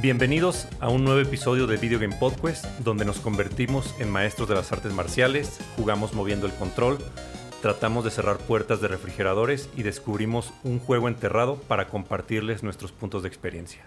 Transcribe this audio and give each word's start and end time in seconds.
Bienvenidos 0.00 0.66
a 0.80 0.88
un 0.88 1.04
nuevo 1.04 1.20
episodio 1.20 1.66
de 1.66 1.76
Video 1.76 1.98
Game 1.98 2.16
Podcast, 2.16 2.64
donde 2.78 3.04
nos 3.04 3.18
convertimos 3.18 3.94
en 3.98 4.10
maestros 4.10 4.48
de 4.48 4.54
las 4.54 4.72
artes 4.72 4.92
marciales, 4.94 5.58
jugamos 5.76 6.14
moviendo 6.14 6.46
el 6.46 6.54
control, 6.54 6.98
tratamos 7.60 8.04
de 8.04 8.10
cerrar 8.10 8.38
puertas 8.38 8.80
de 8.80 8.88
refrigeradores 8.88 9.68
y 9.76 9.82
descubrimos 9.82 10.52
un 10.64 10.78
juego 10.78 11.08
enterrado 11.08 11.56
para 11.56 11.88
compartirles 11.88 12.62
nuestros 12.62 12.92
puntos 12.92 13.22
de 13.22 13.28
experiencia. 13.28 13.82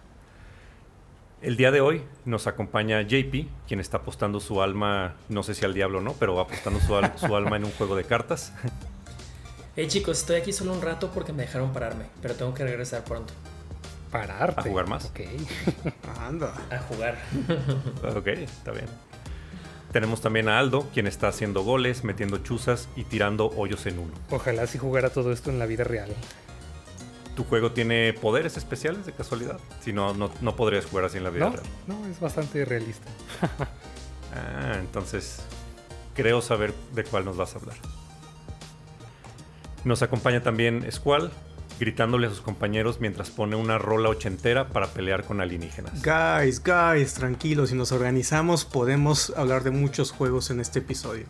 El 1.41 1.57
día 1.57 1.71
de 1.71 1.81
hoy 1.81 2.03
nos 2.25 2.45
acompaña 2.47 3.01
JP, 3.01 3.47
quien 3.67 3.79
está 3.79 3.97
apostando 3.97 4.39
su 4.39 4.61
alma, 4.61 5.15
no 5.29 5.41
sé 5.41 5.55
si 5.55 5.65
al 5.65 5.73
diablo 5.73 5.97
o 5.97 6.01
no, 6.01 6.13
pero 6.13 6.39
apostando 6.39 6.79
su, 6.79 6.95
al- 6.95 7.17
su 7.17 7.35
alma 7.35 7.57
en 7.57 7.65
un 7.65 7.71
juego 7.71 7.95
de 7.95 8.03
cartas. 8.03 8.53
Hey 9.75 9.87
chicos, 9.87 10.19
estoy 10.19 10.35
aquí 10.35 10.53
solo 10.53 10.71
un 10.71 10.83
rato 10.83 11.09
porque 11.11 11.33
me 11.33 11.41
dejaron 11.41 11.73
pararme, 11.73 12.05
pero 12.21 12.35
tengo 12.35 12.53
que 12.53 12.63
regresar 12.63 13.03
pronto 13.03 13.33
Pararte. 14.13 14.61
¿A 14.61 14.63
jugar 14.63 14.87
más? 14.87 15.05
Ok. 15.05 15.19
Anda. 16.19 16.53
a 16.71 16.77
jugar. 16.79 17.17
ok, 18.15 18.27
está 18.27 18.71
bien. 18.71 18.85
Tenemos 19.91 20.21
también 20.21 20.47
a 20.49 20.57
Aldo, 20.59 20.87
quien 20.93 21.05
está 21.05 21.27
haciendo 21.27 21.63
goles, 21.63 22.03
metiendo 22.03 22.37
chuzas 22.37 22.87
y 22.95 23.03
tirando 23.03 23.49
hoyos 23.57 23.85
en 23.85 23.99
uno. 23.99 24.13
Ojalá 24.31 24.65
si 24.67 24.77
jugara 24.77 25.09
todo 25.09 25.31
esto 25.31 25.49
en 25.49 25.59
la 25.59 25.65
vida 25.65 25.83
real. 25.83 26.09
¿Tu 27.35 27.43
juego 27.43 27.71
tiene 27.71 28.13
poderes 28.13 28.57
especiales 28.57 29.05
de 29.05 29.11
casualidad? 29.11 29.59
Si 29.81 29.91
no, 29.93 30.13
no, 30.13 30.31
no 30.41 30.55
podrías 30.55 30.85
jugar 30.85 31.05
así 31.05 31.17
en 31.17 31.23
la 31.23 31.29
vida 31.31 31.45
No, 31.45 31.51
real. 31.51 31.63
no, 31.87 32.05
es 32.07 32.19
bastante 32.19 32.63
realista. 32.65 33.09
Ah, 34.35 34.77
entonces 34.79 35.41
creo 36.15 36.41
saber 36.41 36.73
de 36.95 37.03
cuál 37.03 37.23
nos 37.23 37.37
vas 37.37 37.53
a 37.55 37.59
hablar. 37.59 37.75
Nos 39.83 40.01
acompaña 40.01 40.41
también 40.41 40.91
Squall, 40.91 41.31
gritándole 41.83 42.27
a 42.27 42.29
sus 42.29 42.39
compañeros 42.39 43.01
mientras 43.01 43.29
pone 43.29 43.57
una 43.57 43.77
rola 43.77 44.07
ochentera 44.07 44.69
para 44.69 44.87
pelear 44.87 45.25
con 45.25 45.41
alienígenas. 45.41 46.01
Guys, 46.01 46.63
guys, 46.63 47.13
tranquilos, 47.13 47.71
si 47.71 47.75
nos 47.75 47.91
organizamos 47.91 48.63
podemos 48.63 49.33
hablar 49.35 49.63
de 49.63 49.71
muchos 49.71 50.11
juegos 50.11 50.49
en 50.49 50.61
este 50.61 50.79
episodio. 50.79 51.25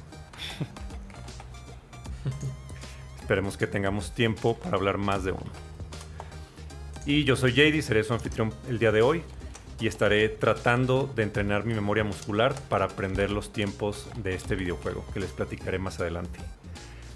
Esperemos 3.20 3.58
que 3.58 3.66
tengamos 3.66 4.14
tiempo 4.14 4.56
para 4.60 4.78
hablar 4.78 5.00
más 5.00 5.23
de 5.23 5.32
uno. 5.32 5.52
Y 7.08 7.23
yo 7.23 7.36
soy 7.36 7.54
JD, 7.54 7.82
seré 7.82 8.04
su 8.04 8.14
anfitrión 8.14 8.54
el 8.70 8.78
día 8.78 8.92
de 8.92 9.02
hoy 9.02 9.23
y 9.80 9.88
estaré 9.88 10.30
tratando 10.30 11.12
de 11.16 11.23
entrenar 11.23 11.66
mi 11.66 11.73
memoria 11.73 12.04
muscular 12.04 12.54
para 12.70 12.86
aprender 12.86 13.32
los 13.32 13.52
tiempos 13.52 14.08
de 14.17 14.36
este 14.36 14.56
videojuego, 14.56 15.04
que 15.14 15.20
les 15.20 15.32
platicaré 15.32 15.80
más 15.80 16.00
adelante. 16.00 16.38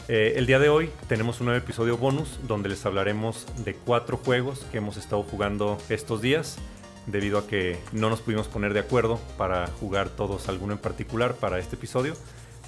Eh, 0.09 0.35
el 0.37 0.45
día 0.45 0.57
de 0.57 0.69
hoy 0.69 0.89
tenemos 1.09 1.41
un 1.41 1.47
nuevo 1.47 1.61
episodio 1.61 1.97
bonus 1.97 2.39
donde 2.47 2.69
les 2.69 2.85
hablaremos 2.85 3.45
de 3.65 3.75
cuatro 3.75 4.15
juegos 4.15 4.65
que 4.71 4.77
hemos 4.77 4.95
estado 4.95 5.21
jugando 5.23 5.77
estos 5.89 6.21
días, 6.21 6.57
debido 7.07 7.37
a 7.37 7.47
que 7.47 7.77
no 7.91 8.09
nos 8.09 8.21
pudimos 8.21 8.47
poner 8.47 8.73
de 8.73 8.79
acuerdo 8.79 9.19
para 9.37 9.67
jugar 9.67 10.07
todos 10.07 10.47
alguno 10.47 10.71
en 10.71 10.79
particular 10.79 11.35
para 11.35 11.59
este 11.59 11.75
episodio. 11.75 12.13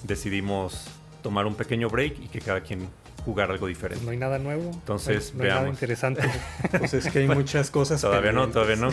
Decidimos 0.03 0.87
tomar 1.23 1.45
un 1.45 1.55
pequeño 1.55 1.89
break 1.89 2.19
y 2.19 2.27
que 2.27 2.41
cada 2.41 2.59
quien 2.59 2.89
jugara 3.23 3.53
algo 3.53 3.67
diferente. 3.67 4.03
no 4.03 4.11
hay 4.11 4.17
nada 4.17 4.37
nuevo. 4.37 4.71
Entonces, 4.73 5.33
no 5.33 5.43
hay, 5.43 5.49
nada 5.49 5.61
veamos. 5.61 5.77
interesante. 5.77 6.21
Pues 6.77 6.93
es 6.93 7.07
que 7.07 7.19
hay 7.19 7.27
muchas 7.29 7.71
cosas. 7.71 8.01
Todavía 8.01 8.33
no, 8.33 8.49
todavía 8.49 8.75
no. 8.75 8.89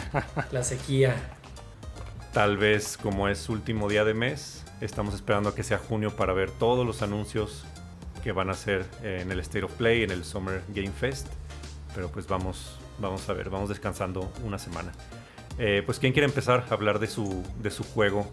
La 0.52 0.62
sequía. 0.62 1.16
Tal 2.32 2.56
vez 2.56 2.96
como 2.96 3.28
es 3.28 3.50
último 3.50 3.90
día 3.90 4.04
de 4.04 4.14
mes, 4.14 4.64
estamos 4.80 5.14
esperando 5.14 5.50
a 5.50 5.54
que 5.54 5.64
sea 5.64 5.76
junio 5.76 6.16
para 6.16 6.32
ver 6.32 6.50
todos 6.50 6.86
los 6.86 7.02
anuncios 7.02 7.66
que 8.22 8.32
van 8.32 8.48
a 8.48 8.52
hacer 8.52 8.86
eh, 9.02 9.20
en 9.22 9.32
el 9.32 9.40
State 9.40 9.64
of 9.64 9.72
Play, 9.72 10.02
en 10.02 10.10
el 10.10 10.24
Summer 10.24 10.62
Game 10.68 10.92
Fest. 10.92 11.26
Pero 11.94 12.10
pues 12.10 12.26
vamos, 12.26 12.78
vamos 12.98 13.28
a 13.28 13.32
ver, 13.32 13.50
vamos 13.50 13.68
descansando 13.68 14.32
una 14.44 14.58
semana. 14.58 14.92
Eh, 15.58 15.82
pues 15.84 15.98
¿quién 15.98 16.12
quiere 16.12 16.26
empezar 16.26 16.64
a 16.70 16.74
hablar 16.74 16.98
de 16.98 17.06
su, 17.06 17.44
de 17.60 17.70
su 17.70 17.84
juego 17.84 18.26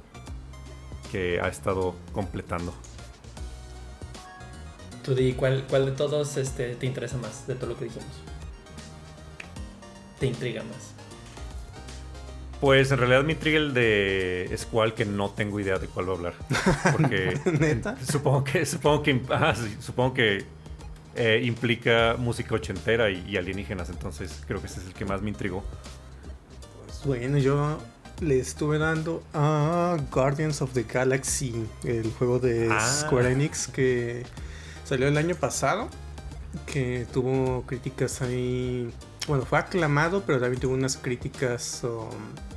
que 1.11 1.39
ha 1.41 1.47
estado 1.47 1.95
completando? 2.13 2.73
Tú 5.03 5.15
di, 5.15 5.33
¿cuál, 5.33 5.65
cuál 5.69 5.85
de 5.85 5.91
todos 5.93 6.37
este, 6.37 6.75
te 6.75 6.85
interesa 6.85 7.17
más 7.17 7.47
de 7.47 7.55
todo 7.55 7.67
lo 7.67 7.77
que 7.77 7.85
dijimos? 7.85 8.07
Te 10.19 10.25
intriga 10.25 10.63
más. 10.63 10.96
Pues 12.59 12.91
en 12.91 12.97
realidad 12.97 13.23
me 13.23 13.34
intriga 13.34 13.57
el 13.59 13.73
de 13.73 14.51
Squall 14.57 14.94
que 14.95 15.06
no 15.06 15.29
tengo 15.29 15.59
idea 15.59 15.78
de 15.78 15.88
cuál 15.88 16.09
va 16.09 16.13
a 16.13 16.16
hablar. 16.16 16.34
Porque 16.91 17.40
¿Neta? 17.59 17.95
supongo 18.03 18.44
que, 18.44 18.66
supongo 18.66 19.03
que, 19.03 19.22
ah, 19.29 19.53
sí, 19.56 19.75
supongo 19.79 20.16
que 20.16 20.44
eh, 21.16 21.41
implica 21.44 22.16
música 22.18 22.56
ochentera 22.56 23.12
y, 23.12 23.23
y 23.29 23.38
alienígenas. 23.38 23.90
Entonces 23.90 24.41
creo 24.47 24.59
que 24.59 24.66
ese 24.68 24.79
es 24.79 24.88
el 24.88 24.94
que 24.94 25.06
más 25.06 25.22
me 25.22 25.29
intrigó. 25.29 25.63
Pues 26.88 27.03
bueno, 27.06 27.38
yo 27.38 27.78
le 28.22 28.40
estuve 28.40 28.79
dando 28.79 29.22
a 29.35 29.95
Guardians 30.12 30.63
of 30.63 30.74
the 30.74 30.84
Galaxy, 30.84 31.53
el 31.84 32.12
juego 32.13 32.39
de 32.39 32.69
Ah. 32.72 32.79
Square 33.06 33.34
Enix 33.34 33.68
que 33.68 34.24
salió 34.84 35.07
el 35.07 35.18
año 35.18 35.35
pasado, 35.35 35.89
que 36.66 37.06
tuvo 37.13 37.63
críticas 37.68 38.24
ahí. 38.24 38.89
Bueno, 39.27 39.45
fue 39.45 39.59
aclamado, 39.59 40.23
pero 40.25 40.39
también 40.39 40.61
tuvo 40.61 40.73
unas 40.73 40.95
críticas. 40.97 41.83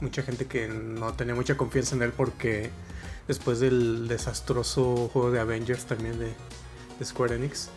mucha 0.01 0.23
gente 0.23 0.47
que 0.47 0.69
no 0.69 1.13
tenía 1.15 1.35
mucha 1.35 1.57
confianza 1.57 1.97
en 1.97 2.03
él 2.03 2.13
porque 2.17 2.71
después 3.27 3.59
del 3.61 4.07
desastroso 4.09 5.09
juego 5.13 5.31
de 5.31 5.41
Avengers 5.41 5.85
también 5.85 6.19
de, 6.19 6.33
de 6.99 7.05
Square 7.05 7.37
Enix, 7.37 7.71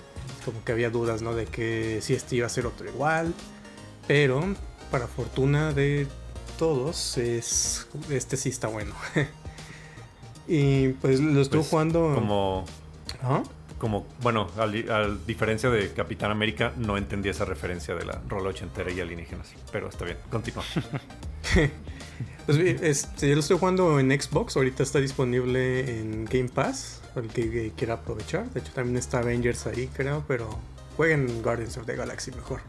como 0.46 0.64
que 0.64 0.72
había 0.72 0.90
dudas, 0.92 1.22
¿no? 1.22 1.34
De 1.34 1.46
que 1.46 2.00
si 2.02 2.14
este 2.14 2.36
iba 2.36 2.46
a 2.46 2.50
ser 2.50 2.66
otro 2.68 2.88
igual. 2.88 3.34
Pero, 4.08 4.44
para 4.92 5.08
fortuna 5.08 5.74
de 5.74 6.08
todos, 6.60 7.18
es 7.18 7.88
este 8.10 8.38
sí 8.38 8.50
está 8.50 8.68
bueno. 8.68 8.94
y 10.48 10.90
pues 10.90 11.20
lo 11.20 11.42
estuve 11.42 11.62
Pues, 11.62 11.70
jugando. 11.70 12.12
Como, 12.14 12.66
Ajá. 13.22 13.44
Como 13.84 14.08
bueno, 14.22 14.48
a, 14.58 14.66
diferencia 15.28 15.70
de 15.70 15.92
Capitán 15.92 16.32
América, 16.32 16.72
no 16.78 16.96
entendí 16.96 17.28
esa 17.28 17.44
referencia 17.44 17.94
de 17.94 18.06
la 18.06 18.22
rola 18.30 18.52
ochentera 18.52 18.90
y 18.90 19.02
alienígenas. 19.02 19.52
Pero 19.74 19.90
está 19.90 20.06
bien, 20.06 20.18
continúa. 20.30 20.64
Pues 22.46 22.58
este, 22.58 23.30
yo 23.30 23.36
lo 23.36 23.40
estoy 23.40 23.58
jugando 23.58 24.00
en 24.00 24.12
Xbox. 24.12 24.58
Ahorita 24.58 24.84
está 24.84 25.00
disponible 25.00 26.00
en 26.00 26.26
Game 26.26 26.50
Pass. 26.50 27.02
El 27.16 27.28
que 27.28 27.72
quiera 27.76 27.96
aprovechar. 27.96 28.50
De 28.52 28.60
hecho, 28.60 28.72
también 28.74 28.98
está 28.98 29.20
Avengers 29.20 29.66
ahí, 29.66 29.88
creo. 29.88 30.26
Pero 30.28 30.60
jueguen 30.98 31.42
Guardians 31.42 31.78
of 31.78 31.86
the 31.86 31.96
Galaxy 31.96 32.32
mejor. 32.32 32.60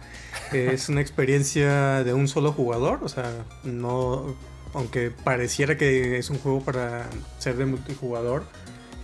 es 0.52 0.88
una 0.88 1.00
experiencia 1.00 2.04
de 2.04 2.14
un 2.14 2.28
solo 2.28 2.52
jugador. 2.52 3.00
O 3.02 3.08
sea, 3.08 3.44
no. 3.64 4.36
Aunque 4.74 5.10
pareciera 5.10 5.76
que 5.76 6.18
es 6.18 6.30
un 6.30 6.38
juego 6.38 6.60
para 6.60 7.08
ser 7.38 7.56
de 7.56 7.66
multijugador, 7.66 8.44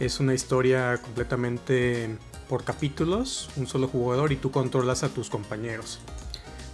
es 0.01 0.19
una 0.19 0.35
historia 0.35 0.99
completamente 1.01 2.17
por 2.49 2.65
capítulos, 2.65 3.49
un 3.57 3.67
solo 3.67 3.87
jugador 3.87 4.33
y 4.33 4.37
tú 4.37 4.51
controlas 4.51 5.05
a 5.05 5.09
tus 5.11 5.31
compañeros. 5.31 6.01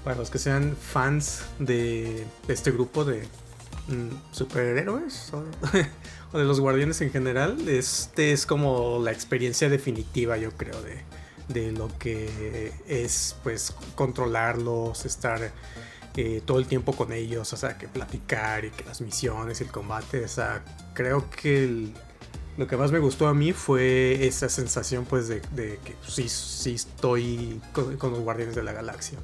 Para 0.04 0.16
los 0.16 0.30
que 0.30 0.38
sean 0.38 0.76
fans 0.76 1.42
de 1.58 2.24
este 2.48 2.70
grupo 2.70 3.04
de 3.04 3.26
mm, 3.88 4.32
superhéroes 4.32 5.32
o, 6.32 6.38
de 6.38 6.44
los 6.44 6.60
guardianes 6.60 7.00
en 7.00 7.10
general, 7.10 7.68
este 7.68 8.32
es 8.32 8.46
como 8.46 9.00
la 9.02 9.10
experiencia 9.12 9.68
definitiva, 9.68 10.36
yo 10.36 10.52
creo, 10.52 10.80
de, 10.82 11.02
de 11.48 11.72
lo 11.72 11.88
que 11.98 12.72
es 12.86 13.36
pues 13.42 13.74
controlarlos, 13.96 15.04
estar 15.04 15.52
eh, 16.16 16.40
todo 16.46 16.60
el 16.60 16.66
tiempo 16.66 16.92
con 16.94 17.12
ellos, 17.12 17.52
o 17.52 17.56
sea, 17.56 17.76
que 17.76 17.88
platicar 17.88 18.64
y 18.64 18.70
que 18.70 18.84
las 18.84 19.00
misiones 19.00 19.60
y 19.60 19.64
el 19.64 19.70
combate, 19.70 20.24
o 20.24 20.28
sea, 20.28 20.62
creo 20.94 21.28
que 21.28 21.64
el- 21.64 21.92
lo 22.56 22.66
que 22.66 22.76
más 22.76 22.92
me 22.92 22.98
gustó 22.98 23.26
a 23.26 23.34
mí 23.34 23.52
fue 23.52 24.26
esa 24.26 24.48
sensación 24.48 25.04
pues 25.04 25.28
de, 25.28 25.40
que 25.40 25.94
sí, 26.06 26.28
sí 26.28 26.74
estoy 26.74 27.60
con, 27.72 28.10
los 28.10 28.20
guardianes 28.20 28.54
de 28.54 28.62
la 28.62 28.72
galaxia. 28.72 29.18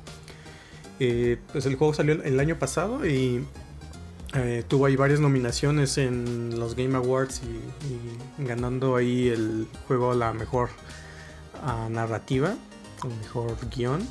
Eh, 1.01 1.39
pues 1.53 1.67
el 1.67 1.77
juego 1.77 1.95
salió 1.95 2.23
el 2.23 2.39
año 2.39 2.59
pasado 2.59 3.07
y 3.07 3.45
eh, 4.35 4.65
tuvo 4.69 4.87
ahí 4.87 4.97
varias 4.97 5.21
nominaciones 5.21 5.99
en 5.99 6.59
los 6.59 6.75
Game 6.77 6.97
Awards 6.97 7.43
y, 7.43 8.43
y 8.43 8.47
ganando 8.47 8.97
ahí 8.97 9.29
el 9.29 9.67
juego 9.87 10.13
a 10.13 10.15
la 10.15 10.33
mejor 10.33 10.71
ah, 11.63 11.89
narrativa, 11.91 12.55
el 13.05 13.11
mejor 13.19 13.57
guion, 13.75 14.07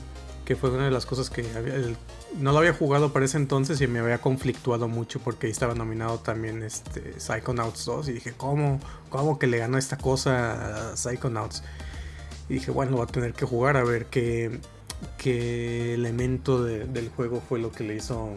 que 0.52 0.58
fue 0.58 0.70
una 0.70 0.84
de 0.84 0.92
las 0.92 1.06
cosas 1.06 1.30
que 1.30 1.46
no 2.38 2.52
lo 2.52 2.58
había 2.58 2.74
jugado 2.74 3.14
para 3.14 3.24
ese 3.24 3.38
entonces 3.38 3.80
y 3.80 3.88
me 3.88 4.00
había 4.00 4.18
conflictuado 4.20 4.90
mucho 4.90 5.22
porque 5.22 5.48
ahí 5.48 5.52
estaba 5.54 5.76
nominado 5.76 6.20
también 6.20 6.62
este 6.62 7.18
Psychonauts 7.22 7.86
2 7.86 8.10
y 8.10 8.12
dije, 8.12 8.34
¿cómo? 8.36 8.82
¿Cómo 9.10 9.40
que 9.40 9.48
le 9.48 9.60
ganó 9.60 9.78
esta 9.78 9.98
cosa 9.98 10.92
a 10.92 10.98
Psychonauts? 10.98 11.64
Y 12.50 12.56
dije, 12.56 12.70
bueno, 12.70 12.98
voy 12.98 13.04
a 13.04 13.08
tener 13.08 13.32
que 13.32 13.46
jugar 13.46 13.78
a 13.78 13.86
ver 13.86 14.08
qué, 14.08 14.60
qué 15.18 15.94
elemento 15.94 16.62
de- 16.62 16.84
del 16.86 17.08
juego 17.08 17.42
fue 17.48 17.58
lo 17.60 17.72
que 17.72 17.86
le 17.86 17.96
hizo 17.96 18.32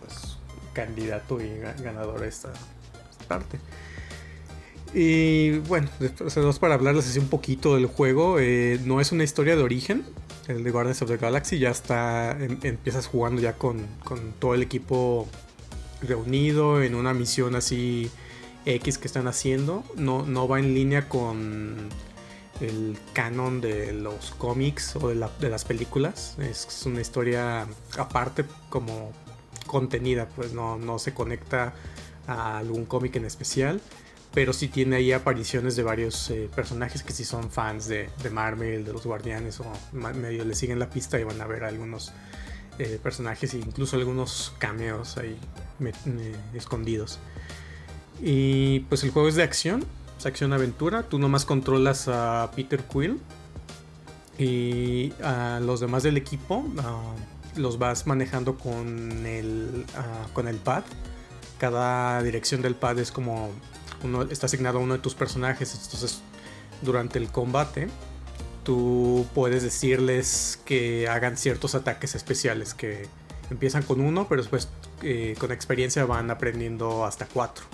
pues, 0.00 0.38
candidato 0.72 1.40
y 1.40 1.44
ga- 1.44 1.80
ganador 1.80 2.24
a 2.24 2.26
esta, 2.26 2.52
parte. 3.28 3.60
Y 4.94 5.58
bueno, 5.60 5.88
después 6.00 6.58
para 6.58 6.74
hablarles 6.74 7.06
así 7.08 7.20
un 7.20 7.28
poquito 7.28 7.76
del 7.76 7.86
juego, 7.86 8.38
eh, 8.40 8.80
no 8.84 9.00
es 9.00 9.12
una 9.12 9.22
historia 9.22 9.54
de 9.54 9.62
origen, 9.62 10.04
el 10.48 10.64
de 10.64 10.70
Guardians 10.70 11.02
of 11.02 11.08
the 11.08 11.16
Galaxy, 11.16 11.58
ya 11.58 11.70
está, 11.70 12.32
em- 12.32 12.58
empiezas 12.62 13.06
jugando 13.06 13.40
ya 13.42 13.54
con, 13.54 13.86
con 14.04 14.32
todo 14.32 14.54
el 14.54 14.62
equipo 14.62 15.28
reunido 16.02 16.82
en 16.82 16.94
una 16.94 17.14
misión 17.14 17.54
así 17.56 18.10
X 18.64 18.98
que 18.98 19.06
están 19.06 19.28
haciendo. 19.28 19.84
No, 19.96 20.24
no 20.24 20.48
va 20.48 20.58
en 20.58 20.74
línea 20.74 21.08
con 21.08 21.88
el 22.60 22.98
canon 23.12 23.60
de 23.60 23.92
los 23.92 24.30
cómics 24.32 24.96
o 24.96 25.08
de, 25.08 25.28
de 25.40 25.48
las 25.50 25.64
películas. 25.64 26.36
Es 26.38 26.84
una 26.86 27.00
historia 27.00 27.66
aparte 27.98 28.44
como 28.68 29.12
contenida, 29.66 30.28
pues 30.28 30.52
no, 30.52 30.78
no 30.78 30.98
se 30.98 31.12
conecta 31.12 31.74
a 32.26 32.58
algún 32.58 32.86
cómic 32.86 33.16
en 33.16 33.24
especial. 33.24 33.80
Pero 34.36 34.52
sí 34.52 34.68
tiene 34.68 34.96
ahí 34.96 35.12
apariciones 35.12 35.76
de 35.76 35.82
varios 35.82 36.28
eh, 36.28 36.50
personajes 36.54 37.02
que 37.02 37.14
sí 37.14 37.24
son 37.24 37.50
fans 37.50 37.88
de, 37.88 38.10
Marvel, 38.30 38.84
de 38.84 38.92
los 38.92 39.06
Guardianes 39.06 39.60
o 39.60 39.72
medio 39.92 40.44
le 40.44 40.54
siguen 40.54 40.78
la 40.78 40.90
pista 40.90 41.18
y 41.18 41.24
van 41.24 41.40
a 41.40 41.46
ver 41.46 41.64
algunos 41.64 42.12
eh, 42.78 43.00
personajes 43.02 43.54
e 43.54 43.56
incluso 43.56 43.96
algunos 43.96 44.52
cameos 44.58 45.16
ahí 45.16 45.38
escondidos. 46.52 47.18
Y 48.20 48.80
pues 48.80 49.04
el 49.04 49.10
juego 49.10 49.26
es 49.26 49.36
de 49.36 49.42
acción, 49.42 49.86
es 50.18 50.26
acción-aventura. 50.26 51.04
Tú 51.04 51.18
nomás 51.18 51.46
controlas 51.46 52.06
a 52.06 52.50
Peter 52.54 52.82
Quill 52.84 53.18
y 54.38 55.14
a 55.22 55.60
los 55.62 55.80
demás 55.80 56.02
del 56.02 56.18
equipo 56.18 56.62
ah, 56.80 57.14
los 57.56 57.78
vas 57.78 58.06
manejando 58.06 58.58
con 58.58 59.24
el, 59.24 59.86
ah, 59.96 60.26
con 60.34 60.46
el 60.46 60.56
pad. 60.56 60.82
Cada 61.56 62.22
dirección 62.22 62.60
del 62.60 62.74
pad 62.74 62.98
es 62.98 63.10
como 63.10 63.50
uno, 64.02 64.22
está 64.22 64.46
asignado 64.46 64.78
a 64.78 64.80
uno 64.82 64.94
de 64.94 65.00
tus 65.00 65.14
personajes. 65.14 65.74
Entonces, 65.74 66.20
durante 66.82 67.18
el 67.18 67.28
combate, 67.28 67.88
tú 68.64 69.26
puedes 69.34 69.62
decirles 69.62 70.60
que 70.64 71.08
hagan 71.08 71.36
ciertos 71.36 71.74
ataques 71.74 72.14
especiales 72.14 72.74
que 72.74 73.08
empiezan 73.50 73.82
con 73.82 74.00
uno, 74.00 74.26
pero 74.28 74.42
después 74.42 74.68
eh, 75.02 75.36
con 75.38 75.52
experiencia 75.52 76.04
van 76.04 76.30
aprendiendo 76.30 77.04
hasta 77.04 77.26
cuatro. 77.26 77.64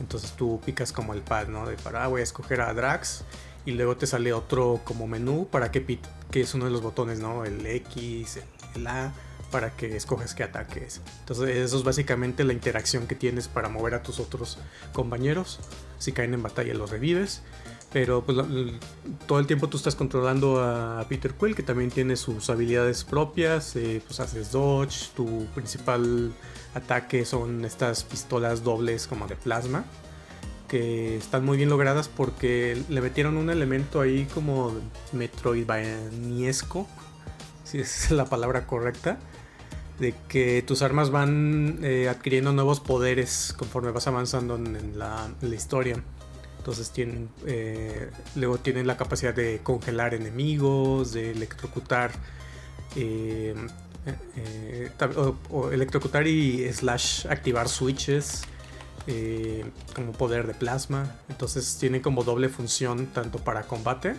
Entonces 0.00 0.32
tú 0.32 0.60
picas 0.64 0.92
como 0.92 1.12
el 1.12 1.20
pad, 1.20 1.48
¿no? 1.48 1.66
De 1.66 1.76
para, 1.76 2.04
ah, 2.04 2.08
voy 2.08 2.22
a 2.22 2.24
escoger 2.24 2.62
a 2.62 2.72
Drax. 2.72 3.24
Y 3.66 3.72
luego 3.72 3.96
te 3.96 4.06
sale 4.06 4.32
otro 4.32 4.80
como 4.84 5.06
menú 5.06 5.46
para 5.46 5.70
que, 5.70 5.98
que 6.30 6.40
es 6.40 6.54
uno 6.54 6.64
de 6.64 6.70
los 6.70 6.80
botones, 6.80 7.20
¿no? 7.20 7.44
El 7.44 7.66
X, 7.66 8.40
el 8.74 8.86
A, 8.86 9.12
para 9.50 9.76
que 9.76 9.96
escojas 9.96 10.34
qué 10.34 10.44
ataque 10.44 10.84
es. 10.86 11.00
Entonces 11.20 11.56
eso 11.56 11.78
es 11.78 11.84
básicamente 11.84 12.44
la 12.44 12.52
interacción 12.52 13.06
que 13.06 13.14
tienes 13.14 13.48
para 13.48 13.68
mover 13.68 13.94
a 13.94 14.02
tus 14.02 14.20
otros 14.20 14.58
compañeros. 14.92 15.60
Si 15.98 16.12
caen 16.12 16.34
en 16.34 16.42
batalla 16.42 16.74
los 16.74 16.90
revives. 16.90 17.42
Pero 17.92 18.24
pues 18.24 18.38
todo 19.26 19.40
el 19.40 19.46
tiempo 19.48 19.68
tú 19.68 19.76
estás 19.76 19.96
controlando 19.96 20.62
a 20.62 21.04
Peter 21.08 21.34
Quill, 21.34 21.56
que 21.56 21.64
también 21.64 21.90
tiene 21.90 22.14
sus 22.16 22.48
habilidades 22.48 23.02
propias. 23.02 23.74
eh, 23.74 24.00
pues 24.06 24.20
haces 24.20 24.52
dodge. 24.52 25.10
Tu 25.16 25.46
principal 25.54 26.32
ataque 26.74 27.24
son 27.24 27.64
estas 27.64 28.04
pistolas 28.04 28.62
dobles 28.62 29.08
como 29.08 29.26
de 29.26 29.34
plasma. 29.34 29.84
Que 30.68 31.16
están 31.16 31.44
muy 31.44 31.56
bien 31.56 31.68
logradas 31.68 32.06
porque 32.06 32.80
le 32.88 33.00
metieron 33.00 33.36
un 33.36 33.50
elemento 33.50 34.00
ahí 34.00 34.24
como 34.32 34.72
metroidvaniesco. 35.12 36.86
Si 37.64 37.80
es 37.80 38.12
la 38.12 38.24
palabra 38.24 38.68
correcta. 38.68 39.18
De 40.00 40.14
que 40.28 40.62
tus 40.62 40.82
armas 40.82 41.10
van 41.10 41.78
eh, 41.82 42.08
adquiriendo 42.08 42.52
nuevos 42.52 42.80
poderes 42.80 43.54
conforme 43.56 43.90
vas 43.90 44.06
avanzando 44.06 44.56
en, 44.56 44.98
la, 44.98 45.28
historia. 45.42 46.02
Entonces 46.58 46.90
tienen, 46.90 47.28
eh, 47.46 48.10
luego 48.34 48.58
tienen 48.58 48.86
la 48.86 48.96
capacidad 48.96 49.34
de 49.34 49.60
congelar 49.62 50.14
enemigos, 50.14 51.12
de 51.12 51.30
electrocutar, 51.30 52.12
eh, 52.96 53.54
o, 55.50 55.70
electrocutar 55.70 56.26
y 56.26 56.70
slash 56.72 57.26
activar 57.28 57.68
switches 57.68 58.42
como 59.94 60.12
poder 60.12 60.46
de 60.46 60.54
plasma. 60.54 61.16
Entonces 61.28 61.76
tiene 61.78 62.00
como 62.00 62.24
doble 62.24 62.48
función 62.48 63.06
tanto 63.06 63.38
para 63.38 63.62
combate, 63.62 64.14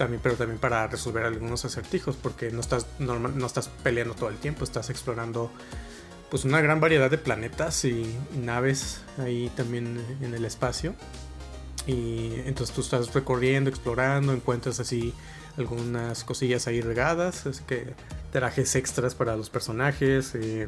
también, 0.00 0.22
pero 0.22 0.34
también 0.34 0.58
para 0.58 0.86
resolver 0.86 1.26
algunos 1.26 1.66
acertijos, 1.66 2.16
porque 2.16 2.50
no 2.50 2.60
estás, 2.60 2.86
normal, 2.98 3.36
no 3.36 3.44
estás 3.44 3.68
peleando 3.68 4.14
todo 4.14 4.30
el 4.30 4.38
tiempo, 4.38 4.64
estás 4.64 4.88
explorando 4.88 5.52
pues 6.30 6.46
una 6.46 6.62
gran 6.62 6.80
variedad 6.80 7.10
de 7.10 7.18
planetas 7.18 7.84
y, 7.84 8.16
naves 8.34 9.02
ahí 9.18 9.52
también 9.56 10.02
en 10.22 10.32
el 10.32 10.46
espacio. 10.46 10.94
Y 11.86 12.32
entonces 12.46 12.74
tú 12.74 12.80
estás 12.80 13.12
recorriendo, 13.12 13.68
explorando, 13.68 14.32
encuentras 14.32 14.80
así 14.80 15.12
algunas 15.58 16.24
cosillas 16.24 16.66
ahí 16.66 16.80
regadas, 16.80 17.44
así 17.44 17.62
que 17.64 17.92
trajes 18.32 18.74
extras 18.76 19.14
para 19.14 19.36
los 19.36 19.50
personajes, 19.50 20.34
eh, 20.34 20.66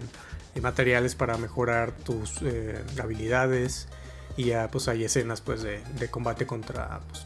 y 0.55 0.61
materiales 0.61 1.15
para 1.15 1.39
mejorar 1.39 1.93
tus 1.93 2.43
eh, 2.43 2.85
habilidades 3.03 3.89
y 4.37 4.45
ya 4.45 4.71
pues 4.71 4.89
hay 4.89 5.05
escenas 5.05 5.41
pues 5.41 5.63
de, 5.63 5.83
de 5.99 6.11
combate 6.11 6.47
contra 6.47 7.01
pues, 7.09 7.25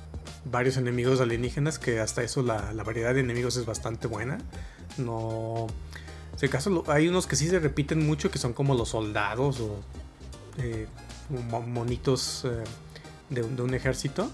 varios 0.50 0.76
enemigos 0.76 1.20
alienígenas 1.20 1.78
que 1.78 2.00
hasta 2.00 2.22
eso 2.22 2.42
la, 2.42 2.72
variedad 2.84 3.14
de 3.14 3.20
enemigos 3.20 3.56
es 3.56 3.66
bastante 3.66 4.06
buena. 4.06 4.38
No... 4.98 5.66
Si 6.36 6.46
acaso 6.46 6.70
lo- 6.70 6.84
hay 6.90 7.08
unos 7.08 7.26
que 7.26 7.34
sí 7.36 7.48
se 7.48 7.58
repiten 7.58 8.06
mucho 8.06 8.30
que 8.30 8.38
son 8.38 8.52
como 8.52 8.74
los 8.74 8.90
soldados 8.90 9.60
o 9.60 9.80
eh, 10.58 10.86
mo- 11.50 11.62
monitos 11.62 12.44
eh, 12.44 12.62
de, 13.30 13.42
de 13.42 13.62
un 13.62 13.74
ejército. 13.74 14.30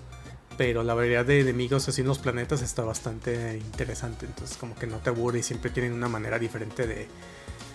Pero 0.58 0.82
la 0.82 0.92
variedad 0.92 1.24
de 1.24 1.40
enemigos 1.40 1.88
así 1.88 2.02
en 2.02 2.08
los 2.08 2.18
planetas 2.18 2.60
está 2.60 2.82
bastante 2.82 3.56
interesante. 3.56 4.26
Entonces 4.26 4.56
como 4.58 4.74
que 4.74 4.86
no 4.86 4.98
te 4.98 5.08
aburre 5.10 5.38
y 5.38 5.42
siempre 5.42 5.70
tienen 5.70 5.92
una 5.94 6.08
manera 6.08 6.38
diferente 6.38 6.86
de, 6.86 7.08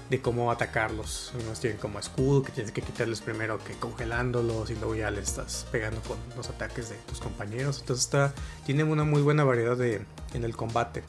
de 0.09 0.21
cómo 0.21 0.51
atacarlos. 0.51 1.33
Unos 1.41 1.59
tienen 1.59 1.79
como 1.79 1.99
escudo 1.99 2.43
que 2.43 2.51
tienes 2.51 2.71
que 2.71 2.81
quitarles 2.81 3.21
primero 3.21 3.61
que 3.63 3.73
congelándolos 3.73 4.69
y 4.69 4.75
luego 4.75 4.95
ya 4.95 5.11
le 5.11 5.21
estás 5.21 5.67
pegando 5.71 6.01
con 6.01 6.17
los 6.35 6.49
ataques 6.49 6.89
de 6.89 6.95
tus 7.07 7.19
compañeros. 7.19 7.79
Entonces 7.81 8.05
está, 8.05 8.33
tiene 8.65 8.83
una 8.83 9.03
muy 9.03 9.21
buena 9.21 9.43
variedad 9.43 9.75
de, 9.75 10.01
en 10.33 10.43
el 10.43 10.55
combate. 10.55 11.03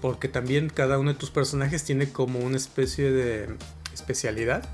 Porque 0.00 0.28
también 0.28 0.70
cada 0.70 0.98
uno 0.98 1.12
de 1.12 1.18
tus 1.18 1.30
personajes 1.30 1.84
tiene 1.84 2.10
como 2.10 2.38
una 2.38 2.56
especie 2.56 3.10
de 3.10 3.54
especialidad. 3.92 4.64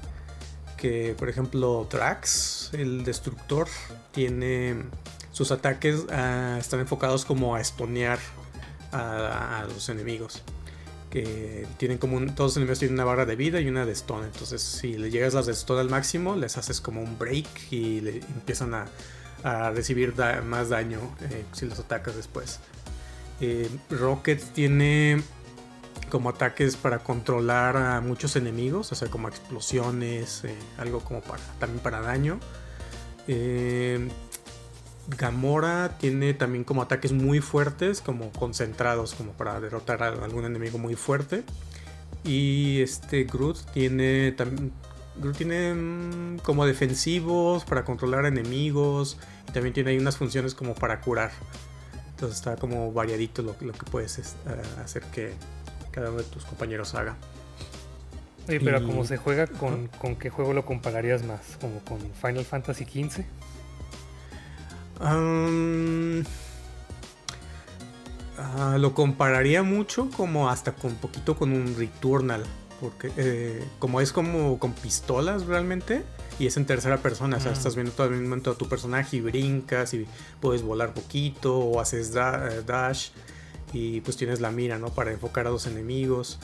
Que 0.76 1.14
por 1.18 1.30
ejemplo 1.30 1.88
Drax, 1.90 2.70
el 2.74 3.04
destructor, 3.04 3.66
tiene 4.12 4.76
sus 5.32 5.50
ataques 5.50 6.04
ah, 6.10 6.56
están 6.60 6.80
enfocados 6.80 7.24
como 7.24 7.54
a 7.56 7.60
estonear 7.60 8.18
a, 8.92 9.60
a 9.60 9.64
los 9.64 9.88
enemigos. 9.88 10.42
Que 11.10 11.66
tienen 11.78 11.98
como 11.98 12.16
un- 12.16 12.34
todos 12.34 12.50
los 12.50 12.56
enemigos 12.56 12.78
tienen 12.80 12.94
una 12.94 13.04
barra 13.04 13.24
de 13.26 13.36
vida 13.36 13.60
y 13.60 13.68
una 13.68 13.86
de 13.86 13.92
stone. 13.92 14.26
Entonces, 14.26 14.60
si 14.62 14.98
le 14.98 15.10
llegas 15.10 15.34
las 15.34 15.46
de 15.46 15.52
stone 15.52 15.80
al 15.80 15.88
máximo, 15.90 16.36
les 16.36 16.56
haces 16.56 16.80
como 16.80 17.00
un 17.02 17.18
break 17.18 17.46
y 17.70 18.00
le 18.00 18.18
empiezan 18.18 18.74
a, 18.74 18.86
recibir 19.72 20.14
más 20.44 20.70
daño 20.70 20.98
eh, 21.20 21.44
si 21.52 21.66
los 21.66 21.78
atacas 21.78 22.16
después. 22.16 22.58
Eh, 23.40 23.70
Rocket 23.90 24.42
tiene 24.54 25.22
como 26.10 26.30
ataques 26.30 26.76
para 26.76 27.00
controlar 27.00 27.76
a 27.76 28.00
muchos 28.00 28.36
enemigos, 28.36 28.92
o 28.92 28.94
sea, 28.94 29.08
como 29.08 29.28
explosiones, 29.28 30.44
eh, 30.44 30.54
algo 30.78 31.00
como 31.00 31.20
para 31.20 31.42
también 31.58 31.80
para 31.80 32.00
daño. 32.00 32.40
Eh, 33.28 34.08
Gamora 35.08 35.96
tiene 35.98 36.34
también 36.34 36.64
como 36.64 36.82
ataques 36.82 37.12
muy 37.12 37.40
fuertes, 37.40 38.00
como 38.00 38.30
concentrados, 38.32 39.14
como 39.14 39.32
para 39.32 39.60
derrotar 39.60 40.02
a 40.02 40.08
algún 40.08 40.44
enemigo 40.44 40.78
muy 40.78 40.94
fuerte. 40.94 41.44
Y 42.24 42.80
este 42.82 43.24
Groot 43.24 43.58
tiene 43.72 44.32
también. 44.32 44.72
Groot 45.18 45.36
tiene 45.36 45.72
mm, 45.74 46.38
como 46.42 46.66
defensivos 46.66 47.64
para 47.64 47.84
controlar 47.84 48.26
enemigos. 48.26 49.16
Y 49.48 49.52
también 49.52 49.72
tiene 49.72 49.90
ahí 49.90 49.98
unas 49.98 50.16
funciones 50.16 50.54
como 50.54 50.74
para 50.74 51.00
curar. 51.00 51.30
Entonces 52.10 52.38
está 52.38 52.56
como 52.56 52.92
variadito 52.92 53.42
lo, 53.42 53.54
lo 53.60 53.72
que 53.72 53.84
puedes 53.90 54.18
es- 54.18 54.34
a- 54.46 54.82
hacer 54.82 55.02
que 55.04 55.32
cada 55.92 56.10
uno 56.10 56.18
de 56.18 56.24
tus 56.24 56.44
compañeros 56.44 56.94
haga. 56.94 57.16
Oye, 58.48 58.60
pero 58.60 58.80
Y- 58.80 58.86
como 58.86 59.04
se 59.04 59.16
juega, 59.16 59.46
¿con, 59.46 59.88
¿con 59.88 60.16
qué 60.16 60.30
juego 60.30 60.52
lo 60.52 60.64
compararías 60.64 61.24
más? 61.24 61.40
¿Como 61.60 61.78
con 61.80 61.98
Final 62.20 62.44
Fantasy 62.44 62.84
XV? 62.84 63.24
Ah, 68.38 68.76
lo 68.78 68.94
compararía 68.94 69.62
mucho 69.62 70.10
como 70.16 70.50
hasta 70.50 70.72
con 70.72 70.92
un 70.92 70.96
poquito 70.98 71.36
con 71.36 71.52
un 71.52 71.74
Returnal. 71.76 72.42
Porque 72.80 73.10
eh, 73.16 73.64
como 73.78 74.02
es 74.02 74.12
como 74.12 74.58
con 74.58 74.72
pistolas 74.74 75.46
realmente. 75.46 76.04
Y 76.38 76.46
es 76.46 76.56
en 76.58 76.66
tercera 76.66 76.98
persona. 76.98 77.38
O 77.38 77.40
sea, 77.40 77.52
Mm. 77.52 77.54
estás 77.54 77.74
viendo 77.74 77.92
todo 77.92 78.08
el 78.08 78.20
momento 78.20 78.50
a 78.50 78.54
tu 78.54 78.68
personaje 78.68 79.16
y 79.16 79.20
brincas 79.22 79.94
y 79.94 80.06
puedes 80.40 80.62
volar 80.62 80.92
poquito. 80.92 81.56
O 81.58 81.80
haces 81.80 82.12
da- 82.12 82.48
eh, 82.52 82.62
dash. 82.66 83.08
Y 83.72 84.02
pues 84.02 84.16
tienes 84.18 84.40
la 84.40 84.50
mira, 84.50 84.78
¿no? 84.78 84.88
Para 84.90 85.12
enfocar 85.12 85.46
a 85.46 85.50
los 85.50 85.66
enemigos. 85.66 86.38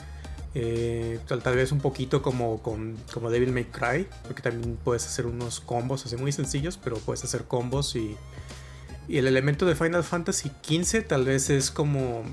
Eh, 0.55 1.19
tal, 1.27 1.41
tal 1.41 1.55
vez 1.55 1.71
un 1.71 1.79
poquito 1.79 2.21
como 2.21 2.61
con 2.61 2.95
como 3.11 3.29
Devil 3.31 3.51
May 3.51 3.65
Cry, 3.65 4.07
porque 4.27 4.41
también 4.43 4.77
puedes 4.83 5.03
hacer 5.07 5.25
unos 5.25 5.59
combos 5.59 6.05
así 6.05 6.15
muy 6.15 6.31
sencillos, 6.31 6.77
pero 6.83 6.97
puedes 6.97 7.23
hacer 7.23 7.45
combos 7.45 7.95
y, 7.95 8.15
y 9.07 9.17
el 9.17 9.27
elemento 9.27 9.65
de 9.65 9.75
Final 9.75 10.03
Fantasy 10.03 10.51
XV 10.63 11.07
tal 11.07 11.25
vez 11.25 11.49
es 11.49 11.71
como 11.71 12.23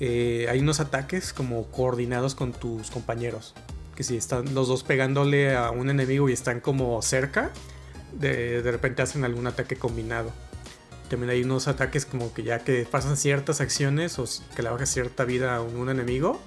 eh, 0.00 0.46
hay 0.50 0.60
unos 0.60 0.80
ataques 0.80 1.32
como 1.32 1.66
coordinados 1.70 2.34
con 2.34 2.52
tus 2.52 2.90
compañeros, 2.90 3.54
que 3.94 4.02
si 4.02 4.16
están 4.16 4.54
los 4.54 4.68
dos 4.68 4.82
pegándole 4.82 5.54
a 5.54 5.70
un 5.70 5.90
enemigo 5.90 6.28
y 6.28 6.32
están 6.32 6.60
como 6.60 7.00
cerca, 7.02 7.50
de, 8.12 8.62
de 8.62 8.72
repente 8.72 9.02
hacen 9.02 9.24
algún 9.24 9.46
ataque 9.46 9.76
combinado. 9.76 10.30
También 11.08 11.30
hay 11.30 11.42
unos 11.42 11.68
ataques 11.68 12.06
como 12.06 12.32
que 12.32 12.44
ya 12.44 12.60
que 12.60 12.86
pasan 12.90 13.16
ciertas 13.16 13.60
acciones 13.60 14.18
o 14.18 14.24
que 14.54 14.62
le 14.62 14.70
bajas 14.70 14.90
cierta 14.90 15.24
vida 15.24 15.56
a 15.56 15.60
un, 15.60 15.76
un 15.76 15.90
enemigo, 15.90 16.40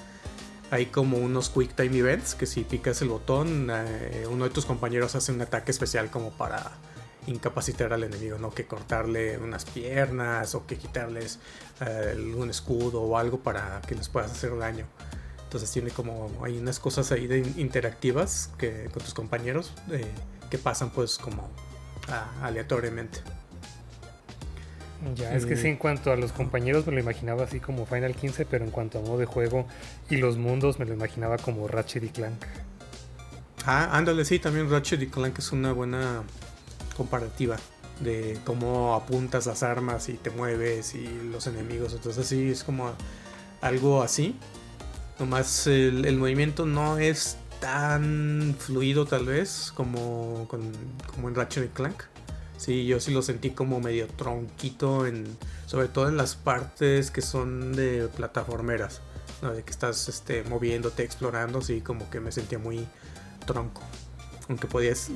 hay 0.73 0.87
como 0.87 1.17
unos 1.17 1.49
quick 1.49 1.75
time 1.75 1.95
events 1.99 2.33
que 2.33 2.47
si 2.47 2.63
picas 2.63 3.01
el 3.03 3.09
botón, 3.09 3.69
eh, 3.71 4.25
uno 4.27 4.45
de 4.45 4.49
tus 4.49 4.65
compañeros 4.65 5.13
hace 5.13 5.31
un 5.31 5.39
ataque 5.39 5.69
especial 5.69 6.09
como 6.09 6.31
para 6.31 6.71
incapacitar 7.27 7.93
al 7.93 8.03
enemigo, 8.03 8.37
¿no? 8.37 8.51
Que 8.51 8.65
cortarle 8.65 9.37
unas 9.37 9.65
piernas 9.65 10.55
o 10.55 10.65
que 10.65 10.77
quitarles 10.77 11.39
eh, 11.81 12.33
un 12.35 12.49
escudo 12.49 13.01
o 13.01 13.17
algo 13.17 13.39
para 13.39 13.81
que 13.87 13.95
les 13.95 14.09
puedas 14.09 14.31
hacer 14.31 14.57
daño. 14.57 14.85
Entonces 15.43 15.71
tiene 15.71 15.91
como, 15.91 16.31
hay 16.43 16.57
unas 16.57 16.79
cosas 16.79 17.11
ahí 17.11 17.27
de 17.27 17.39
interactivas 17.57 18.49
que, 18.57 18.89
con 18.91 19.03
tus 19.03 19.13
compañeros 19.13 19.71
eh, 19.91 20.05
que 20.49 20.57
pasan 20.57 20.89
pues 20.89 21.17
como 21.17 21.49
ah, 22.09 22.27
aleatoriamente. 22.41 23.19
Ya, 25.15 25.35
es 25.35 25.45
que 25.45 25.57
sí, 25.57 25.67
en 25.67 25.77
cuanto 25.77 26.11
a 26.11 26.15
los 26.15 26.31
compañeros 26.31 26.87
me 26.87 26.93
lo 26.93 26.99
imaginaba 26.99 27.43
así 27.43 27.59
como 27.59 27.85
Final 27.85 28.15
15, 28.15 28.45
pero 28.45 28.63
en 28.63 28.71
cuanto 28.71 28.99
a 28.99 29.01
modo 29.01 29.17
de 29.17 29.25
juego 29.25 29.67
y 30.09 30.17
los 30.17 30.37
mundos 30.37 30.79
me 30.79 30.85
lo 30.85 30.93
imaginaba 30.93 31.37
como 31.37 31.67
Ratchet 31.67 32.03
y 32.03 32.09
Clank. 32.09 32.45
Ah, 33.65 33.89
ándale, 33.97 34.25
sí, 34.25 34.39
también 34.39 34.69
Ratchet 34.69 35.01
y 35.01 35.07
Clank 35.07 35.39
es 35.39 35.51
una 35.51 35.71
buena 35.71 36.23
comparativa 36.95 37.57
de 37.99 38.39
cómo 38.45 38.95
apuntas 38.95 39.45
las 39.45 39.63
armas 39.63 40.09
y 40.09 40.13
te 40.13 40.29
mueves 40.29 40.95
y 40.95 41.07
los 41.31 41.47
enemigos. 41.47 41.93
Entonces 41.93 42.27
sí, 42.27 42.49
es 42.49 42.63
como 42.63 42.91
algo 43.61 44.01
así. 44.01 44.35
Nomás 45.19 45.67
el, 45.67 46.17
movimiento 46.17 46.65
no 46.65 46.97
es 46.97 47.37
tan 47.59 48.55
fluido 48.59 49.05
tal 49.05 49.25
vez 49.25 49.71
como, 49.75 50.47
con- 50.49 50.71
como 51.13 51.29
en 51.29 51.35
Ratchet 51.35 51.71
Clank. 51.73 52.03
Sí, 52.57 52.85
yo 52.85 52.99
sí 52.99 53.11
lo 53.11 53.21
sentí 53.21 53.51
como 53.51 53.79
medio 53.79 54.07
tronquito, 54.07 55.05
en, 55.05 55.25
sobre 55.65 55.87
todo 55.87 56.07
en 56.07 56.17
las 56.17 56.35
partes 56.35 57.11
que 57.11 57.21
son 57.21 57.73
de 57.75 58.07
plataformeras, 58.15 59.01
de 59.41 59.63
que 59.63 59.71
estás 59.71 60.07
este, 60.07 60.43
moviéndote, 60.45 61.03
explorando, 61.03 61.61
sí, 61.61 61.81
como 61.81 62.09
que 62.09 62.21
me 62.21 62.31
sentía 62.31 62.59
muy 62.59 62.87
tronco. 63.45 63.81
Aunque 64.47 64.67
podías 64.67 65.09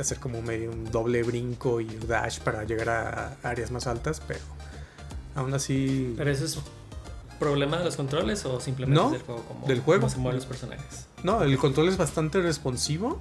hacer 0.00 0.18
como 0.18 0.42
medio 0.42 0.70
un 0.70 0.90
doble 0.90 1.22
brinco 1.22 1.80
y 1.80 1.86
dash 1.86 2.40
para 2.40 2.64
llegar 2.64 2.88
a 2.90 3.36
áreas 3.42 3.70
más 3.70 3.86
altas, 3.86 4.20
pero 4.26 4.40
aún 5.34 5.52
así... 5.54 6.14
Pero 6.16 6.30
eso 6.30 6.44
es 6.44 6.58
problema 7.38 7.78
de 7.78 7.84
los 7.84 7.96
controles 7.96 8.44
o 8.44 8.60
simplemente 8.60 9.00
No, 9.00 9.06
es 9.08 9.12
del 9.12 9.22
juego 9.22 9.42
como 9.42 9.66
del 9.66 9.80
juego. 9.80 10.00
cómo 10.02 10.10
se 10.10 10.18
mueven 10.18 10.36
los 10.36 10.46
personajes. 10.46 11.06
No, 11.22 11.42
el 11.42 11.58
control 11.58 11.88
es 11.88 11.96
bastante 11.96 12.40
responsivo. 12.40 13.20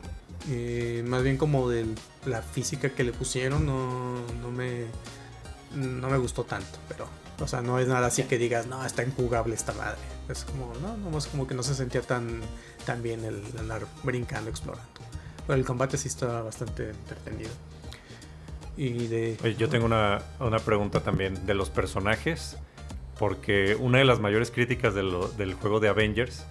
eh, 0.50 1.04
más 1.08 1.24
bien 1.24 1.38
como 1.38 1.70
de 1.70 1.86
la 2.26 2.42
física 2.42 2.90
que 2.90 3.04
le 3.04 3.14
pusieron, 3.14 3.66
no, 3.66 4.16
no 4.42 4.52
me 4.52 4.86
no 5.74 6.10
me 6.10 6.18
gustó 6.18 6.44
tanto, 6.44 6.78
pero 6.88 7.08
o 7.40 7.48
sea, 7.48 7.62
no 7.62 7.80
es 7.80 7.88
nada 7.88 8.08
así 8.08 8.24
que 8.24 8.38
digas, 8.38 8.68
no, 8.68 8.86
está 8.86 9.04
injugable 9.04 9.56
esta 9.56 9.74
madre. 9.74 9.98
Es 10.30 10.44
como, 10.44 10.72
no, 10.82 10.96
nomás 10.98 11.26
como 11.28 11.48
que 11.48 11.56
no 11.56 11.64
se 11.64 11.74
sentía 11.74 12.02
tan, 12.02 12.42
tan 12.86 13.02
bien 13.02 13.26
el 13.26 13.42
andar 13.60 13.86
brincando, 14.04 14.50
explorando. 14.50 14.93
Pero 15.48 15.60
el 15.60 15.66
combate 15.66 15.98
sí 15.98 16.08
estaba 16.08 16.42
bastante 16.42 16.90
entretenido. 16.92 17.50
Y 18.78 19.08
de... 19.08 19.38
Oye, 19.44 19.56
yo 19.56 19.70
tengo 19.70 19.86
una, 19.86 20.22
una 20.40 20.60
pregunta 20.60 21.02
también 21.02 21.46
de 21.46 21.54
los 21.54 21.70
personajes, 21.70 22.58
porque 23.20 23.76
una 23.80 24.00
de 24.00 24.06
las 24.06 24.20
mayores 24.20 24.50
críticas 24.52 24.96
de 24.96 25.04
lo- 25.04 25.28
del 25.28 25.54
juego 25.54 25.80
de 25.80 25.90
Avengers 25.90 26.46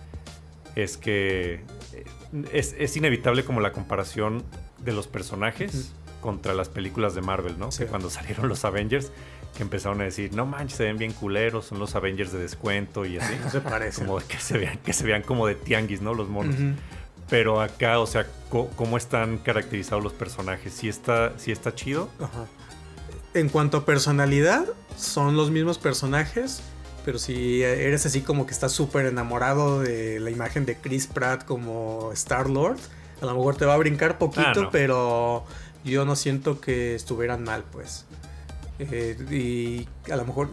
es 0.76 0.96
que 0.96 1.54
eh, 1.92 2.04
es, 2.52 2.74
es 2.78 2.96
inevitable 2.96 3.44
como 3.44 3.60
la 3.60 3.72
comparación 3.72 4.44
de 4.78 4.92
los 4.92 5.06
personajes 5.08 5.92
contra 6.20 6.54
las 6.54 6.68
películas 6.68 7.14
de 7.16 7.20
Marvel, 7.22 7.58
¿no? 7.58 7.72
Sí. 7.72 7.80
Que 7.84 7.86
cuando 7.90 8.08
salieron 8.10 8.48
los 8.48 8.64
Avengers, 8.64 9.10
que 9.56 9.62
empezaron 9.64 10.00
a 10.00 10.04
decir, 10.04 10.32
no 10.32 10.46
manches, 10.46 10.76
se 10.78 10.84
ven 10.84 10.98
bien 10.98 11.12
culeros, 11.12 11.66
son 11.66 11.78
los 11.80 11.94
Avengers 11.96 12.30
de 12.32 12.38
descuento 12.38 13.04
y 13.04 13.18
así. 13.18 13.34
No 13.42 13.50
se 13.50 13.60
parece. 13.60 14.04
como 14.04 14.18
que 14.18 14.38
se 14.38 14.58
vean, 14.58 14.78
que 14.78 14.92
se 14.92 15.04
vean 15.04 15.22
como 15.22 15.46
de 15.48 15.56
tianguis, 15.56 16.00
¿no? 16.00 16.14
Los 16.14 16.28
monos. 16.28 16.54
Pero 17.32 17.62
acá, 17.62 17.98
o 17.98 18.06
sea, 18.06 18.26
¿cómo 18.76 18.98
están 18.98 19.38
caracterizados 19.38 20.04
los 20.04 20.12
personajes? 20.12 20.74
¿Sí 20.74 20.86
está, 20.90 21.32
sí 21.38 21.50
está 21.50 21.74
chido? 21.74 22.10
Ajá. 22.20 22.44
En 23.32 23.48
cuanto 23.48 23.78
a 23.78 23.84
personalidad, 23.86 24.66
son 24.98 25.34
los 25.34 25.50
mismos 25.50 25.78
personajes. 25.78 26.60
Pero 27.06 27.18
si 27.18 27.62
eres 27.62 28.04
así 28.04 28.20
como 28.20 28.44
que 28.44 28.52
estás 28.52 28.72
súper 28.72 29.06
enamorado 29.06 29.80
de 29.80 30.20
la 30.20 30.30
imagen 30.30 30.66
de 30.66 30.76
Chris 30.76 31.06
Pratt 31.06 31.44
como 31.46 32.10
Star 32.12 32.50
Lord, 32.50 32.76
a 33.22 33.24
lo 33.24 33.34
mejor 33.34 33.56
te 33.56 33.64
va 33.64 33.74
a 33.74 33.78
brincar 33.78 34.18
poquito, 34.18 34.42
Ah, 34.46 34.52
no. 34.54 34.70
pero 34.70 35.44
yo 35.84 36.04
no 36.04 36.14
siento 36.16 36.60
que 36.60 36.94
estuvieran 36.94 37.44
mal, 37.44 37.64
pues. 37.72 38.04
Eh, 38.78 39.16
y 40.06 40.10
a 40.12 40.16
lo 40.16 40.26
mejor 40.26 40.50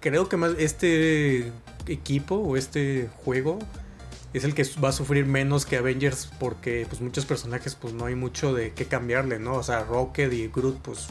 creo 0.00 0.26
que 0.28 0.38
más 0.38 0.52
este 0.58 1.52
equipo 1.86 2.36
o 2.36 2.56
este 2.56 3.10
juego 3.24 3.58
es 4.34 4.44
el 4.44 4.54
que 4.54 4.66
va 4.82 4.88
a 4.88 4.92
sufrir 4.92 5.26
menos 5.26 5.64
que 5.64 5.76
Avengers 5.76 6.28
porque 6.38 6.86
pues 6.88 7.00
muchos 7.00 7.24
personajes 7.24 7.76
pues 7.76 7.94
no 7.94 8.06
hay 8.06 8.16
mucho 8.16 8.52
de 8.52 8.72
qué 8.72 8.86
cambiarle, 8.86 9.38
¿no? 9.38 9.54
O 9.54 9.62
sea, 9.62 9.84
Rocket 9.84 10.32
y 10.32 10.48
Groot 10.48 10.78
pues 10.80 11.06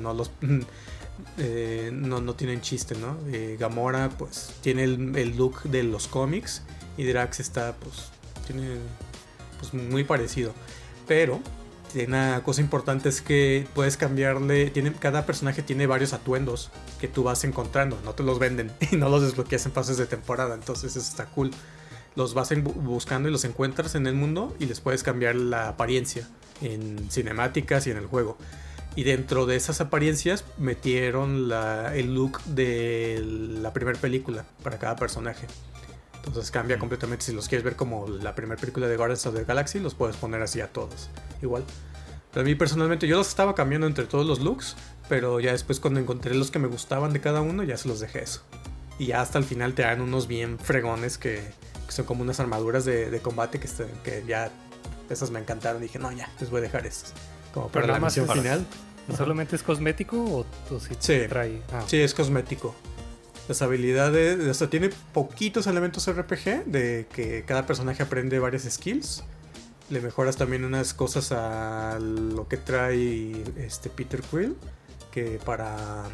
no 0.00 0.14
los 0.14 0.30
eh, 1.38 1.90
no, 1.92 2.22
no 2.22 2.34
tienen 2.34 2.62
chiste, 2.62 2.94
¿no? 2.94 3.18
Eh, 3.30 3.56
Gamora 3.60 4.08
pues 4.08 4.54
tiene 4.62 4.84
el, 4.84 5.36
look 5.36 5.62
de 5.64 5.82
los 5.82 6.08
cómics 6.08 6.62
y 6.96 7.04
Drax 7.04 7.40
está 7.40 7.76
pues 7.76 8.10
tiene 8.46 8.76
pues 9.60 9.74
muy 9.74 10.02
parecido, 10.02 10.54
pero 11.06 11.38
una 12.06 12.42
cosa 12.42 12.62
importante 12.62 13.10
es 13.10 13.20
que 13.20 13.66
puedes 13.74 13.98
cambiarle, 13.98 14.72
cada 14.98 15.26
personaje 15.26 15.62
tiene 15.62 15.86
varios 15.86 16.14
atuendos 16.14 16.70
que 16.98 17.08
tú 17.08 17.22
vas 17.22 17.44
encontrando, 17.44 18.00
no 18.04 18.14
te 18.14 18.22
los 18.22 18.38
venden 18.38 18.72
y 18.90 18.96
no 18.96 19.10
los 19.10 19.20
desbloqueas 19.20 19.66
en 19.66 19.72
pases 19.72 19.98
de 19.98 20.06
temporada, 20.06 20.54
entonces 20.54 20.96
eso 20.96 21.06
está 21.06 21.26
cool. 21.26 21.50
Los 22.14 22.34
vas 22.34 22.52
buscando 22.62 23.28
y 23.28 23.32
los 23.32 23.44
encuentras 23.44 23.94
en 23.94 24.06
el 24.06 24.14
mundo 24.14 24.54
y 24.58 24.66
les 24.66 24.80
puedes 24.80 25.02
cambiar 25.02 25.34
la 25.34 25.68
apariencia 25.68 26.28
en 26.60 27.10
cinemáticas 27.10 27.86
y 27.86 27.90
en 27.90 27.96
el 27.96 28.06
juego. 28.06 28.36
Y 28.94 29.04
dentro 29.04 29.46
de 29.46 29.56
esas 29.56 29.80
apariencias 29.80 30.44
metieron 30.58 31.48
la- 31.48 31.96
el 31.96 32.14
look 32.14 32.42
de 32.44 33.22
la 33.62 33.72
primera 33.72 33.98
película 33.98 34.44
para 34.62 34.78
cada 34.78 34.96
personaje. 34.96 35.46
Entonces 36.26 36.50
cambia 36.50 36.78
completamente. 36.78 37.24
Si 37.24 37.32
los 37.32 37.48
quieres 37.48 37.64
ver 37.64 37.74
como 37.76 38.06
la 38.08 38.34
primera 38.34 38.60
película 38.60 38.86
de 38.86 38.96
Guardians 38.96 39.26
of 39.26 39.34
the 39.34 39.44
Galaxy, 39.44 39.80
los 39.80 39.94
puedes 39.94 40.16
poner 40.16 40.42
así 40.42 40.60
a 40.60 40.68
todos. 40.68 41.08
Igual. 41.40 41.64
Pero 42.30 42.42
a 42.42 42.44
mí 42.44 42.54
personalmente, 42.54 43.08
yo 43.08 43.16
los 43.16 43.28
estaba 43.28 43.54
cambiando 43.54 43.86
entre 43.86 44.04
todos 44.04 44.26
los 44.26 44.40
looks. 44.40 44.76
Pero 45.08 45.40
ya 45.40 45.52
después, 45.52 45.80
cuando 45.80 45.98
encontré 45.98 46.34
los 46.34 46.50
que 46.50 46.58
me 46.58 46.68
gustaban 46.68 47.12
de 47.12 47.20
cada 47.20 47.40
uno, 47.40 47.62
ya 47.64 47.76
se 47.76 47.88
los 47.88 47.98
dejé 47.98 48.22
eso. 48.22 48.42
Y 48.98 49.06
ya 49.06 49.20
hasta 49.20 49.38
el 49.38 49.44
final 49.44 49.74
te 49.74 49.82
dan 49.82 50.00
unos 50.00 50.28
bien 50.28 50.58
fregones 50.58 51.18
que, 51.18 51.42
que 51.92 51.96
son 51.96 52.06
como 52.06 52.22
unas 52.22 52.40
armaduras 52.40 52.84
de, 52.86 53.10
de 53.10 53.20
combate 53.20 53.60
que, 53.60 53.66
este- 53.66 53.86
que 54.02 54.24
ya. 54.26 54.50
Esas 55.10 55.30
me 55.30 55.38
encantaron. 55.38 55.82
Dije, 55.82 55.98
no, 55.98 56.10
ya, 56.10 56.28
les 56.40 56.48
voy 56.50 56.58
a 56.60 56.62
dejar 56.62 56.86
esas. 56.86 57.12
Como 57.52 57.68
para 57.68 57.82
Pero 57.82 57.92
la 57.94 58.00
más 58.00 58.16
misión 58.16 58.34
final. 58.36 58.66
¿Solamente 59.16 59.56
es 59.56 59.62
cosmético 59.62 60.16
o, 60.24 60.46
o 60.74 60.80
si 60.80 60.94
Sí. 60.98 61.26
trae? 61.28 61.60
Ah, 61.72 61.82
Sí, 61.86 62.00
es 62.00 62.14
cosmético. 62.14 62.74
Las 63.48 63.60
habilidades, 63.60 64.38
o 64.48 64.54
sea, 64.54 64.70
tiene 64.70 64.88
poquitos 65.12 65.66
elementos 65.66 66.08
RPG 66.10 66.64
de 66.66 67.06
que 67.12 67.44
cada 67.44 67.66
personaje 67.66 68.02
aprende 68.02 68.38
varias 68.38 68.62
skills. 68.62 69.24
Le 69.90 70.00
mejoras 70.00 70.36
también 70.36 70.64
unas 70.64 70.94
cosas 70.94 71.32
a 71.32 71.98
lo 72.00 72.48
que 72.48 72.56
trae 72.56 73.42
este 73.58 73.90
Peter 73.90 74.22
Quill, 74.22 74.56
que 75.10 75.38
para 75.44 76.04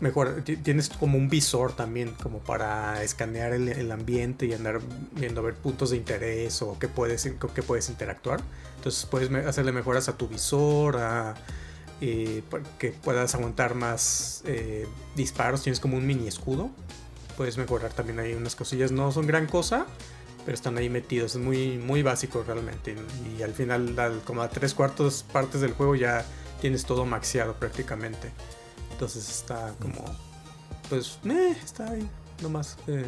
mejor 0.00 0.42
ti- 0.44 0.56
tienes 0.56 0.88
como 0.88 1.16
un 1.18 1.28
visor 1.28 1.74
también 1.74 2.12
como 2.22 2.38
para 2.40 3.02
escanear 3.02 3.52
el, 3.52 3.90
ambiente 3.92 4.46
y 4.46 4.52
andar 4.52 4.80
viendo 5.12 5.42
ver 5.42 5.54
puntos 5.54 5.90
de 5.90 5.96
interés 5.96 6.60
o 6.62 6.78
qué 6.78 6.88
puedes 6.88 7.22
qué 7.54 7.62
puedes 7.62 7.88
interactuar. 7.88 8.40
Entonces 8.76 9.06
puedes 9.06 9.30
hacerle 9.46 9.72
mejoras 9.72 10.08
a 10.08 10.16
tu 10.16 10.28
visor, 10.28 10.96
a 10.98 11.34
eh, 12.00 12.42
que 12.78 12.90
puedas 12.92 13.34
aguantar 13.34 13.74
más 13.74 14.42
eh, 14.46 14.86
disparos. 15.14 15.62
Tienes 15.62 15.80
como 15.80 15.96
un 15.96 16.06
mini 16.06 16.28
escudo. 16.28 16.70
Puedes 17.36 17.58
mejorar 17.58 17.92
también 17.92 18.18
ahí 18.18 18.34
unas 18.34 18.54
cosillas. 18.56 18.92
No 18.92 19.12
son 19.12 19.26
gran 19.26 19.46
cosa, 19.46 19.86
pero 20.44 20.54
están 20.54 20.76
ahí 20.78 20.88
metidos. 20.90 21.34
Es 21.36 21.40
muy, 21.40 21.78
muy 21.78 22.02
básico 22.02 22.44
realmente. 22.46 22.96
Y 23.38 23.42
al 23.42 23.52
final, 23.54 23.98
al- 23.98 24.20
como 24.24 24.42
a 24.42 24.48
tres 24.50 24.74
cuartos 24.74 25.24
partes 25.32 25.60
del 25.60 25.72
juego, 25.72 25.94
ya 25.94 26.24
tienes 26.60 26.84
todo 26.84 27.04
maxeado 27.06 27.54
prácticamente. 27.54 28.30
Entonces 28.96 29.28
está 29.28 29.74
como. 29.78 30.02
Pues, 30.88 31.18
eh, 31.26 31.54
está 31.62 31.90
ahí. 31.90 32.08
Nomás. 32.42 32.78
eh, 32.86 33.04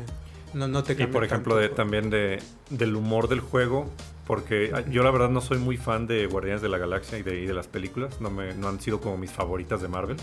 no, 0.53 0.69
no 0.69 0.83
te 0.83 0.93
Y 0.93 1.07
por 1.07 1.25
ejemplo, 1.25 1.55
tanto 1.55 1.57
de, 1.57 1.69
también 1.75 2.11
de, 2.11 2.43
del 2.69 2.95
humor 2.95 3.29
del 3.29 3.41
juego, 3.41 3.87
porque 4.27 4.71
ah, 4.75 4.83
yo 4.91 5.03
la 5.03 5.11
verdad 5.11 5.31
no 5.31 5.41
soy 5.41 5.57
muy 5.57 5.79
fan 5.79 6.07
de 6.07 6.27
Guardianes 6.27 6.61
de 6.61 6.69
la 6.69 6.77
Galaxia 6.77 7.19
y 7.19 7.23
de, 7.23 7.41
y 7.41 7.47
de 7.47 7.55
las 7.55 7.69
películas, 7.69 8.21
no, 8.21 8.29
me, 8.31 8.55
no 8.55 8.69
han 8.69 8.81
sido 8.81 9.01
como 9.01 9.17
mis 9.17 9.31
favoritas 9.31 9.81
de 9.81 9.89
Marvel, 9.89 10.17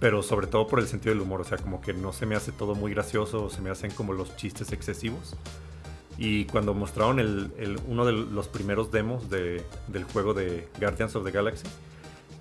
pero 0.00 0.22
sobre 0.22 0.46
todo 0.46 0.66
por 0.66 0.78
el 0.78 0.86
sentido 0.88 1.14
del 1.14 1.22
humor, 1.22 1.42
o 1.42 1.44
sea, 1.44 1.58
como 1.58 1.80
que 1.82 1.92
no 1.92 2.12
se 2.14 2.24
me 2.26 2.34
hace 2.36 2.52
todo 2.52 2.74
muy 2.74 2.92
gracioso 2.92 3.48
se 3.50 3.60
me 3.60 3.68
hacen 3.70 3.90
como 3.90 4.12
los 4.14 4.34
chistes 4.36 4.72
excesivos. 4.72 5.36
Y 6.18 6.46
cuando 6.46 6.72
mostraron 6.72 7.18
el, 7.20 7.52
el- 7.58 7.78
uno 7.88 8.06
de 8.06 8.12
los 8.12 8.48
primeros 8.48 8.90
demos 8.90 9.28
de- 9.28 9.62
del 9.88 10.04
juego 10.04 10.32
de 10.32 10.68
Guardians 10.80 11.14
of 11.16 11.24
the 11.24 11.30
Galaxy, 11.30 11.66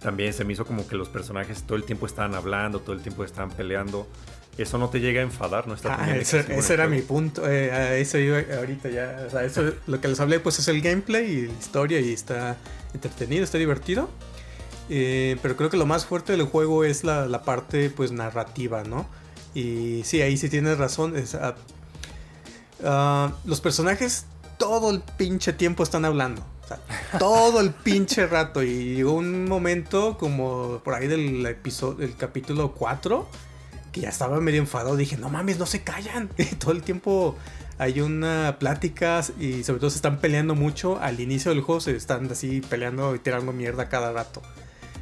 también 0.06 0.34
se 0.34 0.44
me 0.46 0.54
hizo 0.54 0.68
como 0.68 0.88
que 0.88 0.96
los 0.96 1.10
personajes 1.10 1.64
todo 1.64 1.76
el 1.76 1.84
tiempo 1.84 2.06
estaban 2.06 2.36
hablando, 2.36 2.80
todo 2.80 2.94
el 2.96 3.02
tiempo 3.02 3.24
estaban 3.24 3.50
peleando. 3.50 4.08
Eso 4.56 4.78
no 4.78 4.90
te 4.90 5.00
llega 5.00 5.22
a 5.22 5.24
enfadar, 5.24 5.68
no 5.68 5.74
está 5.74 5.98
Ah, 6.00 6.16
ese, 6.16 6.46
ese 6.56 6.74
era 6.76 6.86
mi 6.86 7.02
punto. 7.02 7.50
Eh, 7.50 7.72
a 7.72 7.96
eso 7.96 8.20
iba 8.20 8.38
ahorita 8.56 8.90
ya. 8.90 9.24
O 9.26 9.32
sea, 9.32 9.44
eso, 9.44 9.74
lo 9.88 10.00
que 10.00 10.08
les 10.08 10.20
hablé, 10.20 10.40
pues 10.40 10.60
es 10.60 10.68
el 10.68 10.82
gameplay 10.82 11.26
y 11.26 11.48
la 11.48 11.54
historia 11.54 12.00
y 12.00 12.14
está 12.14 12.56
entretenido, 12.94 13.44
está 13.44 13.58
divertido. 13.58 14.08
Eh, 14.92 15.38
pero 15.42 15.58
creo 15.58 15.72
que 15.72 15.78
lo 15.78 15.88
más 15.88 16.06
fuerte 16.06 16.34
del 16.34 16.44
juego 16.44 16.84
es 16.84 17.04
la, 17.04 17.26
la 17.26 17.42
parte, 17.42 17.90
pues, 17.90 18.12
narrativa, 18.12 18.84
¿no? 18.84 19.08
Y 19.56 20.04
sí, 20.04 20.22
ahí 20.22 20.38
sí 20.38 20.50
tienes 20.50 20.78
razón. 20.78 21.18
es, 21.18 21.34
ah, 21.34 21.56
ah, 22.84 23.34
los 23.44 23.60
personajes 23.60 24.28
todo 24.60 24.92
el 24.92 25.02
pinche 25.18 25.52
tiempo 25.52 25.82
están 25.82 26.06
hablando. 26.06 26.46
Todo 27.20 27.60
el 27.62 27.72
pinche 27.72 28.28
rato. 28.28 28.64
Y 28.64 28.96
llegó 28.96 29.14
un 29.14 29.46
momento 29.46 30.18
como 30.18 30.80
por 30.84 30.94
ahí 30.94 31.08
del 31.08 31.46
episodio, 31.46 31.98
del 32.08 32.16
capítulo 32.16 32.74
4 32.74 33.28
que 33.92 34.02
ya 34.02 34.10
estaba 34.10 34.42
medio 34.42 34.60
enfadado. 34.60 34.98
Dije, 34.98 35.16
no 35.18 35.30
mames, 35.30 35.58
no 35.58 35.66
se 35.66 35.82
callan. 35.84 36.30
todo 36.60 36.72
el 36.74 36.82
tiempo 36.84 37.36
hay 37.78 38.02
una 38.02 38.58
plática 38.60 39.22
y 39.40 39.64
sobre 39.64 39.80
todo 39.80 39.90
se 39.90 39.96
están 39.98 40.20
peleando 40.20 40.54
mucho. 40.54 41.00
Al 41.00 41.20
inicio 41.22 41.52
del 41.52 41.62
juego 41.62 41.80
se 41.80 41.96
están 41.96 42.30
así 42.30 42.60
peleando 42.62 43.16
y 43.16 43.20
tirando 43.20 43.54
mierda 43.54 43.88
cada 43.88 44.12
rato. 44.12 44.42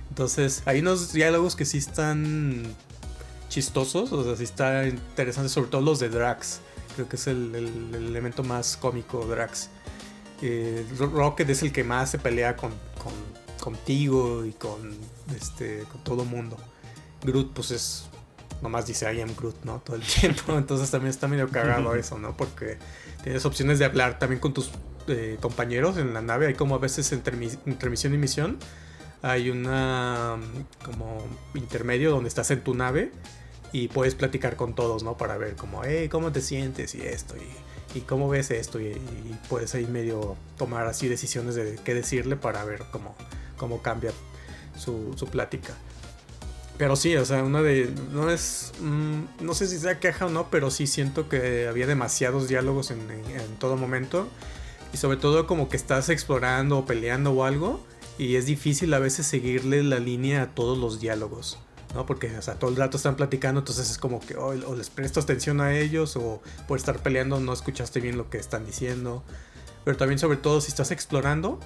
Entonces, 0.09 0.61
hay 0.65 0.81
unos 0.81 1.11
diálogos 1.11 1.55
que 1.55 1.65
sí 1.65 1.79
están 1.79 2.63
chistosos, 3.49 4.11
o 4.11 4.23
sea, 4.23 4.35
sí 4.35 4.43
están 4.43 4.87
interesantes, 4.89 5.51
sobre 5.51 5.69
todo 5.69 5.81
los 5.81 5.99
de 5.99 6.09
Drax. 6.09 6.59
Creo 6.95 7.09
que 7.09 7.15
es 7.15 7.25
el, 7.25 7.55
el- 7.55 7.95
el 7.95 8.05
elemento 8.07 8.43
más 8.43 8.77
cómico, 8.77 9.25
Drax. 9.25 9.69
Eh, 10.45 10.85
Ro- 10.97 11.07
Rocket 11.11 11.49
es 11.49 11.63
el 11.63 11.71
que 11.71 11.83
más 11.85 12.11
se 12.11 12.19
pelea 12.19 12.55
con, 12.57 12.71
con- 13.01 13.33
contigo 13.61 14.43
y 14.45 14.51
con, 14.51 14.91
este, 15.35 15.83
con 15.91 16.03
todo 16.03 16.25
mundo. 16.25 16.57
Groot, 17.23 17.53
pues 17.53 17.71
es. 17.71 18.05
Nomás 18.61 18.85
dice 18.87 19.13
I 19.13 19.21
am 19.21 19.33
Groot, 19.35 19.63
¿no? 19.63 19.79
Todo 19.79 19.95
el 19.95 20.01
tiempo. 20.19 20.57
Entonces 20.57 20.91
también 20.91 21.11
está 21.11 21.27
medio 21.27 21.49
cagado 21.49 21.95
eso, 21.95 22.17
¿no? 22.19 22.35
Porque 22.35 22.77
tienes 23.23 23.45
opciones 23.45 23.79
de 23.79 23.85
hablar 23.85 24.19
también 24.19 24.39
con 24.41 24.53
tus 24.53 24.69
eh, 25.07 25.37
compañeros 25.41 25.97
en 25.97 26.13
la 26.13 26.21
nave. 26.21 26.47
Hay 26.47 26.53
como 26.55 26.75
a 26.75 26.77
veces 26.79 27.11
entre, 27.13 27.37
entre 27.65 27.89
misión 27.89 28.13
y 28.13 28.17
misión. 28.17 28.57
Hay 29.21 29.49
una 29.49 30.37
como 30.83 31.25
intermedio 31.55 32.11
donde 32.11 32.27
estás 32.27 32.51
en 32.51 32.61
tu 32.61 32.73
nave 32.73 33.11
y 33.71 33.87
puedes 33.87 34.15
platicar 34.15 34.57
con 34.57 34.75
todos, 34.75 35.03
¿no? 35.03 35.15
Para 35.17 35.37
ver 35.37 35.55
como, 35.55 35.81
hey, 35.85 36.09
¿cómo 36.09 36.31
te 36.33 36.41
sientes? 36.41 36.93
Y 36.95 37.01
esto, 37.03 37.35
y, 37.37 37.47
y 37.93 38.01
cómo 38.01 38.29
ves 38.29 38.51
esto, 38.51 38.79
y, 38.79 38.87
y 38.87 39.39
puedes 39.49 39.73
ahí 39.75 39.85
medio 39.85 40.35
tomar 40.57 40.87
así 40.87 41.07
decisiones 41.07 41.55
de 41.55 41.79
qué 41.83 41.93
decirle 41.93 42.35
para 42.35 42.63
ver 42.63 42.83
cómo, 42.91 43.15
cómo 43.57 43.81
cambia 43.81 44.11
su, 44.77 45.13
su 45.15 45.27
plática. 45.27 45.73
Pero 46.77 46.95
sí, 46.95 47.15
o 47.15 47.25
sea, 47.25 47.43
una 47.43 47.61
de. 47.61 47.93
No 48.11 48.29
es. 48.29 48.71
mm, 48.81 49.45
no 49.45 49.53
sé 49.53 49.67
si 49.67 49.77
sea 49.77 49.99
queja 49.99 50.25
o 50.25 50.29
no, 50.29 50.49
pero 50.49 50.71
sí 50.71 50.87
siento 50.87 51.29
que 51.29 51.67
había 51.67 51.85
demasiados 51.85 52.47
diálogos 52.47 52.91
en, 52.91 52.99
todo 53.59 53.77
momento. 53.77 54.27
Y 54.93 54.97
sobre 54.97 55.17
todo, 55.17 55.47
como 55.47 55.69
que 55.69 55.77
estás 55.77 56.09
explorando 56.09 56.79
o 56.79 56.85
peleando 56.85 57.31
o 57.31 57.43
algo. 57.43 57.79
Y 58.17 58.35
es 58.35 58.45
difícil 58.45 58.93
a 58.93 58.99
veces 58.99 59.25
seguirle 59.25 59.83
la 59.83 59.99
línea 59.99 60.43
a 60.43 60.47
todos 60.47 60.77
los 60.77 60.99
diálogos. 60.99 61.59
¿No? 61.93 62.05
Porque, 62.05 62.35
o 62.37 62.41
sea, 62.41 62.55
todo 62.55 62.69
el 62.69 62.75
rato 62.75 62.97
están 62.97 63.15
platicando, 63.15 63.59
entonces 63.59 63.89
es 63.89 63.97
como 63.97 64.19
que 64.19 64.35
o 64.35 64.75
les 64.75 64.89
prestas 64.89 65.25
atención 65.25 65.61
a 65.61 65.77
ellos 65.77 66.15
o 66.15 66.41
por 66.67 66.77
estar 66.77 66.99
peleando 66.99 67.39
no 67.39 67.53
escuchaste 67.53 67.99
bien 67.99 68.17
lo 68.17 68.29
que 68.29 68.37
están 68.37 68.65
diciendo. 68.65 69.23
Pero 69.83 69.97
también, 69.97 70.19
sobre 70.19 70.37
todo, 70.37 70.61
si 70.61 70.69
estás 70.69 70.91
explorando 70.91 71.59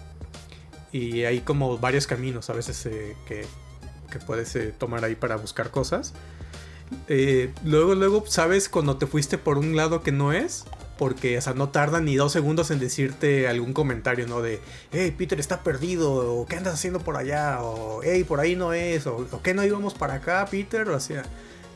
y 0.92 1.24
hay 1.24 1.42
como 1.42 1.78
varios 1.78 2.08
caminos 2.08 2.50
a 2.50 2.54
veces 2.54 2.86
eh, 2.86 3.16
que, 3.28 3.46
que 4.12 4.20
puedes 4.20 4.56
eh, 4.56 4.74
tomar 4.78 5.04
ahí 5.06 5.16
para 5.16 5.36
buscar 5.36 5.72
cosas. 5.72 6.14
Eh, 7.08 7.54
luego, 7.64 7.96
luego 7.96 8.24
sabes 8.28 8.70
cuando 8.70 8.98
te 8.98 9.08
fuiste 9.08 9.38
por 9.38 9.58
un 9.58 9.76
lado 9.76 10.02
que 10.04 10.12
no 10.12 10.34
es. 10.34 10.66
Porque, 10.98 11.38
o 11.38 11.42
sea, 11.42 11.54
no 11.54 11.70
tardan 11.70 12.06
ni 12.06 12.16
dos 12.16 12.32
segundos 12.32 12.72
en 12.72 12.80
decirte 12.80 13.48
algún 13.48 13.74
comentario, 13.74 14.28
¿no? 14.28 14.42
De, 14.42 14.60
hey, 14.92 15.14
Peter 15.18 15.40
está 15.40 15.64
perdido, 15.64 16.12
o 16.12 16.46
qué 16.46 16.56
andas 16.56 16.74
haciendo 16.74 17.00
por 17.00 17.18
allá, 17.18 17.60
o 17.62 18.02
hey, 18.04 18.24
por 18.24 18.40
ahí 18.40 18.56
no 18.56 18.74
es, 18.74 19.06
o, 19.08 19.28
qué 19.44 19.54
no 19.54 19.64
íbamos 19.64 19.94
para 19.94 20.16
acá, 20.16 20.46
Peter, 20.50 20.90
o 20.90 21.00
sea. 21.00 21.24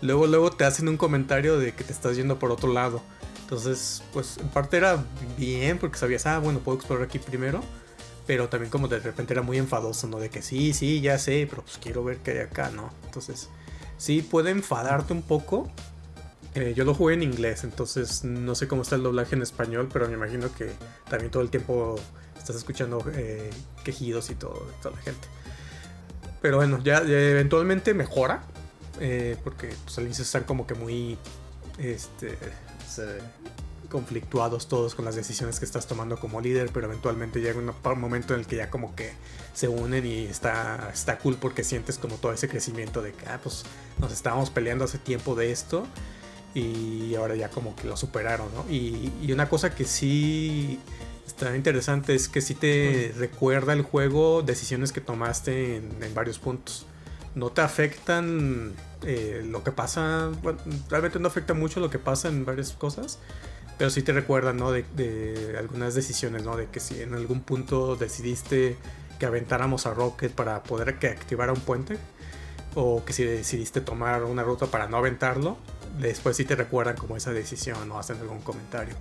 Luego, 0.01 0.25
luego 0.25 0.49
te 0.51 0.63
hacen 0.63 0.87
un 0.87 0.97
comentario 0.97 1.59
de 1.59 1.73
que 1.73 1.83
te 1.83 1.93
estás 1.93 2.15
yendo 2.15 2.39
por 2.39 2.51
otro 2.51 2.73
lado. 2.73 3.03
Entonces, 3.43 4.01
pues 4.13 4.37
en 4.37 4.47
parte 4.47 4.77
era 4.77 5.03
bien, 5.37 5.77
porque 5.77 5.99
sabías, 5.99 6.25
ah, 6.25 6.39
bueno, 6.39 6.59
puedo 6.59 6.77
explorar 6.77 7.05
aquí 7.05 7.19
primero. 7.19 7.61
Pero 8.25 8.49
también 8.49 8.71
como 8.71 8.87
de 8.87 8.99
repente 8.99 9.33
era 9.33 9.41
muy 9.41 9.57
enfadoso, 9.57 10.07
¿no? 10.07 10.19
De 10.19 10.29
que 10.29 10.41
sí, 10.41 10.73
sí, 10.73 11.01
ya 11.01 11.19
sé, 11.19 11.45
pero 11.49 11.63
pues 11.63 11.77
quiero 11.77 12.03
ver 12.03 12.17
qué 12.17 12.31
hay 12.31 12.37
acá, 12.39 12.69
¿no? 12.69 12.89
Entonces, 13.03 13.49
sí 13.97 14.21
puede 14.21 14.51
enfadarte 14.51 15.13
un 15.13 15.21
poco. 15.21 15.69
Eh, 16.53 16.73
yo 16.75 16.83
lo 16.83 16.93
jugué 16.93 17.13
en 17.13 17.23
inglés, 17.23 17.63
entonces 17.63 18.25
no 18.25 18.55
sé 18.55 18.67
cómo 18.67 18.81
está 18.81 18.95
el 18.95 19.03
doblaje 19.03 19.35
en 19.35 19.41
español, 19.41 19.87
pero 19.91 20.07
me 20.07 20.15
imagino 20.15 20.53
que 20.53 20.69
también 21.09 21.31
todo 21.31 21.43
el 21.43 21.49
tiempo 21.49 21.95
estás 22.37 22.57
escuchando 22.57 23.01
eh, 23.13 23.49
quejidos 23.85 24.29
y 24.31 24.35
todo 24.35 24.65
de 24.65 24.73
toda 24.81 24.95
la 24.95 25.01
gente. 25.01 25.27
Pero 26.41 26.57
bueno, 26.57 26.79
ya, 26.83 27.03
ya 27.05 27.17
eventualmente 27.17 27.93
mejora, 27.93 28.43
eh, 28.99 29.37
porque 29.43 29.73
pues, 29.85 29.97
al 29.97 30.05
inicio 30.05 30.23
están 30.23 30.43
como 30.43 30.67
que 30.67 30.73
muy 30.73 31.17
este, 31.77 32.37
conflictuados 33.89 34.67
todos 34.67 34.93
con 34.93 35.05
las 35.05 35.15
decisiones 35.15 35.57
que 35.57 35.65
estás 35.65 35.87
tomando 35.87 36.19
como 36.19 36.41
líder, 36.41 36.69
pero 36.73 36.87
eventualmente 36.87 37.39
llega 37.39 37.59
un 37.59 37.99
momento 37.99 38.33
en 38.33 38.41
el 38.41 38.47
que 38.47 38.57
ya 38.57 38.69
como 38.69 38.93
que 38.93 39.13
se 39.53 39.69
unen 39.69 40.05
y 40.05 40.25
está, 40.25 40.89
está 40.93 41.17
cool 41.19 41.37
porque 41.37 41.63
sientes 41.63 41.97
como 41.97 42.15
todo 42.15 42.33
ese 42.33 42.49
crecimiento 42.49 43.01
de 43.01 43.13
que, 43.13 43.25
ah, 43.27 43.39
pues 43.41 43.63
nos 43.99 44.11
estábamos 44.11 44.49
peleando 44.49 44.83
hace 44.83 44.97
tiempo 44.97 45.35
de 45.35 45.51
esto 45.51 45.85
y 46.53 47.15
ahora 47.15 47.35
ya 47.35 47.49
como 47.49 47.75
que 47.75 47.87
lo 47.87 47.95
superaron, 47.97 48.47
¿no? 48.53 48.65
Y, 48.69 49.11
y 49.21 49.31
una 49.31 49.47
cosa 49.47 49.73
que 49.73 49.85
sí 49.85 50.79
está 51.25 51.55
interesante 51.55 52.13
es 52.13 52.27
que 52.27 52.41
sí 52.41 52.55
te 52.55 53.13
recuerda 53.17 53.73
el 53.73 53.83
juego 53.83 54.41
decisiones 54.41 54.91
que 54.91 55.01
tomaste 55.01 55.77
en, 55.77 56.03
en 56.03 56.13
varios 56.13 56.39
puntos. 56.39 56.85
No 57.35 57.49
te 57.51 57.61
afectan 57.61 58.73
eh, 59.03 59.41
lo 59.45 59.63
que 59.63 59.71
pasa, 59.71 60.29
bueno, 60.43 60.59
realmente 60.89 61.19
no 61.19 61.27
afecta 61.29 61.53
mucho 61.53 61.79
lo 61.79 61.89
que 61.89 61.99
pasa 61.99 62.27
en 62.27 62.43
varias 62.43 62.73
cosas, 62.73 63.19
pero 63.77 63.89
sí 63.89 64.01
te 64.01 64.11
recuerdan, 64.11 64.57
¿no? 64.57 64.71
De, 64.71 64.83
de 64.95 65.55
algunas 65.57 65.95
decisiones, 65.95 66.43
¿no? 66.43 66.57
De 66.57 66.67
que 66.67 66.81
si 66.81 67.01
en 67.01 67.13
algún 67.13 67.41
punto 67.41 67.95
decidiste 67.95 68.75
que 69.17 69.25
aventáramos 69.25 69.85
a 69.85 69.93
Rocket 69.93 70.33
para 70.33 70.63
poder 70.63 70.99
que 70.99 71.07
activara 71.07 71.53
un 71.53 71.61
puente, 71.61 71.97
o 72.75 73.03
que 73.05 73.13
si 73.13 73.23
decidiste 73.23 73.81
tomar 73.81 74.23
una 74.23 74.43
ruta 74.43 74.65
para 74.65 74.87
no 74.87 74.97
aventarlo, 74.97 75.57
después 75.99 76.37
sí 76.37 76.45
te 76.45 76.55
recuerdan 76.55 76.95
como 76.95 77.17
esa 77.17 77.31
decisión 77.31 77.91
o 77.91 77.99
hacen 77.99 78.17
algún 78.19 78.41
comentario. 78.41 78.95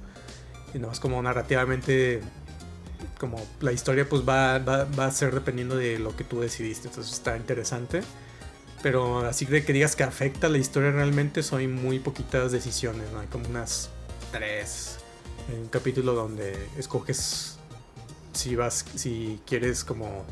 Y 0.75 0.79
no 0.79 0.91
es 0.91 1.01
como 1.01 1.21
narrativamente, 1.23 2.21
como 3.19 3.45
la 3.61 3.73
historia 3.73 4.09
pues 4.09 4.23
va, 4.29 4.59
va, 4.59 4.85
va 4.85 5.07
a 5.07 5.11
ser 5.11 5.35
dependiendo 5.35 5.77
de 5.77 5.99
lo 5.99 6.15
que 6.17 6.25
tú 6.25 6.41
decidiste, 6.41 6.89
entonces 6.89 7.13
está 7.13 7.37
interesante. 7.37 8.03
Pero 8.83 9.21
así 9.21 9.45
de 9.45 9.65
que 9.65 9.73
digas 9.73 9.95
que 9.95 10.05
afecta 10.05 10.49
la 10.49 10.59
historia 10.59 10.91
realmente 10.91 11.43
son 11.43 11.71
muy 11.75 11.99
poquitas 11.99 12.51
decisiones, 12.51 13.11
¿no? 13.13 13.21
Hay 13.21 13.27
como 13.27 13.47
unas 13.49 13.91
tres. 14.33 14.99
Hay 15.49 15.57
un 15.57 15.69
capítulo 15.69 16.15
donde 16.15 16.57
escoges 16.79 17.59
si 18.33 18.57
vas, 18.57 18.85
si 18.95 19.41
quieres 19.47 19.85
como 19.85 20.25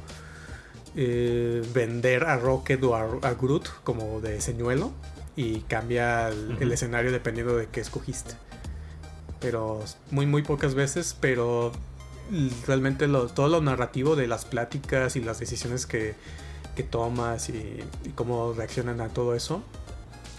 eh, 0.97 1.62
vender 1.75 2.25
a 2.25 2.37
Rocket 2.38 2.83
o 2.85 2.94
a, 2.94 3.03
a 3.03 3.35
Groot 3.35 3.68
como 3.85 4.21
de 4.21 4.40
señuelo 4.40 4.92
y 5.38 5.61
cambia 5.68 6.29
el, 6.31 6.57
el 6.59 6.64
Ujú. 6.64 6.72
escenario 6.72 7.12
dependiendo 7.12 7.57
de 7.57 7.66
qué 7.68 7.81
escogiste. 7.81 8.35
Pero 9.40 9.85
muy 10.11 10.27
muy 10.27 10.42
pocas 10.42 10.74
veces, 10.74 11.16
pero 11.20 11.70
realmente 12.66 13.07
lo- 13.07 13.29
todo 13.29 13.46
lo 13.48 13.61
narrativo 13.61 14.16
de 14.16 14.27
las 14.27 14.44
pláticas 14.44 15.14
y 15.14 15.20
las 15.20 15.38
decisiones 15.38 15.87
que, 15.87 16.14
que 16.74 16.83
tomas 16.83 17.48
y, 17.51 17.79
y 18.05 18.09
cómo 18.16 18.53
reaccionan 18.53 19.01
a 19.01 19.09
todo 19.11 19.37
eso, 19.37 19.62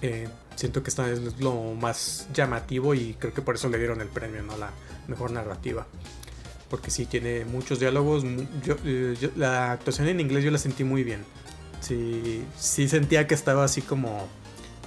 eh, 0.01 0.27
siento 0.57 0.83
que 0.83 0.89
esta 0.89 1.09
es 1.09 1.39
lo 1.39 1.53
más 1.75 2.27
llamativo 2.33 2.93
y 2.93 3.13
creo 3.17 3.33
que 3.33 3.41
por 3.41 3.55
eso 3.55 3.69
le 3.69 3.77
dieron 3.77 4.01
el 4.01 4.09
premio, 4.09 4.43
¿no? 4.43 4.57
La 4.57 4.71
mejor 5.07 5.31
narrativa. 5.31 5.87
Porque 6.69 6.91
sí, 6.91 7.05
tiene 7.05 7.45
muchos 7.45 7.79
diálogos. 7.79 8.23
Yo, 8.65 8.75
eh, 8.83 9.15
yo- 9.19 9.29
la 9.37 9.71
actuación 9.71 10.09
en 10.09 10.19
inglés 10.19 10.43
yo 10.43 10.51
la 10.51 10.57
sentí 10.57 10.83
muy 10.83 11.03
bien. 11.05 11.23
Sí, 11.79 12.43
sí 12.59 12.89
sentía 12.89 13.25
que 13.27 13.33
estaba 13.33 13.63
así 13.63 13.81
como 13.81 14.27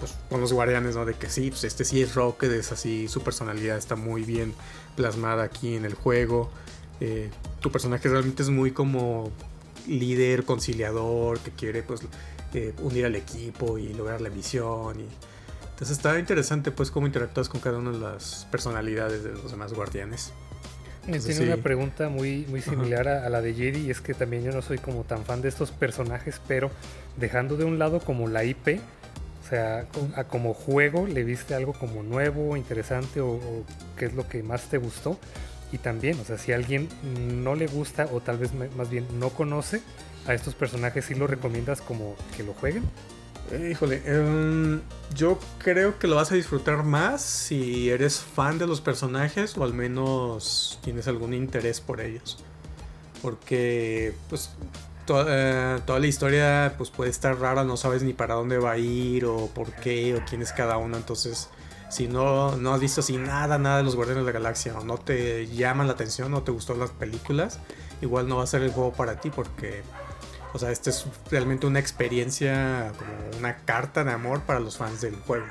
pues, 0.03 0.17
con 0.29 0.41
los 0.41 0.53
guardianes, 0.53 0.97
¿no? 0.97 1.05
De 1.05 1.15
que 1.15 1.31
sí, 1.31 1.51
pues 1.51 1.63
este 1.63 1.85
sí 1.85 2.03
es 2.03 2.17
Rocket, 2.17 2.51
es 2.51 2.73
así, 2.73 3.07
su 3.07 3.23
personalidad 3.23 3.79
está 3.79 3.95
muy 3.95 4.25
bien 4.25 4.53
plasmada 4.97 5.45
aquí 5.45 5.77
en 5.77 5.85
el 5.85 5.95
juego. 5.95 6.51
Eh, 6.99 7.31
tu 7.61 7.71
personaje 7.71 8.09
realmente 8.09 8.43
es 8.43 8.51
muy 8.51 8.73
como 8.73 9.31
líder, 9.87 10.45
conciliador, 10.45 11.39
que 11.39 11.53
quiere 11.53 11.85
pues 11.85 12.01
eh, 12.53 12.75
unir 12.83 13.07
al 13.07 13.15
equipo 13.15 13.79
y 13.79 13.95
lograr 13.95 14.21
la 14.21 14.31
misión. 14.31 14.99
Y... 14.99 15.07
Entonces 15.71 15.99
está 15.99 16.19
interesante 16.19 16.73
pues 16.73 16.91
cómo 16.91 17.07
interactúas 17.07 17.49
con 17.49 17.61
cada 17.61 17.79
una 17.79 17.93
de 17.93 18.01
las 18.01 18.49
personalidades 18.51 19.23
de 19.23 19.31
los 19.31 19.53
demás 19.53 19.73
guardianes. 19.73 20.33
Entonces, 21.07 21.37
Tiene 21.37 21.47
sí. 21.47 21.53
una 21.53 21.63
pregunta 21.63 22.09
muy, 22.09 22.45
muy 22.49 22.61
similar 22.61 23.07
a, 23.07 23.25
a 23.25 23.29
la 23.29 23.41
de 23.41 23.55
Jedi 23.55 23.87
y 23.87 23.91
es 23.91 24.01
que 24.01 24.15
también 24.15 24.43
yo 24.43 24.51
no 24.51 24.63
soy 24.63 24.79
como 24.79 25.05
tan 25.05 25.25
fan 25.25 25.43
de 25.43 25.49
estos 25.49 25.71
personajes, 25.71 26.41
pero 26.49 26.73
dejando 27.17 27.57
de 27.57 27.65
un 27.65 27.79
lado 27.79 28.01
como 28.01 28.27
la 28.27 28.43
IP, 28.43 28.81
o 29.43 29.49
sea, 29.49 29.87
a 30.17 30.25
como 30.25 30.55
juego, 30.55 31.07
¿le 31.07 31.25
viste 31.25 31.55
algo 31.55 31.73
como 31.73 32.03
nuevo, 32.03 32.57
interesante 32.57 33.21
o, 33.21 33.33
o 33.33 33.65
qué 33.97 34.07
es 34.07 34.15
lo 34.15 34.29
que 34.29 34.43
más 34.43 34.69
te 34.69 34.79
gustó? 34.79 35.19
Y 35.73 35.79
también, 35.79 36.21
o 36.21 36.25
sea, 36.25 36.39
si 36.39 36.53
alguien 36.53 36.89
no 37.43 37.55
le 37.55 37.67
gusta 37.67 38.09
o 38.13 38.21
tal 38.21 38.39
vez 38.39 38.53
más 38.55 38.91
bien 38.91 39.07
no 39.19 39.31
conoce 39.31 39.81
a 40.27 40.35
estos 40.35 40.55
personajes, 40.55 41.07
¿sí 41.07 41.15
lo 41.15 41.27
recomiendas 41.27 41.81
como 41.81 42.15
que 42.37 42.43
lo 42.43 42.53
jueguen? 42.53 42.85
Eh, 43.51 43.71
Híjole, 43.73 44.03
em, 44.05 44.81
yo 45.15 45.39
creo 45.59 45.99
que 45.99 46.07
lo 46.07 46.17
vas 46.17 46.31
a 46.31 46.35
disfrutar 46.35 46.85
más 46.85 47.23
si 47.23 47.91
eres 47.91 48.21
fan 48.21 48.59
de 48.59 48.67
los 48.67 48.81
personajes 48.81 49.57
o 49.57 49.65
al 49.65 49.75
menos 49.75 50.79
tienes 50.83 51.09
algún 51.09 51.35
interés 51.35 51.81
por 51.81 52.01
ellos. 52.01 52.39
Porque 53.21 54.15
pues 54.29 54.51
to- 55.07 55.27
eh, 55.29 55.79
toda 55.87 55.99
la 55.99 56.07
historia 56.07 56.75
pues 56.79 56.91
puede 56.91 57.11
estar 57.11 57.39
rara, 57.39 57.65
no 57.65 57.77
sabes 57.77 58.03
ni 58.03 58.13
para 58.13 58.35
dónde 58.35 58.59
va 58.59 58.73
a 58.73 58.79
ir 58.79 59.25
o 59.25 59.47
por 59.49 59.73
qué 59.73 60.15
o 60.15 60.25
quién 60.29 60.43
es 60.43 60.53
cada 60.53 60.77
uno. 60.79 60.97
Entonces, 60.97 61.49
si 61.91 62.09
no, 62.09 62.57
no 62.57 62.73
has 62.75 62.81
visto 62.81 63.01
así 63.01 63.17
nada, 63.19 63.59
nada 63.59 63.79
de 63.79 63.83
los 63.85 63.97
Guardianes 63.97 64.25
de 64.25 64.33
la 64.33 64.39
Galaxia 64.39 64.79
o 64.79 64.85
no 64.85 64.97
te 64.99 65.47
llaman 65.49 65.87
la 65.87 65.93
atención, 65.95 66.31
no 66.31 66.43
te 66.43 66.51
gustó 66.53 66.75
las 66.75 66.91
películas, 66.91 67.59
igual 68.01 68.29
no 68.29 68.37
va 68.39 68.45
a 68.45 68.47
ser 68.47 68.63
el 68.63 68.71
juego 68.71 68.93
para 68.93 69.21
ti 69.21 69.31
porque 69.31 69.83
o 70.55 70.59
sea, 70.59 70.71
esta 70.71 70.91
es 70.91 71.07
realmente 71.31 71.67
una 71.67 71.79
experiencia, 71.79 72.93
como 72.99 73.39
una 73.39 73.57
carta 73.65 74.05
de 74.05 74.13
amor 74.13 74.43
para 74.43 74.61
los 74.61 74.77
fans 74.77 75.01
del 75.01 75.17
juego. 75.17 75.47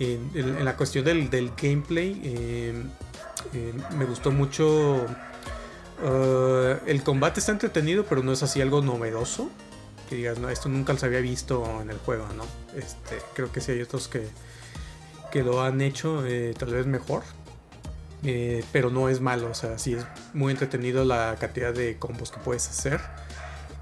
En 0.00 0.64
la 0.64 0.76
cuestión 0.76 1.04
del, 1.04 1.30
del 1.30 1.52
gameplay, 1.60 2.20
eh, 2.24 2.84
eh, 3.52 3.72
me 3.96 4.04
gustó 4.04 4.30
mucho. 4.30 5.06
Eh, 6.02 6.78
el 6.86 7.02
combate 7.02 7.40
está 7.40 7.52
entretenido, 7.52 8.04
pero 8.04 8.22
no 8.22 8.32
es 8.32 8.42
así 8.42 8.60
algo 8.60 8.82
novedoso. 8.82 9.50
Que 10.08 10.16
digas, 10.16 10.38
no, 10.38 10.50
esto 10.50 10.68
nunca 10.68 10.96
se 10.98 11.06
había 11.06 11.20
visto 11.20 11.80
en 11.80 11.90
el 11.90 11.98
juego, 11.98 12.26
¿no? 12.36 12.44
Este, 12.78 13.18
creo 13.34 13.50
que 13.50 13.60
sí 13.60 13.72
hay 13.72 13.82
otros 13.82 14.08
que, 14.08 14.28
que 15.32 15.42
lo 15.42 15.62
han 15.62 15.80
hecho 15.80 16.24
eh, 16.26 16.54
tal 16.58 16.74
vez 16.74 16.86
mejor. 16.86 17.22
Eh, 18.26 18.64
pero 18.72 18.88
no 18.88 19.10
es 19.10 19.20
malo, 19.20 19.50
o 19.50 19.54
sea, 19.54 19.78
sí 19.78 19.92
es 19.92 20.06
muy 20.32 20.50
entretenido 20.50 21.04
la 21.04 21.36
cantidad 21.38 21.74
de 21.74 21.98
combos 21.98 22.30
que 22.30 22.38
puedes 22.38 22.68
hacer. 22.68 23.00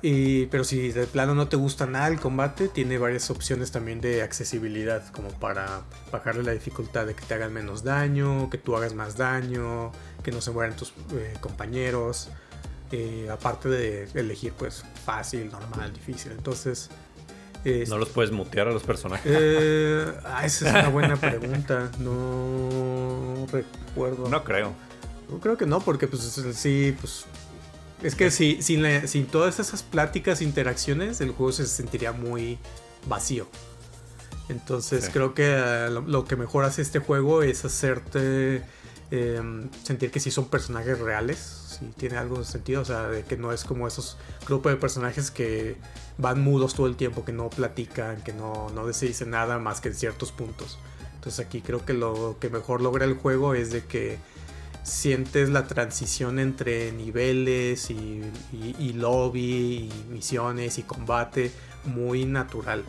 Y, 0.05 0.47
pero 0.47 0.65
si 0.65 0.91
de 0.91 1.07
plano 1.07 1.37
no 1.37 1.47
te 1.47 1.57
gusta 1.57 1.87
nada 1.87 2.09
el 2.09 2.19
combate, 2.19 2.67
tiene 2.67 2.99
varias 2.99 3.31
opciones 3.31 3.71
también 3.71 4.01
de 4.01 4.23
accesibilidad, 4.23 5.07
como 5.13 5.29
para 5.29 5.83
bajarle 6.11 6.43
la 6.43 6.51
dificultad 6.51 7.07
de 7.07 7.15
que 7.15 7.25
te 7.25 7.35
hagan 7.35 7.53
menos 7.53 7.85
daño, 7.85 8.51
que 8.51 8.59
tú 8.59 8.77
hagas 8.77 8.95
más 8.95 9.17
daño, 9.17 9.93
que 10.23 10.31
no 10.33 10.41
se 10.41 10.51
mueran 10.51 10.77
tus 10.77 10.91
eh, 11.15 11.35
compañeros. 11.41 12.29
eh, 12.95 13.29
aparte 13.33 13.69
de 13.71 14.07
elegir, 14.15 14.53
pues, 14.53 14.85
fácil, 15.07 15.51
normal, 15.51 15.93
difícil. 15.95 16.33
Entonces, 16.33 16.91
eh, 17.65 17.85
No 17.89 17.97
los 17.97 18.11
puedes 18.11 18.31
mutear 18.33 18.69
a 18.69 18.71
los 18.73 18.83
personajes. 18.83 19.33
eh, 19.35 20.13
ah, 20.25 20.45
esa 20.45 20.67
es 20.69 20.75
una 20.75 20.89
buena 20.91 21.17
pregunta. 21.17 21.91
No 22.01 23.47
recuerdo. 23.51 24.29
No 24.29 24.45
creo. 24.45 24.73
Yo 25.31 25.39
creo 25.41 25.57
que 25.57 25.65
no, 25.67 25.81
porque 25.81 26.07
pues 26.07 26.23
sí, 26.55 26.95
pues... 27.01 27.25
Es 28.03 28.15
que 28.17 28.31
si, 28.31 28.61
sin, 28.63 28.83
la- 28.83 29.07
sin 29.07 29.27
todas 29.27 29.59
esas 29.61 29.83
pláticas, 29.83 30.43
interacciones, 30.43 31.21
el 31.21 31.31
juego 31.31 31.53
se 31.53 31.67
sentiría 31.67 32.13
muy 32.13 32.59
vacío. 33.07 33.47
Entonces 34.49 35.05
Sí. 35.07 35.11
creo 35.13 35.35
que 35.35 35.89
lo, 35.91 36.01
lo 36.03 36.25
que 36.25 36.37
mejor 36.37 36.65
hace 36.65 36.83
este 36.83 36.99
juego 36.99 37.43
es 37.43 37.65
hacerte 37.65 38.63
eh, 39.15 39.41
sentir 39.83 40.11
que 40.11 40.21
sí 40.21 40.31
son 40.31 40.47
personajes 40.47 40.99
reales, 40.99 41.39
si 41.79 41.85
tiene 41.99 42.17
algo 42.17 42.39
de 42.39 42.45
sentido, 42.47 42.81
o 42.81 42.85
sea, 42.85 43.09
de 43.09 43.23
que 43.25 43.37
no 43.37 43.53
es 43.53 43.63
como 43.65 43.87
esos 43.87 44.17
grupos 44.47 44.73
de 44.73 44.79
personajes 44.79 45.31
que 45.31 45.77
van 46.17 46.41
mudos 46.41 46.75
todo 46.75 46.87
el 46.87 46.97
tiempo, 46.97 47.23
que 47.25 47.33
no 47.33 47.51
platican, 47.51 48.23
que 48.25 48.33
no, 48.33 48.71
no 48.71 48.91
se 48.93 49.07
dice 49.07 49.27
nada 49.27 49.59
más 49.59 49.81
que 49.83 49.89
en 49.91 49.95
ciertos 49.95 50.33
puntos. 50.33 50.79
Entonces 51.15 51.45
aquí 51.45 51.61
creo 51.61 51.85
que 51.85 51.93
lo 51.93 52.37
que 52.41 52.49
mejor 52.49 52.81
logra 52.81 53.05
el 53.05 53.15
juego 53.15 53.53
es 53.55 53.71
de 53.71 53.85
que 53.85 54.19
sientes 54.83 55.51
la 55.51 55.67
transición 55.67 56.39
entre 56.39 56.91
niveles 56.93 57.91
y- 57.91 58.23
y 58.53 58.93
lobby 58.95 59.91
y 59.91 60.05
misiones 60.11 60.79
y 60.79 60.83
combate 60.83 61.53
muy 61.85 62.25
natural. 62.25 62.83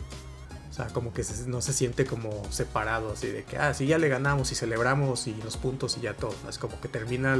O 0.74 0.76
sea, 0.76 0.88
como 0.88 1.12
que 1.14 1.22
se- 1.22 1.46
no 1.46 1.62
se 1.62 1.72
siente 1.72 2.04
como 2.04 2.42
separado, 2.50 3.12
así 3.12 3.28
de 3.28 3.44
que, 3.44 3.56
ah, 3.58 3.72
sí, 3.74 3.86
ya 3.86 3.96
le 3.96 4.08
ganamos 4.08 4.50
y 4.50 4.56
celebramos 4.56 5.28
y 5.28 5.34
los 5.44 5.56
puntos 5.56 5.96
y 5.96 6.00
ya 6.00 6.14
todo. 6.14 6.34
Es 6.48 6.58
como 6.58 6.80
que 6.80 6.88
termina 6.88 7.34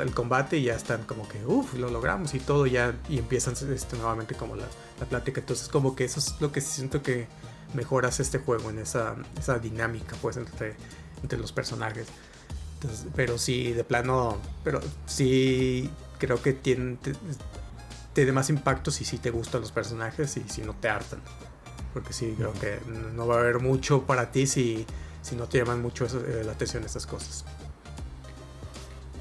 el 0.00 0.14
combate 0.14 0.56
y 0.58 0.64
ya 0.64 0.74
están 0.74 1.04
como 1.04 1.28
que, 1.28 1.46
uff, 1.46 1.74
lo 1.74 1.88
logramos 1.90 2.34
y 2.34 2.40
todo, 2.40 2.66
ya, 2.66 2.92
y 3.08 3.18
empiezan 3.18 3.54
este, 3.72 3.96
nuevamente 3.96 4.34
como 4.34 4.56
la, 4.56 4.64
la 4.98 5.06
plática. 5.06 5.38
Entonces, 5.40 5.68
como 5.68 5.94
que 5.94 6.04
eso 6.06 6.18
es 6.18 6.34
lo 6.40 6.50
que 6.50 6.60
siento 6.60 7.04
que 7.04 7.28
mejoras 7.74 8.18
este 8.18 8.38
juego 8.40 8.70
en 8.70 8.80
esa, 8.80 9.14
esa 9.38 9.60
dinámica, 9.60 10.16
pues, 10.20 10.38
entre, 10.38 10.74
entre 11.22 11.38
los 11.38 11.52
personajes. 11.52 12.08
Pero 13.14 13.38
sí, 13.38 13.72
de 13.72 13.84
plano, 13.84 14.38
pero 14.64 14.80
sí 15.06 15.88
creo 16.18 16.42
que 16.42 16.52
tiene, 16.52 16.96
te- 16.96 17.14
tiene 18.12 18.32
más 18.32 18.50
impacto 18.50 18.90
si 18.90 19.04
sí 19.04 19.18
te 19.18 19.30
gustan 19.30 19.60
los 19.60 19.70
personajes 19.70 20.36
y 20.36 20.42
si 20.48 20.62
no 20.62 20.74
te 20.74 20.88
hartan. 20.88 21.20
Porque 21.98 22.12
sí, 22.12 22.34
creo 22.36 22.52
que 22.52 22.78
no 23.14 23.26
va 23.26 23.36
a 23.36 23.40
haber 23.40 23.58
mucho 23.58 24.02
para 24.02 24.30
ti 24.30 24.46
si, 24.46 24.86
si 25.20 25.34
no 25.34 25.46
te 25.48 25.58
llaman 25.58 25.82
mucho 25.82 26.04
eso- 26.04 26.24
eh, 26.24 26.44
la 26.44 26.52
atención 26.52 26.84
esas 26.84 27.06
cosas. 27.06 27.44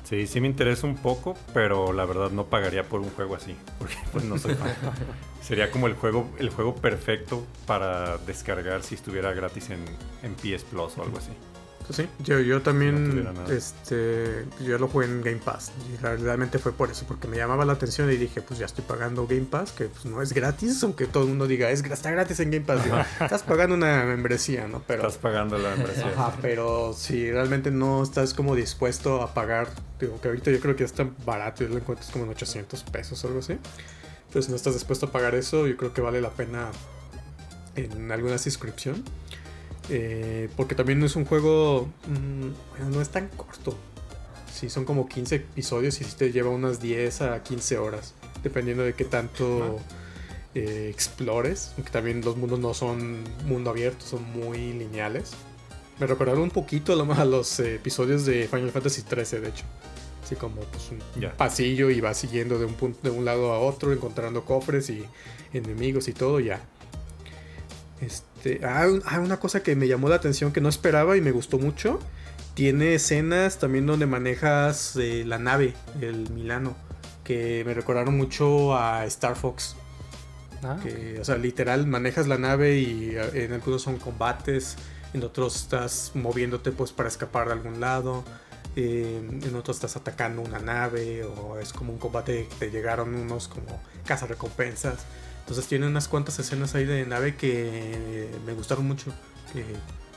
Sí, 0.04 0.28
sí 0.28 0.40
me 0.40 0.48
interesa 0.48 0.86
un 0.86 0.96
poco, 0.96 1.36
pero 1.56 1.92
la 1.92 2.06
verdad 2.06 2.30
no 2.30 2.46
pagaría 2.46 2.84
por 2.88 3.02
un 3.02 3.10
juego 3.10 3.36
así, 3.36 3.56
porque 3.80 3.96
pues 4.14 4.24
no 4.26 4.38
soy 4.38 4.54
fan. 4.56 4.70
Sería 5.42 5.72
como 5.72 5.88
el 5.88 5.96
juego, 5.96 6.30
el 6.40 6.50
juego 6.50 6.76
perfecto 6.76 7.44
para 7.66 8.18
descargar 8.20 8.84
si 8.84 8.96
estuviera 8.96 9.34
gratis 9.34 9.70
en, 9.70 9.84
en 10.24 10.36
PS 10.36 10.66
Plus 10.66 10.98
o 10.98 11.04
algo 11.04 11.18
así. 11.18 11.32
Pues 11.88 11.98
sí, 11.98 12.10
yo, 12.20 12.40
yo 12.42 12.62
también, 12.62 13.24
nada. 13.24 13.54
este, 13.54 14.46
yo 14.62 14.78
lo 14.78 14.90
jugué 14.90 15.06
en 15.06 15.22
Game 15.22 15.40
Pass. 15.44 15.72
Y 15.94 15.98
realmente 16.02 16.60
fue 16.60 16.74
por 16.74 16.92
eso, 16.92 17.06
porque 17.08 17.30
me 17.30 17.38
llamaba 17.38 17.64
la 17.64 17.74
atención 17.74 18.12
y 18.12 18.18
dije, 18.18 18.42
pues 18.42 18.60
ya 18.60 18.66
estoy 18.66 18.84
pagando 18.84 19.26
Game 19.26 19.46
Pass, 19.50 19.72
que 19.72 19.86
pues 19.86 20.06
no 20.06 20.22
es 20.22 20.34
gratis, 20.34 20.84
aunque 20.84 21.06
todo 21.06 21.24
el 21.24 21.30
mundo 21.30 21.48
diga, 21.48 21.70
es, 21.72 21.82
está 21.84 22.12
gratis 22.12 22.42
en 22.42 22.52
Game 22.52 22.66
Pass. 22.66 22.84
Digo, 22.84 22.98
estás 23.22 23.44
pagando 23.44 23.76
una 23.76 24.04
membresía, 24.04 24.68
¿no? 24.68 24.84
Pero, 24.86 25.08
Estás 25.08 25.18
pagando 25.18 25.58
la 25.58 25.76
membresía. 25.76 26.08
Ajá, 26.08 26.38
pero 26.42 26.94
si 26.94 27.32
realmente 27.32 27.72
no 27.72 28.04
estás 28.04 28.34
como 28.34 28.54
dispuesto 28.54 29.22
a 29.22 29.34
pagar, 29.34 29.70
digo 30.00 30.20
que 30.20 30.28
ahorita 30.28 30.52
yo 30.52 30.60
creo 30.60 30.76
que 30.76 30.82
ya 30.82 30.88
está 30.88 31.10
barato, 31.26 31.64
yo 31.64 31.70
lo 31.70 31.78
encuentras 31.78 32.12
como 32.12 32.26
en 32.26 32.32
800 32.32 32.84
pesos 32.84 33.24
o 33.24 33.28
algo 33.28 33.40
así. 33.40 33.58
Si 34.34 34.50
no 34.50 34.56
estás 34.56 34.74
dispuesto 34.74 35.08
a 35.08 35.12
pagar 35.12 35.34
eso, 35.36 35.68
yo 35.68 35.78
creo 35.78 35.94
que 35.94 36.02
vale 36.02 36.22
la 36.22 36.30
pena 36.30 36.70
en 37.76 38.12
alguna 38.12 38.38
suscripción. 38.38 39.04
Eh, 39.90 40.50
porque 40.58 40.76
también 40.76 41.02
es 41.04 41.16
un 41.16 41.26
juego, 41.26 41.88
mm, 42.08 42.42
bueno, 42.72 42.90
no 42.96 43.02
es 43.02 43.10
tan 43.10 43.28
corto. 43.30 43.76
Sí, 44.54 44.70
son 44.70 44.86
como 44.86 45.08
15 45.08 45.36
episodios 45.36 46.02
y 46.02 46.04
sí 46.04 46.16
te 46.18 46.32
lleva 46.32 46.50
unas 46.50 46.82
10 46.82 47.22
a 47.22 47.44
15 47.44 47.78
horas, 47.78 48.16
dependiendo 48.44 48.84
de 48.84 48.94
qué 48.94 49.06
tanto 49.06 49.80
eh, 50.56 50.90
explores. 50.92 51.74
Aunque 51.78 51.92
también 51.92 52.22
los 52.22 52.36
mundos 52.38 52.60
no 52.60 52.74
son 52.74 53.24
mundo 53.46 53.70
abierto, 53.70 54.06
son 54.06 54.24
muy 54.34 54.74
lineales. 54.74 55.32
Me 56.00 56.08
recordaron 56.08 56.42
un 56.42 56.50
poquito 56.52 56.94
a 56.94 56.96
lo- 56.96 57.12
a 57.14 57.26
los 57.26 57.60
eh, 57.60 57.76
episodios 57.76 58.26
de 58.26 58.48
Final 58.48 58.72
Fantasy 58.72 59.02
XIII, 59.02 59.42
de 59.42 59.50
hecho. 59.50 59.64
Así 60.24 60.36
como 60.36 60.62
pues, 60.62 60.90
un 60.92 61.00
pasillo 61.38 61.90
y 61.90 62.02
vas 62.02 62.18
siguiendo 62.18 62.60
de 62.60 62.66
un, 62.66 62.74
punto, 62.74 63.00
de 63.04 63.10
un 63.16 63.24
lado 63.26 63.54
a 63.54 63.60
otro, 63.60 63.94
encontrando 63.94 64.44
cofres 64.44 64.90
y 64.90 65.06
enemigos 65.54 66.08
y 66.08 66.14
todo, 66.14 66.40
ya. 66.40 66.60
Este, 68.02 68.62
ah, 68.64 68.88
ah, 69.06 69.20
una 69.20 69.40
cosa 69.40 69.64
que 69.64 69.76
me 69.76 69.88
llamó 69.88 70.10
la 70.10 70.16
atención 70.16 70.52
que 70.52 70.62
no 70.62 70.70
esperaba 70.70 71.18
y 71.18 71.22
me 71.22 71.32
gustó 71.32 71.58
mucho. 71.58 72.00
Tiene 72.54 72.96
escenas 72.96 73.60
también 73.60 73.86
donde 73.86 74.06
manejas 74.06 74.96
eh, 74.96 75.24
la 75.26 75.38
nave, 75.38 75.74
el 76.02 76.30
Milano, 76.32 76.76
que 77.24 77.64
me 77.66 77.74
recordaron 77.74 78.18
mucho 78.18 78.76
a 78.76 79.06
Star 79.06 79.36
Fox. 79.36 79.76
Ah, 80.64 80.78
Que, 80.82 81.20
o 81.20 81.26
sea, 81.26 81.38
literal, 81.38 81.86
manejas 81.86 82.28
la 82.28 82.38
nave 82.38 82.80
y 82.80 83.16
en 83.34 83.54
algunos 83.54 83.84
son 83.84 83.98
combates, 83.98 84.76
en 85.14 85.24
otros 85.24 85.56
estás 85.56 86.12
moviéndote 86.16 86.72
pues 86.72 86.92
para 86.92 87.10
escapar 87.10 87.48
de 87.48 87.54
algún 87.54 87.80
lado, 87.80 88.24
eh, 88.76 89.22
en 89.44 89.56
otros 89.56 89.78
estás 89.78 89.96
atacando 89.96 90.42
una 90.42 90.60
nave 90.60 91.24
o 91.24 91.58
es 91.60 91.74
como 91.74 91.94
un 91.94 92.00
combate 92.00 92.48
que 92.48 92.56
te 92.56 92.72
llegaron 92.72 93.14
unos 93.16 93.48
como 93.48 93.82
recompensas 94.28 95.06
Entonces 95.48 95.68
tiene 95.68 95.88
unas 95.88 96.10
cuantas 96.10 96.38
escenas 96.40 96.76
ahí 96.76 96.84
de 96.84 97.06
nave 97.06 97.38
que 97.38 98.30
me 98.46 98.52
gustaron 98.52 98.86
mucho. 98.86 99.14
Que, 99.54 99.64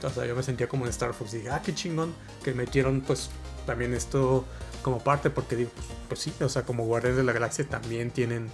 o 0.05 0.11
sea, 0.11 0.27
yo 0.27 0.35
me 0.35 0.43
sentía 0.43 0.69
como 0.69 0.87
en 0.87 0.91
Star 0.91 1.15
Fox. 1.15 1.31
Dije, 1.31 1.51
ah, 1.51 1.63
qué 1.65 1.73
chingón 1.73 2.13
que 2.43 2.53
metieron 2.53 3.01
pues 3.01 3.31
también 3.65 3.95
esto 3.95 4.45
como 4.83 4.99
parte 4.99 5.31
porque 5.31 5.55
digo, 5.55 5.71
pues, 5.77 5.87
pues 6.09 6.21
sí, 6.21 6.35
o 6.41 6.49
sea, 6.49 6.63
como 6.63 6.85
Guardianes 6.85 7.19
de 7.19 7.23
la 7.23 7.33
Galaxia 7.33 7.65
también 7.65 8.11
tienen 8.11 8.49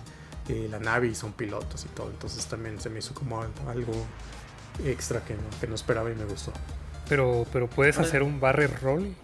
eh, 0.50 0.68
la 0.70 0.78
nave 0.78 1.08
y 1.08 1.14
son 1.14 1.32
pilotos 1.32 1.86
y 1.86 1.88
todo. 1.88 2.10
Entonces 2.10 2.44
también 2.44 2.78
se 2.78 2.90
me 2.90 2.98
hizo 2.98 3.14
como 3.14 3.40
algo, 3.40 3.94
extra 4.84 5.24
que 5.24 5.32
no, 5.32 5.40
que 5.58 5.66
no 5.66 5.76
esperaba 5.76 6.10
y 6.10 6.14
me 6.14 6.26
gustó. 6.26 6.52
pero, 7.08 7.46
pero 7.54 7.70
puedes 7.70 7.96
hacer 7.96 8.22
un 8.22 8.38
barrel 8.38 8.70
roll. 8.82 9.14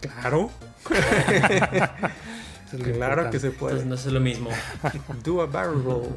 Claro. 0.00 0.50
Eso 2.72 2.82
es 2.82 2.88
lo 2.88 2.94
claro 2.94 3.30
que 3.30 3.38
se 3.38 3.50
puede. 3.50 3.74
Pues 3.76 3.86
no 3.86 3.94
es 3.94 4.06
lo 4.06 4.20
mismo. 4.20 4.50
Do 5.24 5.42
a 5.42 5.46
barrel 5.46 5.82
roll. 5.84 6.08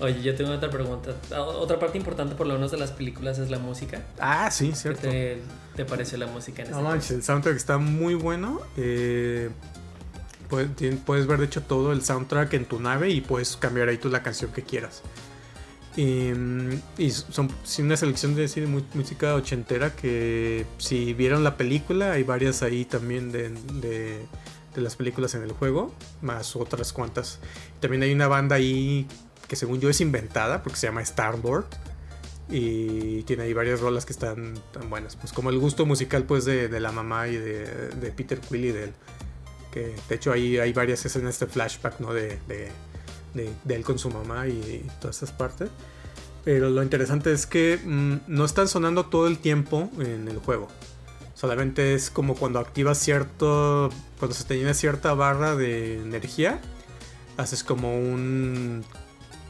Oye, 0.00 0.22
yo 0.22 0.34
tengo 0.34 0.50
otra 0.52 0.68
pregunta. 0.70 1.14
Ah, 1.32 1.42
Otra 1.42 1.78
parte 1.78 1.96
importante 1.96 2.34
por 2.34 2.46
lo 2.46 2.54
menos 2.54 2.70
de 2.72 2.76
las 2.78 2.90
películas 2.90 3.38
es 3.38 3.50
la 3.50 3.58
música. 3.58 4.02
Ah, 4.18 4.50
sí, 4.50 4.70
¿Qué 4.70 4.74
cierto. 4.74 5.00
te, 5.02 5.40
te 5.76 5.84
pareció 5.84 6.18
la 6.18 6.26
música 6.26 6.62
en 6.62 6.70
No 6.70 6.78
este 6.78 6.88
manches, 6.88 7.10
el 7.12 7.22
soundtrack 7.22 7.56
está 7.56 7.78
muy 7.78 8.14
bueno. 8.14 8.60
Eh, 8.76 9.50
puedes, 10.48 10.68
puedes 11.06 11.26
ver 11.26 11.38
de 11.38 11.46
hecho 11.46 11.62
todo 11.62 11.92
el 11.92 12.02
soundtrack 12.02 12.52
en 12.54 12.64
tu 12.64 12.80
nave 12.80 13.10
y 13.10 13.20
puedes 13.20 13.56
cambiar 13.56 13.88
ahí 13.88 13.98
tú 13.98 14.08
la 14.08 14.22
canción 14.22 14.50
que 14.52 14.62
quieras. 14.62 15.02
Y, 15.96 16.32
y 16.98 17.10
son 17.10 17.48
sí, 17.62 17.82
una 17.82 17.96
selección 17.96 18.34
de, 18.34 18.48
sí, 18.48 18.60
música 18.94 19.34
ochentera 19.34 19.94
que 19.94 20.66
si 20.78 21.14
vieron 21.14 21.44
la 21.44 21.56
película 21.56 22.12
hay 22.12 22.24
varias 22.24 22.64
ahí 22.64 22.84
también 22.84 23.30
de, 23.30 23.50
de- 23.50 24.26
las 24.74 24.96
películas 24.96 25.36
en 25.36 25.44
el 25.44 25.52
juego, 25.52 25.94
más 26.20 26.56
otras 26.56 26.92
cuantas. 26.92 27.38
También 27.78 28.02
hay 28.02 28.12
una 28.12 28.26
banda 28.26 28.56
ahí 28.56 29.06
que 29.46 29.54
según 29.54 29.78
yo 29.78 29.88
es 29.88 30.00
inventada 30.00 30.64
porque 30.64 30.76
se 30.80 30.88
llama 30.88 31.00
Star 31.02 31.38
Lord 31.38 31.66
y 32.50 33.22
tiene 33.22 33.44
ahí 33.44 33.52
varias 33.52 33.78
rolas 33.78 34.04
que 34.04 34.12
están 34.12 34.54
tan 34.72 34.90
buenas. 34.90 35.14
Pues 35.14 35.32
como 35.32 35.50
el 35.50 35.60
gusto 35.60 35.86
musical 35.86 36.24
pues 36.24 36.44
de, 36.44 36.66
de 36.66 36.80
la 36.80 36.90
mamá 36.90 37.28
y 37.28 37.36
de, 37.36 37.66
de 37.90 38.10
Peter 38.10 38.40
Quill 38.40 38.64
y 38.64 38.72
de 38.72 38.84
él. 38.84 38.92
Que 39.72 39.94
de 40.08 40.14
hecho 40.16 40.32
ahí 40.32 40.58
hay 40.58 40.72
varias 40.72 41.06
escenas 41.06 41.38
de 41.38 41.46
flashback, 41.46 42.00
¿no? 42.00 42.12
De, 42.12 42.38
de, 43.34 43.52
él 43.68 43.84
con 43.84 43.98
su 43.98 44.10
mamá 44.10 44.48
y 44.48 44.86
todas 45.00 45.16
esas 45.18 45.32
partes. 45.32 45.70
Pero 46.44 46.68
lo 46.70 46.82
interesante 46.82 47.32
es 47.32 47.46
que 47.46 47.78
mm, 47.82 48.16
no 48.26 48.44
están 48.44 48.68
sonando 48.68 49.06
todo 49.06 49.26
el 49.26 49.38
tiempo 49.38 49.90
en 49.98 50.28
el 50.28 50.38
juego. 50.38 50.68
Solamente 51.34 51.94
es 51.94 52.10
como 52.10 52.34
cuando 52.34 52.58
activas 52.58 52.98
cierto. 52.98 53.90
Cuando 54.18 54.34
se 54.34 54.44
te 54.44 54.56
llena 54.56 54.74
cierta 54.74 55.14
barra 55.14 55.56
de 55.56 56.00
energía. 56.00 56.60
Haces 57.36 57.64
como 57.64 57.98
un 57.98 58.84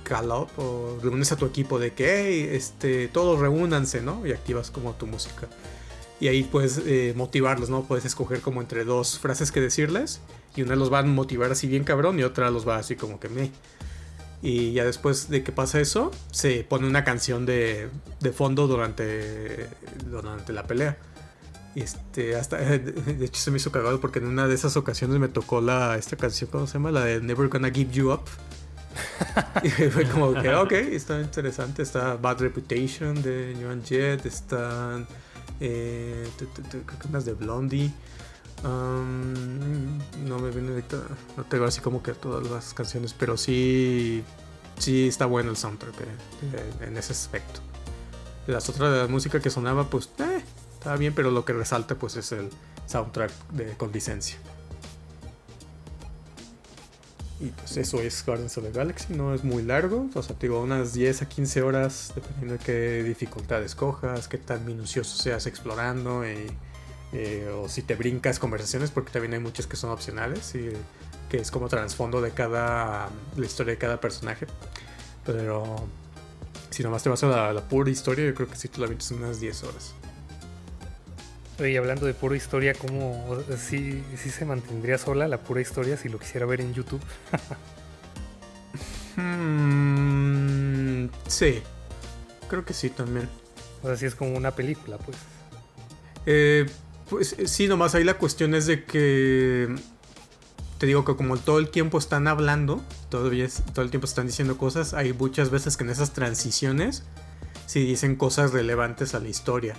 call 0.04 0.30
o 0.30 0.98
reúnes 1.02 1.32
a 1.32 1.36
tu 1.36 1.46
equipo 1.46 1.78
de 1.78 1.92
que 1.92 2.56
este, 2.56 3.08
todos 3.08 3.38
reúnanse, 3.40 4.00
¿no? 4.00 4.26
Y 4.26 4.32
activas 4.32 4.70
como 4.70 4.94
tu 4.94 5.06
música. 5.06 5.48
Y 6.20 6.29
ahí 6.29 6.44
puedes 6.44 6.81
eh, 6.87 7.12
motivarlos, 7.16 7.70
¿no? 7.70 7.85
Puedes 7.85 8.05
escoger 8.05 8.40
como 8.40 8.61
entre 8.61 8.85
dos 8.85 9.18
frases 9.18 9.50
que 9.50 9.61
decirles. 9.61 10.20
Y 10.57 10.62
una 10.62 10.77
los 10.77 10.92
va 10.92 11.00
a 11.00 11.03
motivar 11.03 11.50
así 11.50 11.66
bien 11.66 11.85
cabrón 11.85 12.18
y 12.18 12.22
otra 12.22 12.50
los 12.50 12.66
va 12.66 12.77
así 12.77 12.96
como 12.96 13.18
que 13.18 13.29
me. 13.29 13.50
Y 14.40 14.72
ya 14.72 14.85
después 14.85 15.29
de 15.31 15.42
que 15.42 15.53
pasa 15.53 15.81
eso, 15.81 16.11
se 16.31 16.64
pone 16.64 16.87
una 16.87 17.03
canción 17.03 17.46
de, 17.46 17.88
de 18.20 18.33
fondo 18.33 18.66
durante, 18.66 19.68
durante 20.07 20.53
la 20.53 20.66
pelea. 20.66 20.98
Este, 21.74 22.37
hasta, 22.37 22.59
de 22.59 23.24
hecho 23.24 23.40
se 23.40 23.50
me 23.50 23.57
hizo 23.57 23.72
cagado 23.72 24.00
porque 24.00 24.20
en 24.20 24.27
una 24.27 24.46
de 24.46 24.55
esas 24.55 24.77
ocasiones 24.77 25.18
me 25.18 25.29
tocó 25.29 25.61
la, 25.61 25.96
esta 25.96 26.16
canción, 26.16 26.50
¿cómo 26.50 26.66
se 26.66 26.74
llama? 26.74 26.92
La 26.92 27.05
de 27.05 27.20
Never 27.20 27.48
Gonna 27.48 27.70
Give 27.70 27.90
You 27.90 28.12
Up. 28.12 28.24
y 29.64 29.68
fue 29.68 30.05
como 30.05 30.35
que, 30.35 30.55
ok, 30.55 30.72
está 30.72 31.20
interesante. 31.20 31.83
Está 31.83 32.16
Bad 32.16 32.40
Reputation 32.40 33.20
de 33.22 33.57
Joan 33.61 33.83
Jett, 33.85 34.24
están 34.27 35.07
eh, 35.60 36.28
creo 37.10 37.22
de 37.22 37.32
Blondie. 37.34 37.92
No 38.62 40.38
me 40.38 40.50
viene 40.50 40.70
ahorita, 40.70 40.96
no 41.36 41.44
tengo 41.44 41.64
así 41.66 41.80
como 41.80 42.02
que 42.02 42.12
todas 42.12 42.48
las 42.50 42.72
canciones, 42.72 43.12
pero 43.12 43.36
sí, 43.36 44.24
sí 44.78 45.08
está 45.08 45.26
bueno 45.26 45.50
el 45.50 45.56
soundtrack 45.56 46.00
eh, 46.00 46.04
eh, 46.54 46.72
en 46.88 46.96
ese 46.96 47.12
aspecto. 47.12 47.60
Las 48.46 48.68
otras 48.68 48.92
de 48.92 48.98
la 48.98 49.06
música 49.06 49.40
que 49.40 49.50
sonaba, 49.50 49.88
pues, 49.88 50.10
eh, 50.18 50.42
estaba 50.74 50.96
bien, 50.96 51.14
pero 51.14 51.30
lo 51.30 51.44
que 51.44 51.52
resalta, 51.52 51.94
pues, 51.94 52.16
es 52.16 52.32
el 52.32 52.50
soundtrack 52.86 53.32
de, 53.50 53.76
con 53.76 53.92
licencia. 53.92 54.38
Y 57.40 57.46
pues 57.46 57.76
eso 57.76 58.00
es 58.00 58.24
Guardians 58.24 58.56
of 58.58 58.64
the 58.64 58.70
Galaxy, 58.70 59.12
no 59.12 59.34
es 59.34 59.42
muy 59.42 59.62
largo, 59.62 60.08
o 60.14 60.22
sea, 60.22 60.36
te 60.36 60.46
digo, 60.46 60.62
unas 60.62 60.94
10 60.94 61.22
a 61.22 61.28
15 61.28 61.62
horas, 61.62 62.12
dependiendo 62.14 62.54
de 62.54 62.60
qué 62.60 63.02
dificultad 63.02 63.62
escojas, 63.62 64.28
qué 64.28 64.38
tan 64.38 64.64
minucioso 64.64 65.20
seas 65.20 65.46
explorando, 65.46 66.22
o 66.22 67.68
si 67.68 67.82
te 67.82 67.96
brincas 67.96 68.38
conversaciones, 68.38 68.90
porque 68.90 69.10
también 69.10 69.34
hay 69.34 69.40
muchas 69.40 69.66
que 69.66 69.76
son 69.76 69.90
opcionales, 69.90 70.54
y 70.54 70.70
que 71.28 71.38
es 71.38 71.50
como 71.50 71.68
trasfondo 71.68 72.20
de 72.20 72.30
cada, 72.30 73.08
la 73.36 73.46
historia 73.46 73.72
de 73.72 73.78
cada 73.78 74.00
personaje. 74.00 74.46
Pero 75.26 75.76
si 76.70 76.82
nomás 76.82 77.02
te 77.02 77.08
vas 77.08 77.22
a 77.24 77.52
la, 77.52 77.68
pura 77.68 77.90
historia, 77.90 78.24
yo 78.24 78.34
creo 78.34 78.48
que 78.48 78.56
sí 78.56 78.68
te 78.68 78.80
la 78.80 78.86
en 78.86 78.98
unas 79.16 79.40
10 79.40 79.62
horas. 79.64 79.94
Oye, 81.60 81.78
hablando 81.78 82.06
de 82.06 82.14
pura 82.14 82.36
historia, 82.36 82.74
¿cómo 82.74 83.28
o 83.28 83.42
sea, 83.44 83.56
sí, 83.56 84.02
sí 84.16 84.30
se 84.30 84.44
mantendría 84.44 84.98
sola 84.98 85.28
la 85.28 85.38
pura 85.38 85.60
historia 85.60 85.96
si 85.96 86.08
lo 86.08 86.18
quisiera 86.18 86.46
ver 86.46 86.60
en 86.60 86.74
YouTube? 86.74 87.00
Hmm, 89.16 91.06
sí, 91.28 91.62
creo 92.48 92.64
que 92.64 92.72
sí 92.74 92.90
también. 92.90 93.28
O 93.82 93.86
sea, 93.86 93.96
sí 93.96 94.06
es 94.06 94.14
como 94.14 94.36
una 94.36 94.50
película, 94.52 94.98
pues. 94.98 95.16
Eh, 96.26 96.66
pues 97.08 97.34
eh, 97.38 97.46
sí, 97.46 97.68
nomás 97.68 97.94
ahí 97.94 98.02
la 98.04 98.14
cuestión 98.14 98.54
es 98.54 98.66
de 98.66 98.84
que 98.84 99.74
te 100.78 100.86
digo 100.86 101.04
que 101.04 101.14
como 101.14 101.36
todo 101.36 101.58
el 101.60 101.68
tiempo 101.70 101.98
están 101.98 102.26
hablando, 102.26 102.82
todavía 103.10 103.44
es- 103.44 103.62
todo 103.74 103.84
el 103.84 103.90
tiempo 103.90 104.06
están 104.06 104.26
diciendo 104.26 104.58
cosas, 104.58 104.92
hay 104.94 105.12
muchas 105.12 105.50
veces 105.50 105.76
que 105.76 105.84
en 105.84 105.90
esas 105.90 106.12
transiciones 106.14 107.04
sí 107.66 107.84
dicen 107.86 108.16
cosas 108.16 108.52
relevantes 108.52 109.14
a 109.14 109.20
la 109.20 109.28
historia. 109.28 109.76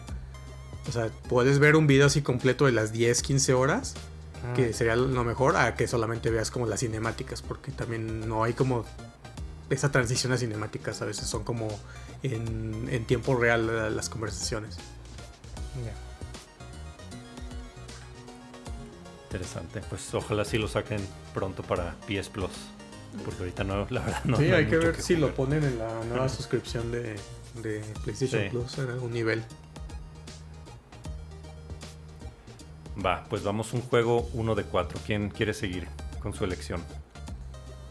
O 0.87 0.91
sea, 0.91 1.09
puedes 1.29 1.59
ver 1.59 1.75
un 1.75 1.87
video 1.87 2.07
así 2.07 2.21
completo 2.21 2.65
de 2.65 2.71
las 2.71 2.91
10, 2.91 3.21
15 3.21 3.53
horas, 3.53 3.95
Ah, 4.43 4.53
que 4.53 4.73
sería 4.73 4.95
lo 4.95 5.23
mejor, 5.23 5.57
a 5.57 5.73
que 5.75 5.87
solamente 5.87 6.29
veas 6.29 6.51
como 6.51 6.67
las 6.67 6.81
cinemáticas, 6.81 7.41
porque 7.41 7.71
también 7.71 8.27
no 8.29 8.43
hay 8.43 8.53
como 8.53 8.85
esa 9.71 9.91
transición 9.91 10.33
a 10.33 10.37
cinemáticas, 10.37 11.01
a 11.01 11.05
veces 11.05 11.25
son 11.27 11.43
como 11.43 11.67
en, 12.21 12.87
en 12.91 13.05
tiempo 13.05 13.35
real 13.35 13.95
las 13.95 14.09
conversaciones. 14.09 14.77
Interesante. 19.25 19.81
Pues 19.89 20.13
ojalá 20.13 20.45
sí 20.45 20.57
lo 20.57 20.67
saquen 20.67 21.01
pronto 21.33 21.63
para 21.63 21.95
PS 22.07 22.29
Plus. 22.29 22.51
Porque 23.23 23.39
ahorita 23.39 23.63
no, 23.63 23.87
la 23.89 24.01
verdad 24.01 24.21
no. 24.25 24.37
sí, 24.37 24.47
no 24.49 24.55
hay 24.57 24.65
que 24.67 24.75
mucho 24.75 24.87
ver 24.87 25.01
si 25.01 25.15
lo 25.15 25.33
ponen 25.33 25.63
en 25.63 25.79
la 25.79 26.03
nueva 26.03 26.27
suscripción 26.29 26.91
de, 26.91 27.15
de 27.61 27.81
PlayStation 28.03 28.43
Sí. 28.43 28.49
Plus 28.49 28.77
en 28.77 28.89
algún 28.89 29.13
nivel. 29.13 29.43
Va, 33.03 33.25
pues 33.29 33.43
vamos 33.43 33.73
un 33.73 33.81
juego 33.81 34.29
uno 34.33 34.55
de 34.55 34.63
cuatro. 34.63 34.99
¿Quién 35.05 35.29
quiere 35.29 35.53
seguir 35.53 35.87
con 36.21 36.33
su 36.33 36.43
elección? 36.45 36.81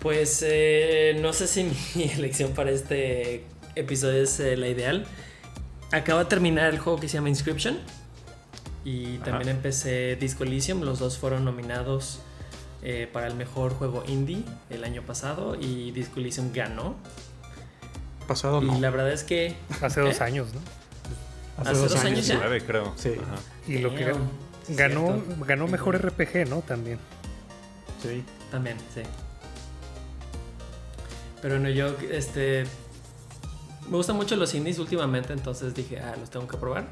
Pues 0.01 0.45
eh, 0.47 1.17
no 1.21 1.33
sé 1.33 1.47
si 1.47 1.65
mi 1.95 2.05
elección 2.05 2.53
para 2.53 2.71
este 2.71 3.45
episodio 3.75 4.23
es 4.23 4.41
eh, 4.41 4.57
la 4.57 4.69
ideal. 4.69 5.07
Acabo 5.93 6.19
de 6.21 6.25
terminar 6.27 6.73
el 6.73 6.79
juego 6.79 6.99
que 6.99 7.09
se 7.09 7.15
llama 7.15 7.29
Inscription. 7.29 7.79
Y 8.85 9.17
Ajá. 9.17 9.25
también 9.25 9.49
empecé 9.51 10.17
Disco 10.17 10.45
Elysium. 10.45 10.83
Los 10.83 10.99
dos 10.99 11.19
fueron 11.19 11.45
nominados 11.45 12.21
eh, 12.83 13.09
para 13.11 13.27
el 13.27 13.35
mejor 13.35 13.73
juego 13.75 14.05
indie 14.07 14.43
el 14.71 14.85
año 14.85 15.03
pasado. 15.03 15.55
Y 15.59 15.91
Disco 15.93 16.21
Elysium 16.21 16.53
ganó. 16.53 16.97
Pasado 18.27 18.63
Y 18.63 18.67
no. 18.67 18.81
la 18.81 18.91
verdad 18.91 19.13
es 19.13 19.23
que. 19.23 19.55
Hace 19.83 20.01
dos 20.01 20.21
¿Eh? 20.21 20.25
años, 20.25 20.49
¿no? 20.55 20.61
hace 21.63 21.79
dos 21.79 21.95
años 21.97 22.27
ya. 22.27 22.37
Nueve, 22.37 22.63
creo. 22.67 22.93
Sí. 22.97 23.13
Ajá. 23.21 23.37
Y 23.69 23.79
lo 23.79 23.95
que 23.95 24.13
ganó, 24.69 25.13
cierto. 25.13 25.45
ganó 25.45 25.69
mejor 25.69 25.97
RPG, 25.97 26.49
¿no? 26.49 26.63
También. 26.63 26.99
Sí. 28.03 28.25
También, 28.51 28.77
sí. 28.95 29.03
Pero 31.43 31.59
no, 31.59 31.69
yo, 31.69 31.97
este. 32.11 32.65
Me 33.89 33.97
gustan 33.97 34.17
mucho 34.17 34.37
los 34.37 34.55
indies 34.55 34.79
últimamente, 34.79 35.33
entonces 35.33 35.75
dije, 35.75 36.01
ah, 36.01 36.15
los 36.19 36.31
tengo 36.31 36.49
que 36.49 36.57
probar. 36.57 36.87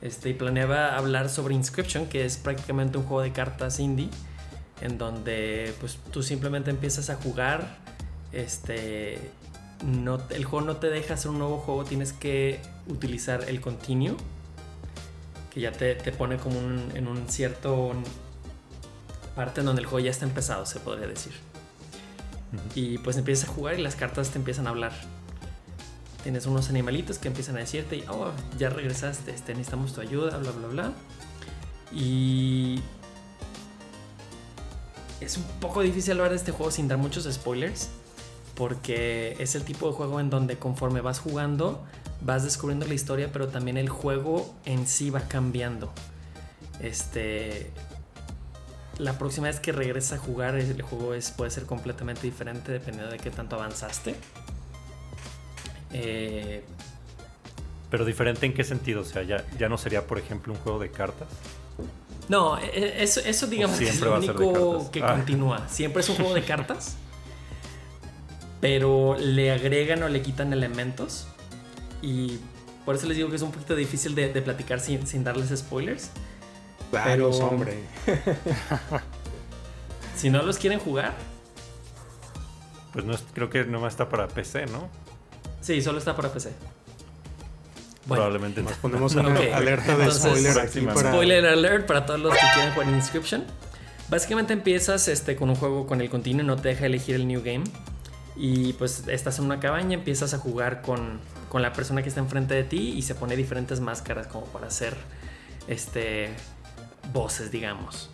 Este, 0.00 0.28
y 0.28 0.34
planeaba 0.34 0.96
hablar 0.96 1.28
sobre 1.28 1.54
Inscription, 1.54 2.06
que 2.06 2.24
es 2.24 2.36
prácticamente 2.36 2.98
un 2.98 3.04
juego 3.04 3.22
de 3.22 3.32
cartas 3.32 3.80
indie, 3.80 4.10
en 4.80 4.96
donde 4.96 5.74
pues 5.80 5.98
tú 6.12 6.22
simplemente 6.22 6.70
empiezas 6.70 7.10
a 7.10 7.16
jugar. 7.16 7.78
Este. 8.32 9.18
No, 9.84 10.20
el 10.30 10.44
juego 10.44 10.66
no 10.66 10.76
te 10.76 10.90
deja 10.90 11.14
hacer 11.14 11.30
un 11.30 11.38
nuevo 11.38 11.58
juego, 11.58 11.84
tienes 11.84 12.12
que 12.12 12.60
utilizar 12.88 13.44
el 13.48 13.60
continue, 13.60 14.14
que 15.52 15.60
ya 15.60 15.72
te, 15.72 15.94
te 15.94 16.12
pone 16.12 16.36
como 16.36 16.58
un- 16.58 16.90
en 16.94 17.06
un 17.08 17.28
cierto 17.28 17.92
parte 19.34 19.60
en 19.60 19.66
donde 19.66 19.80
el 19.82 19.86
juego 19.86 20.04
ya 20.04 20.10
está 20.10 20.24
empezado, 20.24 20.66
se 20.66 20.80
podría 20.80 21.06
decir. 21.06 21.32
Y 22.74 22.98
pues 22.98 23.16
empiezas 23.16 23.48
a 23.48 23.52
jugar 23.52 23.78
y 23.78 23.82
las 23.82 23.94
cartas 23.94 24.30
te 24.30 24.38
empiezan 24.38 24.66
a 24.66 24.70
hablar. 24.70 24.92
Tienes 26.22 26.46
unos 26.46 26.68
animalitos 26.68 27.18
que 27.18 27.28
empiezan 27.28 27.56
a 27.56 27.60
decirte, 27.60 28.04
oh, 28.08 28.30
ya 28.58 28.68
regresaste, 28.70 29.30
este, 29.30 29.52
necesitamos 29.52 29.92
tu 29.92 30.00
ayuda, 30.00 30.36
bla, 30.38 30.50
bla, 30.50 30.68
bla. 30.68 30.92
Y 31.92 32.80
es 35.20 35.36
un 35.36 35.44
poco 35.60 35.80
difícil 35.82 36.12
hablar 36.12 36.30
de 36.30 36.36
este 36.36 36.52
juego 36.52 36.70
sin 36.70 36.88
dar 36.88 36.98
muchos 36.98 37.24
spoilers, 37.32 37.88
porque 38.54 39.36
es 39.38 39.54
el 39.54 39.64
tipo 39.64 39.86
de 39.88 39.92
juego 39.94 40.20
en 40.20 40.30
donde 40.30 40.58
conforme 40.58 41.00
vas 41.00 41.18
jugando, 41.20 41.84
vas 42.20 42.44
descubriendo 42.44 42.86
la 42.86 42.94
historia, 42.94 43.30
pero 43.32 43.48
también 43.48 43.76
el 43.76 43.88
juego 43.88 44.54
en 44.64 44.86
sí 44.86 45.10
va 45.10 45.20
cambiando. 45.22 45.92
Este. 46.80 47.70
La 48.98 49.16
próxima 49.16 49.46
vez 49.46 49.60
que 49.60 49.70
regreses 49.70 50.12
a 50.14 50.18
jugar, 50.18 50.56
el 50.56 50.82
juego 50.82 51.14
es, 51.14 51.30
puede 51.30 51.52
ser 51.52 51.64
completamente 51.66 52.22
diferente 52.22 52.72
dependiendo 52.72 53.10
de 53.12 53.18
qué 53.18 53.30
tanto 53.30 53.54
avanzaste. 53.54 54.16
Eh, 55.92 56.64
Pero 57.90 58.04
diferente 58.04 58.44
en 58.44 58.54
qué 58.54 58.64
sentido? 58.64 59.02
O 59.02 59.04
sea, 59.04 59.22
ya, 59.22 59.44
ya 59.58 59.68
no 59.68 59.78
sería, 59.78 60.06
por 60.06 60.18
ejemplo, 60.18 60.52
un 60.52 60.58
juego 60.58 60.78
de 60.80 60.90
cartas. 60.90 61.28
No, 62.28 62.58
e- 62.58 62.66
e- 62.74 63.02
eso, 63.02 63.20
eso 63.20 63.46
digamos 63.46 63.78
que 63.78 63.88
es 63.88 64.00
lo 64.00 64.16
único 64.16 64.90
que 64.90 65.02
Ah. 65.02 65.14
continúa. 65.14 65.66
Siempre 65.68 66.02
es 66.02 66.08
un 66.10 66.16
juego 66.16 66.34
de 66.34 66.42
cartas. 66.44 66.96
pero 68.60 69.16
le 69.16 69.52
agregan 69.52 70.02
o 70.02 70.08
le 70.08 70.20
quitan 70.20 70.52
elementos. 70.52 71.28
Y 72.02 72.38
por 72.84 72.94
eso 72.94 73.06
les 73.06 73.16
digo 73.16 73.28
que 73.30 73.36
es 73.36 73.42
un 73.42 73.50
poquito 73.52 73.74
difícil 73.76 74.14
de, 74.14 74.32
de 74.32 74.42
platicar 74.42 74.80
sin, 74.80 75.06
sin 75.06 75.24
darles 75.24 75.50
spoilers. 75.58 76.10
Danos, 76.92 77.36
Pero- 77.36 77.46
hombre. 77.48 77.78
Si 80.16 80.30
no 80.30 80.42
los 80.42 80.58
quieren 80.58 80.80
jugar, 80.80 81.14
Pues 82.92 83.04
no 83.04 83.14
es- 83.14 83.24
creo 83.32 83.48
que 83.50 83.64
nomás 83.64 83.92
está 83.92 84.08
para 84.08 84.26
PC, 84.28 84.66
¿no? 84.66 84.88
sí, 85.60 85.80
solo 85.82 85.98
está 85.98 86.16
para 86.16 86.32
PC. 86.32 86.50
Bueno, 88.06 88.22
Probablemente. 88.24 88.62
Nos 88.62 88.72
ponemos 88.78 89.14
una 89.16 89.28
alerta 89.54 89.96
de 89.96 90.04
Entonces, 90.04 90.22
spoiler 90.22 90.50
aquí 90.52 90.60
próximamente. 90.80 90.94
para. 91.02 91.12
Spoiler 91.12 91.46
alert 91.46 91.86
para 91.86 92.06
todos 92.06 92.18
los 92.20 92.32
que 92.32 92.40
quieren 92.54 92.72
jugar 92.72 92.88
Inscription. 92.88 93.44
Básicamente 94.08 94.54
empiezas 94.54 95.06
este, 95.08 95.36
con 95.36 95.50
un 95.50 95.56
juego 95.56 95.86
con 95.86 96.00
el 96.00 96.08
continuo, 96.08 96.42
no 96.42 96.56
te 96.56 96.68
deja 96.70 96.86
elegir 96.86 97.14
el 97.14 97.28
new 97.28 97.42
game. 97.42 97.64
Y 98.34 98.72
pues 98.74 99.04
estás 99.08 99.38
en 99.38 99.44
una 99.44 99.60
cabaña, 99.60 99.94
empiezas 99.94 100.32
a 100.34 100.38
jugar 100.38 100.80
con, 100.82 101.20
con 101.48 101.62
la 101.62 101.72
persona 101.72 102.02
que 102.02 102.08
está 102.08 102.20
enfrente 102.20 102.54
de 102.54 102.64
ti 102.64 102.94
y 102.96 103.02
se 103.02 103.14
pone 103.14 103.36
diferentes 103.36 103.80
máscaras 103.80 104.26
como 104.26 104.46
para 104.46 104.66
hacer 104.66 104.96
este, 105.66 106.30
voces, 107.12 107.50
digamos. 107.50 108.10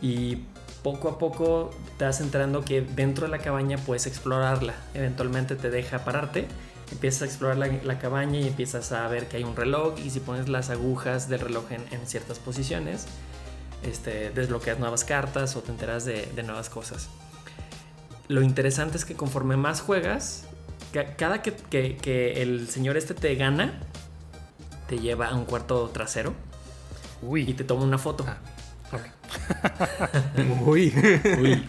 Y 0.00 0.44
poco 0.82 1.08
a 1.08 1.18
poco 1.18 1.70
te 1.98 2.04
vas 2.04 2.20
enterando 2.20 2.64
que 2.64 2.80
dentro 2.82 3.26
de 3.26 3.30
la 3.30 3.38
cabaña 3.38 3.78
puedes 3.78 4.06
explorarla. 4.06 4.74
Eventualmente 4.94 5.56
te 5.56 5.70
deja 5.70 6.04
pararte, 6.04 6.46
empiezas 6.92 7.22
a 7.22 7.24
explorar 7.26 7.58
la, 7.58 7.68
la 7.84 7.98
cabaña 7.98 8.38
y 8.40 8.48
empiezas 8.48 8.92
a 8.92 9.06
ver 9.08 9.28
que 9.28 9.38
hay 9.38 9.44
un 9.44 9.56
reloj 9.56 9.98
y 10.04 10.10
si 10.10 10.20
pones 10.20 10.48
las 10.48 10.70
agujas 10.70 11.28
del 11.28 11.40
reloj 11.40 11.64
en, 11.70 12.06
ciertas 12.06 12.38
posiciones, 12.38 13.06
este, 13.82 14.30
desbloqueas 14.30 14.78
nuevas 14.78 15.04
cartas 15.04 15.56
o 15.56 15.60
te 15.60 15.70
enteras 15.72 16.04
de, 16.04 16.42
nuevas 16.44 16.70
cosas. 16.70 17.08
Lo 18.28 18.42
interesante 18.42 18.98
es 18.98 19.04
que 19.04 19.14
conforme 19.14 19.56
más 19.56 19.80
juegas, 19.80 20.47
cada 21.16 21.42
que, 21.42 21.52
que- 21.54 21.96
que 21.96 22.42
el 22.42 22.68
señor 22.68 22.96
este 22.96 23.14
te 23.14 23.34
gana, 23.34 23.80
te 24.88 24.98
lleva 24.98 25.28
a 25.28 25.34
un 25.34 25.44
cuarto 25.44 25.90
trasero 25.92 26.34
y 27.34 27.52
te 27.54 27.64
toma 27.64 27.84
una 27.84 27.98
foto. 27.98 28.24
Ah. 28.26 28.38
Uy. 30.64 30.92
Uy. 31.40 31.64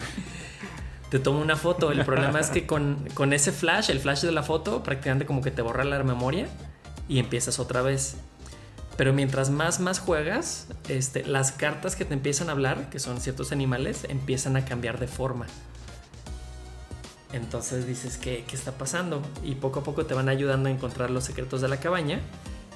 Te 1.10 1.18
toma 1.18 1.40
una 1.40 1.56
foto. 1.56 1.90
El 1.92 2.04
problema 2.04 2.40
es 2.40 2.50
que 2.50 2.66
con, 2.66 3.08
con 3.14 3.32
ese 3.32 3.52
flash, 3.52 3.90
el 3.90 4.00
flash 4.00 4.22
de 4.22 4.32
la 4.32 4.42
foto, 4.42 4.82
prácticamente 4.82 5.26
como 5.26 5.42
que 5.42 5.50
te 5.50 5.60
borra 5.60 5.84
la 5.84 6.02
memoria 6.04 6.46
y 7.08 7.18
empiezas 7.18 7.58
otra 7.58 7.82
vez. 7.82 8.16
Pero 8.96 9.12
mientras 9.12 9.50
más 9.50 9.80
más 9.80 9.98
juegas, 9.98 10.68
este, 10.88 11.24
las 11.24 11.52
cartas 11.52 11.96
que 11.96 12.04
te 12.04 12.14
empiezan 12.14 12.48
a 12.48 12.52
hablar, 12.52 12.90
que 12.90 12.98
son 13.00 13.20
ciertos 13.20 13.50
animales, 13.50 14.06
empiezan 14.08 14.56
a 14.56 14.64
cambiar 14.64 14.98
de 15.00 15.08
forma. 15.08 15.46
Entonces 17.32 17.86
dices, 17.86 18.16
¿qué, 18.16 18.44
qué 18.46 18.56
está 18.56 18.72
pasando? 18.72 19.22
Y 19.44 19.54
poco 19.54 19.80
a 19.80 19.82
poco 19.84 20.06
te 20.06 20.14
van 20.14 20.28
ayudando 20.28 20.68
a 20.68 20.72
encontrar 20.72 21.10
los 21.10 21.24
secretos 21.24 21.60
de 21.60 21.68
la 21.68 21.78
cabaña 21.78 22.20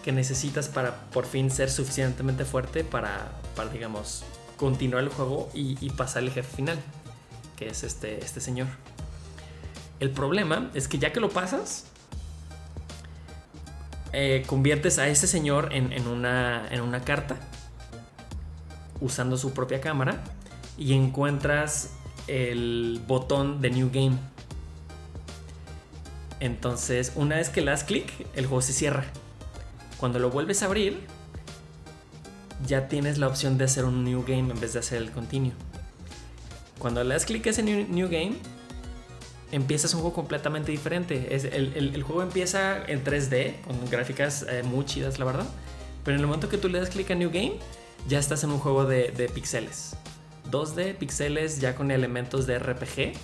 que 0.04 0.12
necesitas 0.12 0.68
para 0.68 1.00
por 1.10 1.24
fin 1.24 1.50
ser 1.50 1.70
suficientemente 1.70 2.44
fuerte 2.44 2.84
para, 2.84 3.32
para 3.56 3.70
digamos, 3.70 4.22
continuar 4.56 5.02
el 5.02 5.08
juego 5.08 5.48
y, 5.54 5.88
pasar 5.90 6.22
el 6.22 6.30
jefe 6.30 6.56
final, 6.56 6.78
que 7.56 7.68
es 7.68 7.82
este, 7.82 8.22
este 8.22 8.40
señor. 8.40 8.68
El 10.00 10.10
problema 10.10 10.70
es 10.74 10.88
que 10.88 10.98
ya 10.98 11.12
que 11.12 11.20
lo 11.20 11.30
pasas, 11.30 11.86
eh, 14.12 14.44
conviertes 14.46 14.98
a 14.98 15.08
ese 15.08 15.26
señor 15.26 15.70
en 15.72 16.06
una, 16.06 16.68
en 16.70 16.82
una 16.82 17.00
carta 17.00 17.36
usando 19.00 19.36
su 19.36 19.52
propia 19.52 19.80
cámara 19.80 20.22
y 20.78 20.92
encuentras 20.92 21.90
el 22.26 23.00
botón 23.06 23.60
de 23.60 23.70
New 23.70 23.90
Game. 23.92 24.18
Entonces, 26.44 27.12
una 27.14 27.36
vez 27.36 27.48
que 27.48 27.62
le 27.62 27.70
das 27.70 27.84
clic, 27.84 28.12
el 28.34 28.44
juego 28.44 28.60
se 28.60 28.74
cierra. 28.74 29.06
Cuando 29.96 30.18
lo 30.18 30.28
vuelves 30.28 30.62
a 30.62 30.66
abrir, 30.66 31.00
ya 32.66 32.86
tienes 32.86 33.16
la 33.16 33.28
opción 33.28 33.56
de 33.56 33.64
hacer 33.64 33.86
un 33.86 34.04
New 34.04 34.24
Game 34.28 34.52
en 34.52 34.60
vez 34.60 34.74
de 34.74 34.80
hacer 34.80 35.00
el 35.00 35.10
continuo. 35.10 35.54
Cuando 36.78 37.02
le 37.02 37.14
das 37.14 37.24
clic 37.24 37.46
a 37.46 37.50
ese 37.50 37.62
New, 37.62 38.08
Game, 38.10 38.34
empiezas 39.52 39.94
un 39.94 40.02
juego 40.02 40.14
completamente 40.14 40.70
diferente. 40.70 41.34
Es, 41.34 41.44
el, 41.44 42.02
juego 42.02 42.20
empieza 42.20 42.84
en 42.88 43.02
3D, 43.02 43.62
con 43.62 43.88
gráficas 43.88 44.44
eh, 44.46 44.62
muy 44.64 44.84
chidas, 44.84 45.18
la 45.18 45.24
verdad. 45.24 45.46
Pero 46.04 46.16
en 46.16 46.20
el 46.20 46.26
momento 46.26 46.50
que 46.50 46.58
tú 46.58 46.68
le 46.68 46.78
das 46.78 46.90
clic 46.90 47.10
a 47.10 47.14
New 47.14 47.30
Game, 47.30 47.54
ya 48.06 48.18
estás 48.18 48.44
en 48.44 48.50
un 48.50 48.58
juego 48.58 48.84
de, 48.84 49.12
de 49.12 49.30
píxeles. 49.30 49.96
2D, 50.50 50.96
píxeles 50.96 51.58
ya 51.58 51.74
con 51.74 51.90
elementos 51.90 52.46
de 52.46 52.58
RPG. 52.58 53.14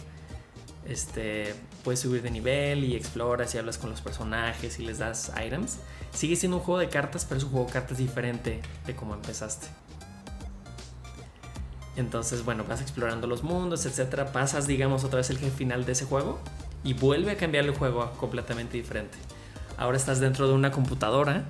Este, 0.88 1.54
puedes 1.82 2.00
subir 2.00 2.22
de 2.22 2.30
nivel 2.30 2.84
y 2.84 2.94
exploras 2.94 3.54
y 3.54 3.58
hablas 3.58 3.78
con 3.78 3.90
los 3.90 4.00
personajes 4.00 4.78
y 4.78 4.84
les 4.84 4.98
das 4.98 5.32
items. 5.44 5.78
Sigue 6.12 6.36
siendo 6.36 6.58
un 6.58 6.62
juego 6.62 6.78
de 6.80 6.88
cartas, 6.88 7.24
pero 7.24 7.38
es 7.38 7.44
un 7.44 7.50
juego 7.50 7.66
de 7.66 7.72
cartas 7.72 7.98
diferente 7.98 8.60
de 8.86 8.96
como 8.96 9.14
empezaste. 9.14 9.68
Entonces, 11.96 12.44
bueno, 12.44 12.64
vas 12.68 12.80
explorando 12.80 13.26
los 13.26 13.42
mundos, 13.42 13.84
etcétera. 13.84 14.32
Pasas, 14.32 14.66
digamos, 14.66 15.04
otra 15.04 15.18
vez 15.18 15.30
el 15.30 15.38
final 15.38 15.84
de 15.84 15.92
ese 15.92 16.04
juego 16.04 16.38
y 16.82 16.94
vuelve 16.94 17.32
a 17.32 17.36
cambiar 17.36 17.64
el 17.64 17.72
juego 17.72 18.10
completamente 18.12 18.76
diferente. 18.76 19.18
Ahora 19.76 19.96
estás 19.96 20.20
dentro 20.20 20.46
de 20.46 20.54
una 20.54 20.70
computadora 20.70 21.44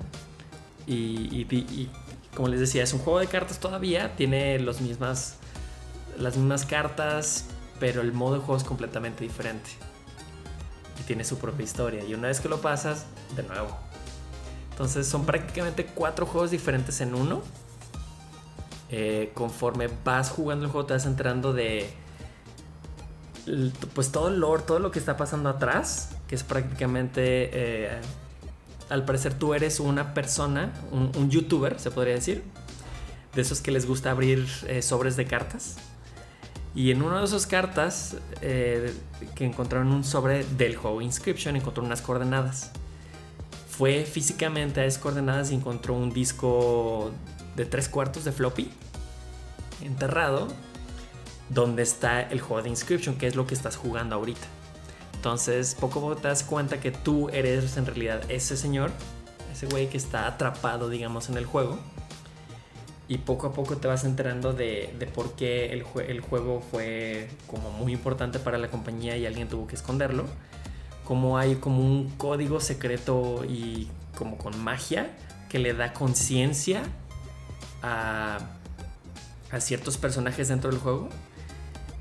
y, 0.87 1.89
como 2.35 2.47
les 2.47 2.59
decía, 2.59 2.83
es 2.83 2.93
un 2.93 2.99
juego 2.99 3.19
de 3.19 3.27
cartas 3.27 3.59
todavía. 3.59 4.15
Tiene 4.15 4.59
los 4.59 4.81
mismas, 4.81 5.35
las 6.17 6.37
mismas 6.37 6.65
cartas, 6.65 7.45
pero 7.79 8.01
el 8.01 8.13
modo 8.13 8.35
de 8.35 8.39
juego 8.39 8.57
es 8.57 8.63
completamente 8.63 9.23
diferente. 9.23 9.69
Y 11.01 11.03
tiene 11.03 11.25
su 11.25 11.37
propia 11.39 11.63
historia. 11.63 12.03
Y 12.05 12.13
una 12.13 12.27
vez 12.27 12.39
que 12.39 12.47
lo 12.47 12.61
pasas, 12.61 13.05
de 13.35 13.43
nuevo. 13.43 13.75
Entonces 14.69 15.07
son 15.07 15.25
prácticamente 15.25 15.85
cuatro 15.85 16.25
juegos 16.25 16.51
diferentes 16.51 17.01
en 17.01 17.15
uno. 17.15 17.41
Eh, 18.89 19.31
conforme 19.33 19.89
vas 20.03 20.29
jugando 20.29 20.65
el 20.65 20.71
juego 20.71 20.85
te 20.85 20.93
vas 20.93 21.05
enterando 21.05 21.53
de 21.53 21.89
pues 23.95 24.11
todo 24.11 24.27
el 24.27 24.39
lore, 24.39 24.63
todo 24.63 24.79
lo 24.79 24.91
que 24.91 24.99
está 24.99 25.17
pasando 25.17 25.49
atrás, 25.49 26.09
que 26.27 26.35
es 26.35 26.43
prácticamente 26.43 27.49
eh, 27.53 28.01
al 28.89 29.05
parecer 29.05 29.33
tú 29.33 29.53
eres 29.53 29.79
una 29.79 30.13
persona, 30.13 30.73
un, 30.91 31.11
un 31.17 31.29
youtuber 31.29 31.79
se 31.79 31.89
podría 31.89 32.15
decir, 32.15 32.43
de 33.33 33.41
esos 33.41 33.61
que 33.61 33.71
les 33.71 33.85
gusta 33.87 34.11
abrir 34.11 34.47
eh, 34.67 34.81
sobres 34.81 35.15
de 35.15 35.25
cartas. 35.25 35.77
Y 36.73 36.91
en 36.91 37.01
una 37.01 37.19
de 37.19 37.25
esas 37.25 37.47
cartas 37.47 38.15
eh, 38.41 38.93
que 39.35 39.45
encontraron 39.45 39.91
un 39.91 40.03
sobre 40.03 40.45
del 40.45 40.75
juego 40.75 41.01
Inscription, 41.01 41.55
encontró 41.55 41.83
unas 41.83 42.01
coordenadas. 42.01 42.71
Fue 43.69 44.05
físicamente 44.05 44.79
a 44.79 44.85
esas 44.85 45.01
coordenadas 45.01 45.51
y 45.51 45.55
encontró 45.55 45.93
un 45.95 46.11
disco 46.11 47.11
de 47.55 47.65
tres 47.65 47.89
cuartos 47.89 48.23
de 48.23 48.31
floppy 48.31 48.69
enterrado 49.81 50.47
donde 51.49 51.83
está 51.83 52.21
el 52.21 52.39
juego 52.39 52.63
de 52.63 52.69
Inscription, 52.69 53.15
que 53.15 53.27
es 53.27 53.35
lo 53.35 53.45
que 53.45 53.53
estás 53.53 53.75
jugando 53.75 54.15
ahorita. 54.15 54.47
Entonces, 55.15 55.75
poco 55.75 56.15
te 56.15 56.27
das 56.29 56.43
cuenta 56.43 56.79
que 56.79 56.91
tú 56.91 57.29
eres 57.29 57.75
en 57.77 57.85
realidad 57.85 58.21
ese 58.29 58.55
señor, 58.55 58.91
ese 59.51 59.67
güey 59.67 59.89
que 59.89 59.97
está 59.97 60.27
atrapado, 60.27 60.89
digamos, 60.89 61.29
en 61.29 61.37
el 61.37 61.45
juego. 61.45 61.77
Y 63.07 63.17
poco 63.17 63.47
a 63.47 63.53
poco 63.53 63.75
te 63.77 63.87
vas 63.87 64.05
enterando 64.05 64.53
de, 64.53 64.95
de 64.97 65.05
por 65.05 65.33
qué 65.35 65.73
el, 65.73 65.83
jue- 65.83 66.05
el 66.07 66.21
juego 66.21 66.61
fue 66.61 67.29
como 67.47 67.69
muy 67.71 67.91
importante 67.91 68.39
para 68.39 68.57
la 68.57 68.69
compañía 68.69 69.17
y 69.17 69.25
alguien 69.25 69.49
tuvo 69.49 69.67
que 69.67 69.75
esconderlo. 69.75 70.25
Como 71.03 71.37
hay 71.37 71.55
como 71.55 71.81
un 71.81 72.09
código 72.17 72.61
secreto 72.61 73.43
y 73.43 73.89
como 74.17 74.37
con 74.37 74.57
magia 74.63 75.11
que 75.49 75.59
le 75.59 75.73
da 75.73 75.91
conciencia 75.91 76.83
a, 77.81 78.37
a 79.51 79.59
ciertos 79.59 79.97
personajes 79.97 80.47
dentro 80.47 80.69
del 80.71 80.79
juego 80.79 81.09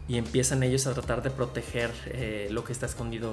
y 0.06 0.16
empiezan 0.18 0.62
ellos 0.62 0.86
a 0.86 0.94
tratar 0.94 1.22
de 1.22 1.30
proteger 1.30 1.90
eh, 2.06 2.48
lo 2.52 2.62
que 2.62 2.72
está 2.72 2.86
escondido 2.86 3.32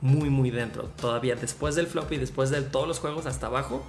muy 0.00 0.30
muy 0.30 0.50
dentro. 0.50 0.84
Todavía 1.00 1.34
después 1.34 1.74
del 1.74 1.88
floppy, 1.88 2.18
después 2.18 2.50
de 2.50 2.62
todos 2.62 2.86
los 2.86 3.00
juegos 3.00 3.26
hasta 3.26 3.48
abajo, 3.48 3.82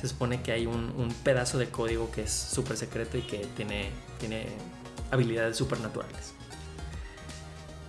se 0.00 0.08
supone 0.08 0.42
que 0.42 0.52
hay 0.52 0.66
un, 0.66 0.92
un 0.96 1.12
pedazo 1.24 1.58
de 1.58 1.68
código 1.68 2.10
que 2.10 2.22
es 2.22 2.32
súper 2.32 2.76
secreto 2.76 3.16
y 3.16 3.22
que 3.22 3.46
tiene, 3.56 3.90
tiene 4.18 4.46
habilidades 5.10 5.56
supernaturales. 5.56 6.34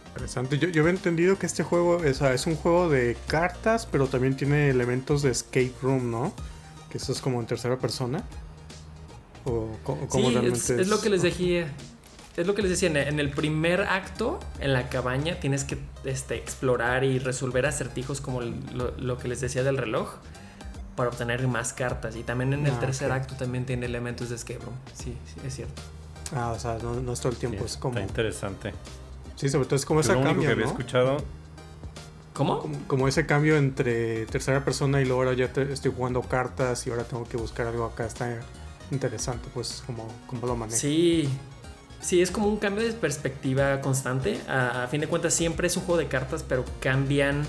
Interesante. 0.07 0.57
Yo, 0.57 0.69
yo 0.69 0.81
había 0.81 0.93
entendido 0.93 1.37
que 1.37 1.45
este 1.45 1.63
juego 1.63 2.03
es, 2.03 2.21
es 2.21 2.47
un 2.47 2.55
juego 2.55 2.89
de 2.89 3.17
cartas, 3.27 3.85
pero 3.85 4.07
también 4.07 4.35
tiene 4.35 4.69
elementos 4.69 5.21
de 5.21 5.31
escape 5.31 5.73
room, 5.81 6.09
¿no? 6.09 6.33
Que 6.89 6.97
eso 6.97 7.11
es 7.11 7.21
como 7.21 7.39
en 7.39 7.45
tercera 7.45 7.77
persona. 7.77 8.23
¿O 9.45 9.69
Sí, 9.73 10.07
cómo 10.09 10.29
realmente 10.31 10.57
es, 10.57 10.69
es 10.69 10.87
lo 10.87 11.01
que 11.01 11.09
les 11.09 11.21
decía. 11.21 11.71
Es 12.35 12.45
lo 12.45 12.53
que 12.53 12.61
les 12.61 12.69
decía, 12.69 12.89
en 12.89 12.97
en 12.97 13.19
el 13.19 13.31
primer 13.31 13.81
acto, 13.81 14.39
en 14.59 14.71
la 14.71 14.89
cabaña, 14.89 15.39
tienes 15.39 15.63
que 15.63 15.79
este, 16.03 16.35
explorar 16.35 17.03
y 17.03 17.17
resolver 17.17 17.65
acertijos 17.65 18.21
como 18.21 18.41
lo, 18.41 18.95
lo 18.97 19.17
que 19.17 19.27
les 19.27 19.41
decía 19.41 19.63
del 19.63 19.77
reloj 19.77 20.17
para 20.97 21.09
obtener 21.09 21.47
más 21.47 21.71
cartas. 21.71 22.17
Y 22.17 22.23
también 22.23 22.51
en 22.51 22.65
el 22.67 22.73
Ah, 22.73 22.79
tercer 22.81 23.09
ok. 23.11 23.17
acto 23.17 23.35
también 23.35 23.65
tiene 23.65 23.85
elementos 23.85 24.27
de 24.29 24.35
escape 24.35 24.59
room. 24.65 24.75
Sí, 24.93 25.15
sí, 25.33 25.39
es 25.47 25.55
cierto. 25.55 25.81
Ah, 26.35 26.51
o 26.53 26.59
sea, 26.59 26.77
no, 26.83 26.95
no 26.95 27.13
es 27.13 27.21
todo 27.21 27.31
el 27.31 27.37
tiempo, 27.37 27.59
Sí, 27.59 27.65
es 27.65 27.77
como... 27.77 27.97
Está 27.97 28.09
interesante. 28.09 28.73
Sí, 29.37 29.47
sobre 29.47 29.65
todo 29.65 29.75
es 29.77 29.85
como 29.85 30.01
Yo 30.01 30.05
ese 30.09 30.13
lo 30.13 30.19
único 30.19 30.33
cambio, 30.33 30.47
que 30.49 30.51
había 30.53 30.65
¿no? 30.65 30.71
escuchado, 30.71 31.17
¿Cómo? 32.33 32.59
Como, 32.59 32.77
como 32.87 33.07
ese 33.07 33.25
cambio 33.25 33.55
entre 33.57 34.25
tercera 34.27 34.63
persona 34.65 35.01
y 35.01 35.05
luego 35.05 35.21
ahora 35.23 35.33
ya 35.35 35.51
te- 35.53 35.71
estoy 35.71 35.91
jugando 35.95 36.21
cartas 36.21 36.85
y 36.85 36.89
ahora 36.91 37.03
tengo 37.03 37.23
que 37.23 37.37
buscar 37.37 37.67
algo 37.67 37.85
acá. 37.85 38.05
Está 38.05 38.39
interesante, 38.91 39.47
pues, 39.53 39.81
como, 39.85 40.07
como 40.27 40.45
lo 40.45 40.55
manejo. 40.55 40.77
Sí, 40.77 41.29
sí, 42.01 42.21
es 42.21 42.29
como 42.29 42.47
un 42.47 42.57
cambio 42.57 42.83
de 42.83 42.93
perspectiva 42.93 43.81
constante. 43.81 44.39
A, 44.47 44.83
a 44.83 44.87
fin 44.87 45.01
de 45.01 45.07
cuentas, 45.07 45.33
siempre 45.33 45.67
es 45.67 45.77
un 45.77 45.83
juego 45.83 45.97
de 45.99 46.07
cartas, 46.07 46.43
pero 46.47 46.63
cambian. 46.79 47.43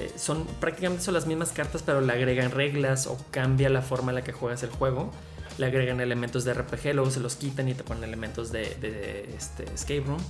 Eh, 0.00 0.12
son 0.16 0.44
prácticamente 0.60 1.02
son 1.04 1.14
las 1.14 1.26
mismas 1.26 1.52
cartas, 1.52 1.82
pero 1.84 2.00
le 2.00 2.12
agregan 2.12 2.50
reglas 2.50 3.06
o 3.06 3.16
cambia 3.30 3.68
la 3.70 3.82
forma 3.82 4.10
en 4.12 4.16
la 4.16 4.22
que 4.24 4.32
juegas 4.32 4.62
el 4.62 4.70
juego. 4.70 5.10
Le 5.58 5.66
agregan 5.66 6.00
elementos 6.00 6.44
de 6.44 6.52
RPG, 6.54 6.94
luego 6.94 7.10
se 7.12 7.20
los 7.20 7.36
quitan 7.36 7.68
y 7.68 7.74
te 7.74 7.84
ponen 7.84 8.02
elementos 8.04 8.50
de, 8.50 8.74
de, 8.80 9.34
este, 9.36 9.64
escape 9.72 10.00
room, 10.06 10.20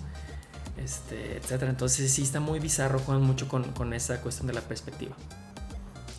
este, 0.76 1.36
etcétera. 1.38 1.70
Entonces 1.70 2.10
sí 2.12 2.22
está 2.22 2.40
muy 2.40 2.58
bizarro, 2.60 2.98
juegan 2.98 3.22
mucho 3.24 3.48
con, 3.48 3.64
con 3.72 3.92
esa 3.94 4.20
cuestión 4.20 4.46
de 4.48 4.52
la 4.54 4.60
perspectiva. 4.60 5.16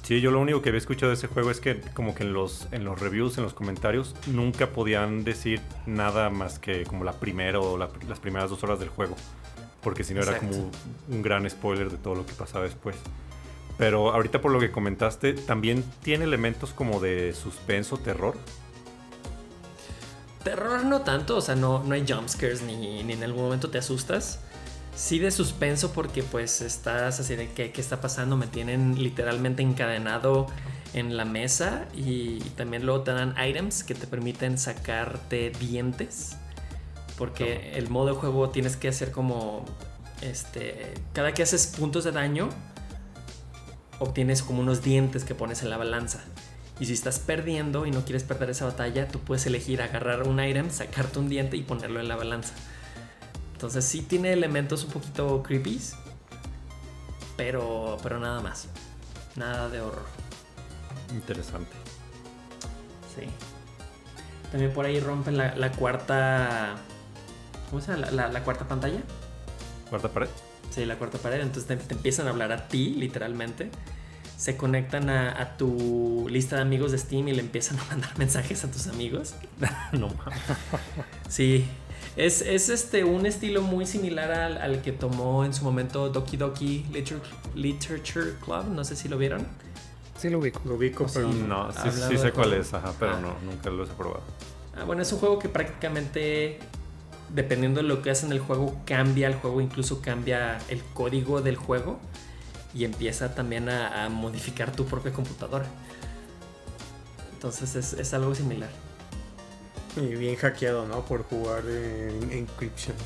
sí, 0.04 0.22
yo 0.22 0.32
lo 0.32 0.40
único 0.40 0.62
que 0.62 0.70
había 0.70 0.80
escuchado 0.80 1.10
de 1.12 1.16
ese 1.18 1.28
juego 1.28 1.52
es 1.52 1.60
que 1.60 1.82
como 1.94 2.16
que 2.16 2.24
en 2.24 2.34
los, 2.34 2.68
en 2.72 2.84
los 2.84 3.00
reviews, 3.00 3.38
en 3.38 3.44
los 3.44 3.54
comentarios, 3.54 4.16
nunca 4.28 4.72
podían 4.72 5.24
decir 5.24 5.62
nada 5.86 6.30
más 6.32 6.58
que 6.60 6.84
como 6.86 7.04
la 7.04 7.14
primera 7.14 7.60
o 7.60 7.78
la- 7.78 7.90
las 8.08 8.20
primeras 8.20 8.50
dos 8.50 8.64
horas 8.64 8.80
del 8.80 8.90
juego. 8.90 9.16
Porque 9.84 10.04
si 10.04 10.16
no 10.16 10.22
era 10.24 10.40
como 10.40 10.72
un 11.10 11.22
gran 11.22 11.48
spoiler 11.48 11.92
de 11.92 11.98
todo 11.98 12.16
lo 12.16 12.26
que 12.26 12.34
pasaba 12.34 12.64
después. 12.66 12.96
Pero 13.78 14.14
ahorita 14.14 14.42
por 14.42 14.52
lo 14.52 14.60
que 14.60 14.72
comentaste, 14.72 15.34
también 15.34 15.84
tiene 16.02 16.24
elementos 16.24 16.72
como 16.72 17.00
de 17.00 17.34
suspenso, 17.34 17.98
terror. 17.98 18.38
Terror 20.44 20.86
no 20.86 21.02
tanto, 21.02 21.38
o 21.38 21.42
sea, 21.42 21.56
no, 21.56 21.84
no 21.84 21.94
hay 21.96 22.06
jumpscares 22.08 22.62
ni, 22.62 23.04
ni 23.04 23.14
en 23.14 23.24
algún 23.24 23.44
momento 23.44 23.70
te 23.70 23.78
asustas. 23.78 24.40
Sí 24.96 25.20
de 25.20 25.30
suspenso 25.32 25.92
porque 25.92 26.24
pues 26.24 26.62
estás 26.62 27.20
así 27.20 27.36
de 27.36 27.52
¿qué, 27.52 27.72
qué 27.72 27.82
está 27.82 28.00
pasando? 28.00 28.38
Me 28.38 28.48
tienen 28.48 29.04
literalmente 29.04 29.62
encadenado 29.62 30.48
en 30.94 31.18
la 31.18 31.26
mesa 31.26 31.86
y 31.94 32.40
también 32.52 32.86
luego 32.86 33.02
te 33.02 33.12
dan 33.12 33.36
items 33.38 33.84
que 33.84 33.94
te 33.94 34.08
permiten 34.08 34.58
sacarte 34.58 35.50
dientes. 35.50 36.38
Porque 37.18 37.74
el 37.76 37.90
modo 37.90 38.08
de 38.08 38.14
juego 38.14 38.50
tienes 38.52 38.78
que 38.78 38.88
hacer 38.88 39.12
como 39.12 39.66
este 40.22 40.94
cada 41.12 41.34
que 41.34 41.44
haces 41.44 41.68
puntos 41.68 42.06
de 42.06 42.14
daño 42.14 42.50
obtienes 44.00 44.42
como 44.44 44.60
unos 44.62 44.82
dientes 44.84 45.24
que 45.24 45.36
pones 45.36 45.62
en 45.64 45.70
la 45.70 45.78
balanza. 45.78 46.20
Y 46.80 46.88
si 46.88 46.94
estás 46.94 47.20
perdiendo 47.20 47.86
y 47.86 47.92
no 47.92 48.04
quieres 48.04 48.24
perder 48.24 48.50
esa 48.50 48.66
batalla, 48.66 49.08
tú 49.08 49.20
puedes 49.20 49.46
elegir 49.46 49.82
agarrar 49.82 50.24
un 50.28 50.44
item, 50.44 50.70
sacarte 50.72 51.20
un 51.20 51.30
diente 51.30 51.56
y 51.58 51.64
ponerlo 51.64 52.00
en 52.02 52.08
la 52.10 52.16
balanza. 52.18 52.54
Entonces 53.54 53.86
sí 53.86 54.02
tiene 54.02 54.34
elementos 54.34 54.84
un 54.84 54.92
poquito 54.92 55.42
creepy, 55.42 55.80
pero, 57.38 57.98
pero 58.04 58.20
nada 58.20 58.42
más. 58.42 58.68
Nada 59.36 59.70
de 59.70 59.82
horror. 59.82 60.06
Interesante. 61.14 61.72
Sí. 63.16 63.28
También 64.52 64.74
por 64.74 64.86
ahí 64.86 65.00
rompen 65.00 65.38
la, 65.38 65.56
la 65.56 65.72
cuarta... 65.72 66.76
¿Cómo 67.70 67.82
se 67.82 67.92
llama? 67.94 68.06
La, 68.08 68.12
la- 68.12 68.28
la 68.30 68.44
cuarta 68.44 68.68
pantalla. 68.68 69.00
Cuarta 69.90 70.10
pared. 70.10 70.30
Sí, 70.72 70.86
la 70.86 70.96
cuarta 70.98 71.18
pared. 71.18 71.42
Entonces 71.42 71.66
te, 71.68 71.76
te 71.78 71.94
empiezan 71.94 72.28
a 72.28 72.32
hablar 72.32 72.52
a 72.52 72.68
ti, 72.68 72.90
literalmente. 72.96 73.70
Se 74.38 74.58
conectan 74.58 75.10
a, 75.10 75.42
a 75.42 75.56
tu 75.58 76.28
lista 76.30 76.58
de 76.58 76.62
amigos 76.64 76.92
de 76.92 76.98
Steam 76.98 77.28
y 77.30 77.34
le 77.34 77.42
empiezan 77.42 77.80
a 77.80 77.86
mandar 77.86 78.12
mensajes 78.18 78.64
a 78.66 78.72
tus 78.72 78.88
amigos. 78.88 79.36
no 79.94 80.10
mames. 80.10 80.40
Sí. 81.30 81.66
Es, 82.18 82.42
es 82.42 82.70
este, 82.70 83.04
un 83.04 83.26
estilo 83.26 83.62
muy 83.62 83.86
similar 83.86 84.32
al, 84.32 84.58
al 84.58 84.82
que 84.82 84.92
tomó 84.94 85.44
en 85.44 85.54
su 85.54 85.64
momento 85.66 86.10
Doki 86.10 86.38
Doki 86.38 86.86
Literature, 86.92 87.30
Literature 87.56 88.34
Club. 88.44 88.68
No 88.70 88.84
sé 88.86 88.96
si 88.96 89.08
lo 89.10 89.18
vieron. 89.18 89.46
Sí 90.18 90.30
lo 90.30 90.40
ubico. 90.40 90.62
Lo 90.66 90.76
ubico, 90.76 91.08
Sí. 91.10 91.16
pero 91.16 91.28
No, 91.30 91.72
sí, 91.74 91.78
Hablando 91.80 92.08
sí 92.08 92.14
de 92.14 92.20
sé 92.20 92.32
cuál 92.32 92.54
es, 92.54 92.74
ajá, 92.74 92.94
pero 93.00 93.16
Ah. 93.16 93.20
no, 93.20 93.36
nunca 93.50 93.70
lo 93.70 93.84
he 93.84 93.88
probado. 93.88 94.24
Ah, 94.78 94.84
bueno, 94.86 95.02
es 95.02 95.12
un 95.12 95.20
juego 95.20 95.40
que 95.40 95.50
prácticamente, 95.50 96.60
dependiendo 97.30 97.82
de 97.82 97.88
lo 97.88 98.02
que 98.02 98.12
haces 98.12 98.26
en 98.26 98.32
el 98.32 98.40
juego, 98.40 98.80
cambia 98.86 99.28
el 99.28 99.36
juego, 99.36 99.62
incluso 99.62 100.02
cambia 100.02 100.60
el 100.70 100.82
código 100.94 101.42
del 101.42 101.56
juego 101.56 102.00
y 102.74 102.84
empieza 102.86 103.34
también 103.36 103.70
a, 103.70 104.06
a 104.06 104.10
modificar 104.10 104.72
tu 104.72 104.86
propia 104.86 105.12
computadora. 105.14 105.66
Entonces 107.34 107.76
es, 107.76 107.94
es 107.94 108.14
algo 108.14 108.34
similar. 108.36 108.70
Y 109.98 110.16
bien 110.16 110.36
hackeado, 110.36 110.86
¿no? 110.88 111.06
Por 111.06 111.24
jugar 111.24 111.64
en 111.68 112.32
Encryption. 112.32 112.96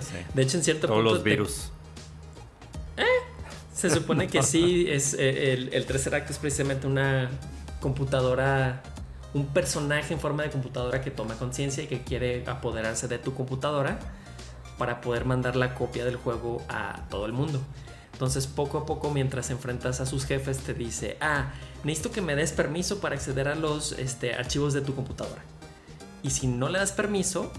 Sé. 0.00 0.24
De 0.34 0.42
hecho, 0.42 0.58
en 0.58 0.64
cierto 0.64 0.86
Todos 0.86 0.98
punto 1.00 1.14
los 1.14 1.24
te- 1.24 1.30
virus. 1.30 1.70
se 3.74 3.90
supone 3.90 4.28
que 4.28 4.42
sí, 4.42 4.86
es 4.88 5.14
eh, 5.14 5.52
el, 5.52 5.72
el 5.72 5.86
tercer 5.86 6.14
acto 6.14 6.32
es 6.32 6.38
precisamente 6.38 6.86
una 6.86 7.30
computadora, 7.80 8.82
un 9.34 9.46
personaje 9.46 10.14
en 10.14 10.20
forma 10.20 10.42
de 10.42 10.50
computadora 10.50 11.00
que 11.00 11.10
toma 11.10 11.34
conciencia 11.34 11.82
y 11.84 11.86
que 11.86 12.02
quiere 12.02 12.44
apoderarse 12.46 13.08
de 13.08 13.18
tu 13.18 13.34
computadora 13.34 13.98
para 14.78 15.00
poder 15.00 15.24
mandar 15.24 15.56
la 15.56 15.74
copia 15.74 16.04
del 16.04 16.16
juego 16.16 16.62
a 16.68 17.02
todo 17.10 17.26
el 17.26 17.32
mundo. 17.32 17.60
Entonces, 18.12 18.46
poco 18.46 18.78
a 18.78 18.86
poco, 18.86 19.10
mientras 19.10 19.50
enfrentas 19.50 20.00
a 20.00 20.06
sus 20.06 20.24
jefes, 20.24 20.58
te 20.58 20.74
dice, 20.74 21.16
ah, 21.20 21.52
necesito 21.84 22.10
que 22.10 22.20
me 22.20 22.34
des 22.34 22.52
permiso 22.52 23.00
para 23.00 23.14
acceder 23.14 23.46
a 23.48 23.54
los 23.54 23.92
este, 23.92 24.34
archivos 24.34 24.72
de 24.74 24.80
tu 24.80 24.94
computadora. 24.94 25.42
Y 26.22 26.30
si 26.30 26.46
no 26.48 26.68
le 26.68 26.78
das 26.80 26.90
permiso, 26.92 27.52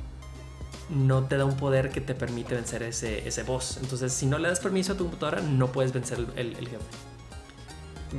no 0.89 1.23
te 1.25 1.37
da 1.37 1.45
un 1.45 1.55
poder 1.55 1.91
que 1.91 2.01
te 2.01 2.13
permite 2.15 2.55
vencer 2.55 2.83
ese, 2.83 3.43
boss. 3.43 3.77
Entonces, 3.81 4.11
si 4.11 4.25
no 4.25 4.37
le 4.37 4.49
das 4.49 4.59
permiso 4.59 4.93
a 4.93 4.97
tu 4.97 5.03
computadora, 5.05 5.41
no 5.41 5.71
puedes 5.71 5.93
vencer 5.93 6.17
el, 6.17 6.27
el- 6.35 6.55
el 6.57 6.67
jefe. 6.67 6.83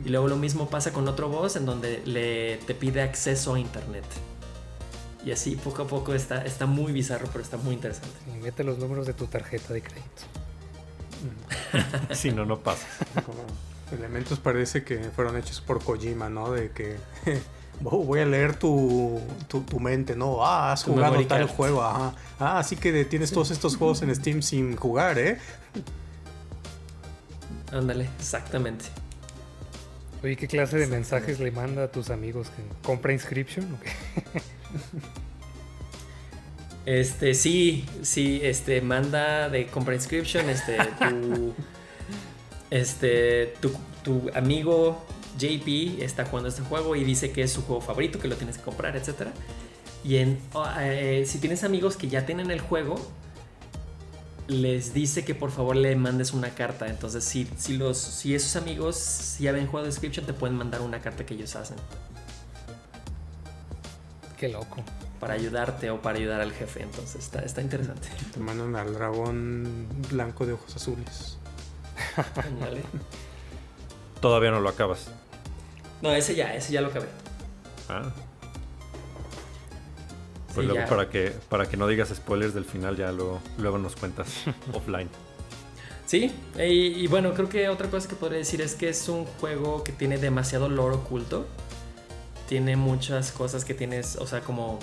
Y 0.05 0.09
luego 0.09 0.29
lo 0.29 0.37
mismo 0.37 0.69
pasa 0.71 0.93
con 0.93 1.09
otro 1.09 1.29
boss 1.29 1.57
en 1.57 1.67
donde 1.67 2.03
le, 2.05 2.59
te 2.67 2.75
pide 2.75 3.03
acceso 3.03 3.55
a 3.55 3.59
internet. 3.61 4.05
Y 5.25 5.33
así 5.33 5.57
poco 5.57 5.83
a 5.83 5.87
poco 5.87 6.15
está, 6.15 6.45
está 6.45 6.67
muy 6.67 6.93
bizarro, 6.93 7.27
pero 7.33 7.43
está 7.45 7.57
muy 7.57 7.75
interesante. 7.75 8.17
Y 8.35 8.39
mete 8.43 8.65
los 8.65 8.79
números 8.79 9.07
de 9.07 9.13
tu 9.15 9.27
tarjeta 9.27 9.73
de 9.75 9.83
crédito. 9.83 10.23
Si 12.15 12.31
no, 12.31 12.45
no 12.47 12.59
pasa. 12.61 12.87
Elementos 13.93 14.39
parece 14.39 14.83
que 14.85 14.99
fueron 15.15 15.37
hechos 15.37 15.61
por 15.61 15.83
Kojima, 15.85 16.29
¿no? 16.31 16.51
De 16.53 16.71
que 16.71 16.97
"Oh, 17.85 17.99
voy 18.05 18.21
a 18.21 18.27
leer 18.27 18.55
tu, 18.57 19.21
tu, 19.49 19.61
tu 19.63 19.79
mente, 19.81 20.15
¿no? 20.17 20.45
Ah, 20.45 20.73
has 20.73 20.85
Tu 20.85 20.93
jugado 20.93 21.17
tal 21.27 21.47
card. 21.47 21.49
juego, 21.49 21.83
ajá. 21.83 22.15
Ah, 22.39 22.59
así 22.59 22.77
que 22.77 23.05
tienes 23.05 23.31
todos 23.33 23.51
estos 23.51 23.77
juegos 23.77 24.01
en 24.03 24.15
Steam 24.15 24.43
sin 24.43 24.77
jugar, 24.77 25.19
¿eh? 25.19 25.39
Ándale, 27.73 28.09
exactamente. 28.19 28.87
Oye, 30.23 30.37
¿qué 30.37 30.47
clase 30.47 30.77
de 30.77 30.87
mensajes 30.87 31.41
le 31.41 31.51
manda 31.51 31.85
a 31.85 31.89
tus 31.91 32.11
amigos? 32.11 32.49
¿Que 32.49 32.63
¿Compra 32.87 33.13
inscription 33.13 33.75
o 33.75 33.81
qué? 33.81 33.91
Este, 36.87 37.35
sí, 37.35 37.85
sí, 38.03 38.41
este, 38.43 38.81
manda 38.81 39.51
de 39.51 39.67
compra 39.67 39.95
inscription, 39.95 40.49
este, 40.49 40.79
tu, 40.99 41.55
este, 42.71 43.55
tu, 43.61 43.71
tu 44.03 44.31
amigo 44.35 45.05
JP 45.39 46.03
está 46.03 46.25
jugando 46.25 46.49
este 46.49 46.63
juego 46.63 46.97
y 46.97 47.05
dice 47.05 47.33
que 47.33 47.43
es 47.43 47.53
su 47.53 47.63
juego 47.63 47.81
favorito, 47.81 48.19
que 48.19 48.29
lo 48.29 48.37
tienes 48.37 48.59
que 48.59 48.65
comprar, 48.65 48.97
etc. 48.97 49.29
Y 50.03 50.17
en, 50.17 50.39
eh, 50.81 51.25
si 51.27 51.39
tienes 51.39 51.65
amigos 51.65 51.97
que 51.97 52.09
ya 52.09 52.27
tienen 52.27 52.51
el 52.51 52.61
juego, 52.61 52.97
les 54.51 54.93
dice 54.93 55.25
que 55.25 55.35
por 55.35 55.51
favor 55.51 55.77
le 55.77 55.95
mandes 55.97 56.33
una 56.33 56.51
carta. 56.51 56.89
Entonces, 56.89 57.25
si, 57.25 57.49
si, 57.57 57.77
los, 57.77 57.99
si 57.99 58.35
esos 58.35 58.57
amigos 58.57 59.37
ya 59.39 59.53
ven 59.53 59.67
juego 59.67 59.85
de 59.85 59.91
inscription, 59.91 60.27
te 60.27 60.33
pueden 60.33 60.57
mandar 60.57 60.81
una 60.81 61.01
carta 61.01 61.25
que 61.25 61.35
ellos 61.35 61.55
hacen 61.57 61.77
Qué 64.37 64.49
loco. 64.49 64.83
para 65.21 65.35
ayudarte 65.35 65.91
o 65.91 66.01
para 66.03 66.19
ayudar 66.19 66.41
al 66.41 66.53
jefe. 66.53 66.83
Entonces, 66.83 67.17
está, 67.25 67.41
está 67.41 67.63
interesante. 67.63 68.09
Te 68.33 68.41
mandan 68.41 68.75
al 68.77 68.93
dragón 68.95 69.87
blanco 70.11 70.47
de 70.47 70.55
ojos 70.55 70.75
azules. 70.77 71.39
Ándale. 72.37 72.83
Todavía 74.21 74.51
no 74.51 74.61
lo 74.61 74.69
acabas. 74.69 75.09
No, 76.03 76.13
ese 76.13 76.35
ya, 76.35 76.55
ese 76.55 76.73
ya 76.73 76.81
lo 76.81 76.89
acabé. 76.89 77.07
Ah. 77.89 78.11
Sí, 80.61 80.67
Pues 80.67 80.69
luego 80.69 80.81
ya. 80.81 80.89
para 80.89 81.11
que, 81.11 81.33
para 81.49 81.67
que 81.69 81.77
no 81.77 81.87
digas 81.87 82.09
spoilers 82.15 82.55
del 82.55 82.65
final, 82.65 82.97
ya 82.97 83.13
luego, 83.13 83.41
luego 83.59 83.79
nos 83.79 83.97
cuentas 83.97 84.29
offline. 84.73 85.09
Sí, 86.07 86.33
y, 86.59 86.63
y 86.63 87.07
bueno, 87.07 87.35
creo 87.35 87.49
que 87.49 87.69
otra 87.69 87.89
cosa 87.89 88.09
que 88.09 88.17
podría 88.17 88.39
decir 88.39 88.61
es 88.61 88.75
que 88.75 88.89
es 88.89 89.09
un 89.09 89.25
juego 89.27 89.85
que 89.85 89.93
tiene 89.93 90.19
demasiado 90.19 90.69
lore 90.69 90.97
oculto. 90.97 91.47
tiene 92.49 92.75
muchas 92.75 93.31
cosas 93.31 93.65
que 93.65 93.75
tienes, 93.75 94.17
o 94.17 94.27
sea, 94.27 94.41
como 94.41 94.81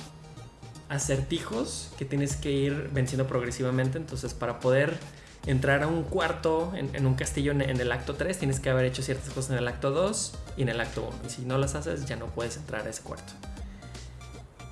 acertijos 0.89 1.91
que 1.97 2.05
tienes 2.05 2.35
que 2.37 2.51
ir 2.51 2.89
venciendo 2.93 3.27
progresivamente. 3.27 3.97
Entonces, 3.97 4.33
para 4.33 4.59
poder 4.59 4.97
entrar 5.45 5.83
a 5.83 5.87
un 5.87 6.03
cuarto 6.03 6.73
en, 6.75 7.05
un 7.05 7.15
castillo 7.15 7.51
en, 7.51 7.61
el 7.61 7.91
acto 7.91 8.15
3, 8.15 8.37
tienes 8.37 8.59
que 8.59 8.69
haber 8.69 8.85
hecho 8.85 9.01
ciertas 9.01 9.29
cosas 9.33 9.51
en 9.51 9.57
el 9.57 9.67
acto 9.67 9.91
2 9.91 10.33
y 10.57 10.61
en 10.63 10.69
el 10.69 10.79
acto 10.79 11.03
1. 11.07 11.11
Y 11.27 11.29
si 11.29 11.41
no 11.43 11.57
las 11.57 11.75
haces, 11.75 12.05
ya 12.05 12.15
no 12.15 12.27
puedes 12.27 12.57
entrar 12.57 12.85
a 12.85 12.89
ese 12.89 13.01
cuarto. 13.01 13.33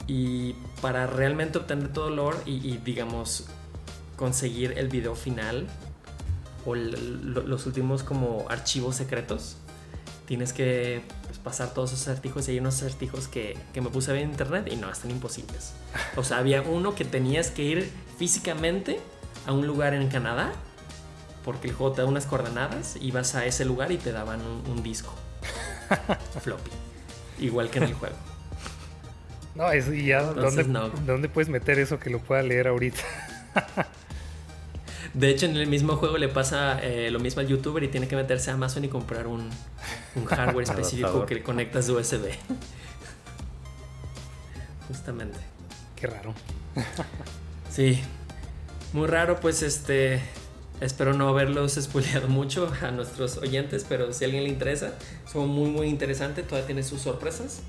Y 0.07 0.53
para 0.81 1.07
realmente 1.07 1.57
obtener 1.57 1.91
todo 1.91 2.09
el 2.09 2.17
lore 2.17 2.37
y, 2.45 2.77
digamos, 2.77 3.47
conseguir 4.15 4.77
el 4.77 4.87
video 4.87 5.15
final 5.15 5.67
o 6.65 6.75
los 6.75 7.65
últimos 7.65 8.03
como 8.03 8.45
archivos 8.49 8.95
secretos, 8.95 9.57
tienes 10.25 10.53
que 10.53 11.03
pues, 11.25 11.37
pasar 11.39 11.73
todos 11.73 11.93
esos 11.93 12.07
acertijos 12.07 12.47
y 12.47 12.51
hay 12.51 12.59
unos 12.59 12.75
acertijos 12.75 13.27
que, 13.27 13.57
que, 13.73 13.81
me 13.81 13.89
puse 13.89 14.11
a 14.11 14.13
ver 14.13 14.23
en 14.23 14.31
internet 14.31 14.67
y 14.71 14.75
no, 14.75 14.91
están 14.91 15.11
imposibles. 15.11 15.73
O 16.15 16.23
sea, 16.23 16.37
había 16.37 16.61
uno 16.61 16.95
que 16.95 17.05
tenías 17.05 17.51
que 17.51 17.63
ir 17.63 17.91
físicamente 18.17 18.99
a 19.45 19.53
un 19.53 19.67
lugar 19.67 19.93
en 19.93 20.07
Canadá 20.07 20.51
porque 21.45 21.67
el 21.67 21.75
juego 21.75 21.93
te 21.93 22.01
da 22.01 22.07
unas 22.07 22.25
coordenadas 22.25 22.97
y 22.99 23.11
vas 23.11 23.35
a 23.35 23.45
ese 23.45 23.65
lugar 23.65 23.91
y 23.91 23.97
te 23.97 24.11
daban 24.11 24.41
un, 24.41 24.81
disco 24.81 25.13
floppy, 26.41 26.71
igual 27.39 27.69
que 27.69 27.77
en 27.77 27.83
el 27.83 27.93
juego. 27.93 28.15
No, 29.55 29.71
eso 29.71 29.93
y 29.93 30.07
ya, 30.07 30.21
¿dónde, 30.21 31.29
puedes 31.29 31.47
meter 31.47 31.79
eso 31.79 31.97
que 31.97 32.09
lo 32.09 32.19
pueda 32.19 32.43
leer 32.43 32.67
ahorita? 32.67 33.01
De 35.13 35.29
hecho, 35.29 35.45
en 35.45 35.55
el 35.55 35.67
mismo 35.67 35.95
juego 35.95 36.17
le 36.17 36.27
pasa 36.27 36.77
eh, 36.83 37.09
lo 37.09 37.21
mismo 37.21 37.39
al 37.39 37.47
youtuber 37.47 37.81
y 37.83 37.87
tiene 37.87 38.09
que 38.09 38.17
meterse 38.17 38.51
a 38.51 38.55
Amazon 38.55 38.83
y 38.83 38.89
comprar 38.89 39.27
un, 39.27 39.49
hardware 40.27 40.63
específico 40.63 41.25
que 41.25 41.41
conectas 41.41 41.87
USB. 41.87 42.31
Justamente. 44.89 45.39
Qué 45.95 46.07
raro. 46.07 46.33
Sí. 47.71 48.01
Muy 48.93 49.07
raro, 49.07 49.41
pues 49.41 49.61
este. 49.61 50.21
Espero 50.79 51.13
no 51.13 51.27
haberlos 51.27 51.73
spoileado 51.73 52.29
mucho 52.29 52.71
a 52.81 52.91
nuestros 52.91 53.35
oyentes, 53.37 53.85
pero 53.87 54.13
si 54.13 54.23
a 54.23 54.27
alguien 54.27 54.43
le 54.43 54.49
interesa, 54.49 54.93
son 55.29 55.49
muy 55.49 55.69
muy 55.69 55.87
interesante, 55.87 56.41
todavía 56.43 56.67
tiene 56.67 56.83
sus 56.83 57.01
sorpresas. 57.01 57.61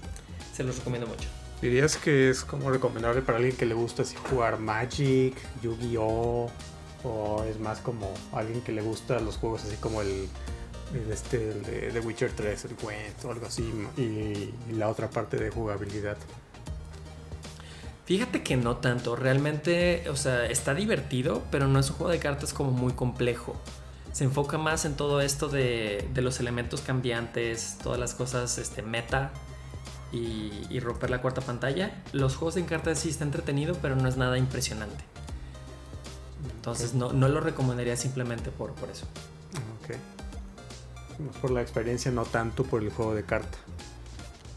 Se 0.55 0.63
los 0.63 0.77
recomiendo 0.79 1.09
mucho. 1.09 1.29
¿Dirías 1.61 1.97
que 1.97 2.29
es 2.29 2.45
como 2.45 2.71
recomendable 2.71 3.23
para 3.23 3.39
alguien 3.39 3.57
que 3.57 3.65
le 3.65 3.75
gusta 3.75 4.03
así 4.03 4.15
jugar 4.31 4.59
Magic, 4.59 5.35
Yu-Gi-Oh? 5.63 6.51
¿O 7.05 7.45
es 7.45 7.59
más 7.59 7.79
como 7.79 8.13
alguien 8.33 8.61
que 8.61 8.73
le 8.73 8.83
gusta 8.83 9.21
los 9.21 9.39
juegos 9.39 9.65
así 9.65 9.77
como 9.77 10.03
el, 10.03 10.29
este, 11.11 11.39
de 11.39 11.91
The 11.93 12.01
Witcher 12.01 12.33
3, 12.33 12.65
el 12.67 12.75
Gwent 12.75 13.25
o 13.25 13.31
algo 13.31 13.47
así, 13.47 13.73
y, 13.97 14.75
la 14.75 14.89
otra 14.89 15.09
parte 15.09 15.39
de 15.39 15.51
jugabilidad? 15.51 16.19
Fíjate 18.05 18.43
que 18.43 18.57
no 18.57 18.77
tanto, 18.77 19.17
realmente, 19.17 20.09
o 20.11 20.17
sea, 20.17 20.47
está 20.47 20.75
divertido, 20.75 21.43
pero 21.51 21.69
no 21.69 21.79
es 21.79 21.89
un 21.91 21.97
juego 21.97 22.13
de 22.13 22.19
cartas 22.19 22.53
como 22.53 22.71
muy 22.71 22.93
complejo. 22.93 23.57
Se 24.13 24.25
enfoca 24.25 24.59
más 24.59 24.85
en 24.85 24.95
todo 24.95 25.21
esto 25.21 25.49
de, 25.49 26.09
de 26.13 26.23
los 26.23 26.39
elementos 26.39 26.83
cambiantes, 26.83 27.79
todas 27.83 27.99
las 27.99 28.15
cosas 28.15 28.59
este, 28.59 28.83
meta 28.83 29.33
y, 30.17 30.81
romper 30.81 31.11
la 31.11 31.21
cuarta 31.21 31.41
pantalla. 31.41 32.03
Los 32.13 32.37
juegos 32.37 32.57
en 32.57 32.67
cartas 32.67 32.99
sí 32.99 33.09
está 33.09 33.25
entretenido, 33.25 33.77
pero 33.81 33.97
no 33.97 34.09
es 34.09 34.17
nada 34.17 34.39
impresionante. 34.39 35.05
Entonces 36.57 36.95
no, 36.95 37.13
no, 37.13 37.29
lo 37.29 37.41
recomendaría 37.41 37.97
simplemente 37.97 38.51
por, 38.51 38.73
por 38.75 38.91
eso. 38.91 39.07
Ok. 39.81 39.97
por 41.41 41.51
la 41.51 41.63
experiencia, 41.63 42.11
no 42.11 42.25
tanto 42.25 42.65
por 42.65 42.83
el 42.83 42.91
juego 42.91 43.15
de 43.15 43.25
carta. 43.25 43.59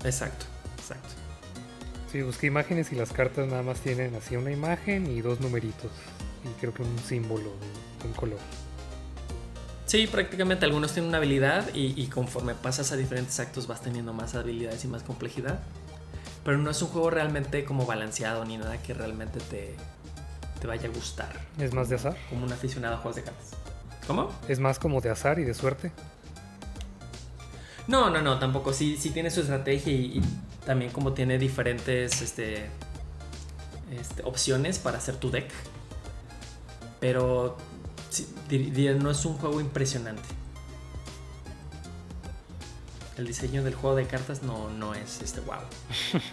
Exacto, 0.04 0.46
exacto. 0.78 1.10
Sí, 2.12 2.22
busqué 2.22 2.48
imágenes 2.48 2.92
y 2.92 2.96
las 2.96 3.12
cartas 3.12 3.48
nada 3.48 3.62
más 3.62 3.80
tienen 3.80 4.16
así 4.16 4.36
una 4.36 4.52
imagen 4.52 5.06
y 5.08 5.22
dos 5.22 5.40
numeritos. 5.40 5.92
Y 6.44 6.60
creo 6.60 6.74
que 6.74 6.82
un 6.82 6.98
símbolo 7.00 7.52
de 8.02 8.08
un 8.08 8.14
color. 8.14 8.40
Sí, 9.90 10.06
prácticamente 10.06 10.66
algunos 10.66 10.94
tienen 10.94 11.10
una 11.10 11.18
habilidad 11.18 11.74
y, 11.74 12.06
conforme 12.14 12.54
pasas 12.54 12.92
a 12.92 12.96
diferentes 12.96 13.40
actos 13.40 13.66
vas 13.66 13.82
teniendo 13.82 14.14
más 14.14 14.36
habilidades 14.36 14.86
y 14.86 14.88
más 14.88 15.02
complejidad. 15.02 15.62
Pero 16.46 16.60
no 16.60 16.70
es 16.70 16.80
un 16.84 16.90
juego 16.90 17.10
realmente 17.10 17.66
como 17.66 17.88
balanceado 17.88 18.46
ni 18.46 18.60
nada 18.60 18.80
que 18.84 18.94
realmente 18.94 19.40
te, 19.40 19.74
te 20.62 20.68
vaya 20.68 20.90
a 20.90 20.92
gustar. 20.92 21.32
¿Es 21.58 21.74
más 21.74 21.90
de 21.90 21.96
azar? 21.96 22.16
Como 22.30 22.46
un 22.46 22.54
aficionado 22.54 22.94
a 22.94 22.98
juegos 23.00 23.16
de 23.16 23.24
cartas. 23.24 23.54
¿Cómo? 24.06 24.32
¿Es 24.48 24.60
más 24.60 24.78
como 24.78 25.02
de 25.02 25.10
azar 25.10 25.40
y 25.40 25.44
de 25.44 25.56
suerte? 25.56 25.92
No, 27.88 28.12
no, 28.12 28.22
no, 28.22 28.38
tampoco. 28.38 28.74
Sí, 28.74 28.96
sí 28.96 29.10
tiene 29.10 29.32
su 29.32 29.42
estrategia 29.42 29.92
y, 29.92 30.22
también 30.68 30.92
como 30.92 31.14
tiene 31.14 31.40
diferentes 31.40 32.22
este, 32.22 32.68
este, 34.00 34.22
opciones 34.22 34.78
para 34.78 35.00
hacer 35.00 35.16
tu 35.16 35.32
deck. 35.32 35.50
Pero 37.00 37.58
no 39.00 39.12
es 39.12 39.26
un 39.26 39.38
juego 39.38 39.62
impresionante. 39.62 40.24
El 43.18 43.28
diseño 43.28 43.64
del 43.64 43.76
juego 43.76 43.96
de 43.96 44.08
cartas 44.08 44.44
no, 44.44 44.70
no 44.70 44.94
es 44.94 45.22
este 45.22 45.42
wow. 45.42 45.58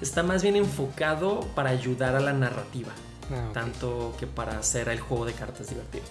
Está 0.00 0.22
más 0.22 0.42
bien 0.42 0.56
enfocado 0.56 1.40
para 1.54 1.70
ayudar 1.70 2.16
a 2.16 2.20
la 2.20 2.32
narrativa. 2.32 2.92
Ah, 3.30 3.50
tanto 3.52 4.14
que 4.18 4.26
para 4.26 4.58
hacer 4.58 4.88
el 4.88 5.00
juego 5.00 5.24
de 5.24 5.32
cartas 5.32 5.68
divertido. 5.68 6.04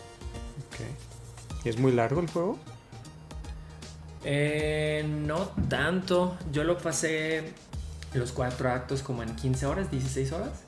¿Es 1.64 1.78
muy 1.78 1.92
largo 1.92 2.22
el 2.22 2.30
juego? 2.30 2.58
Eh, 4.24 5.06
no 5.08 5.50
tanto. 5.70 6.38
Yo 6.52 6.64
lo 6.64 6.78
pasé 6.78 7.54
los 8.14 8.32
cuatro 8.32 8.72
actos 8.72 9.04
como 9.04 9.24
en 9.24 9.36
15 9.36 9.66
horas, 9.66 9.92
16 9.92 10.32
horas. 10.32 10.64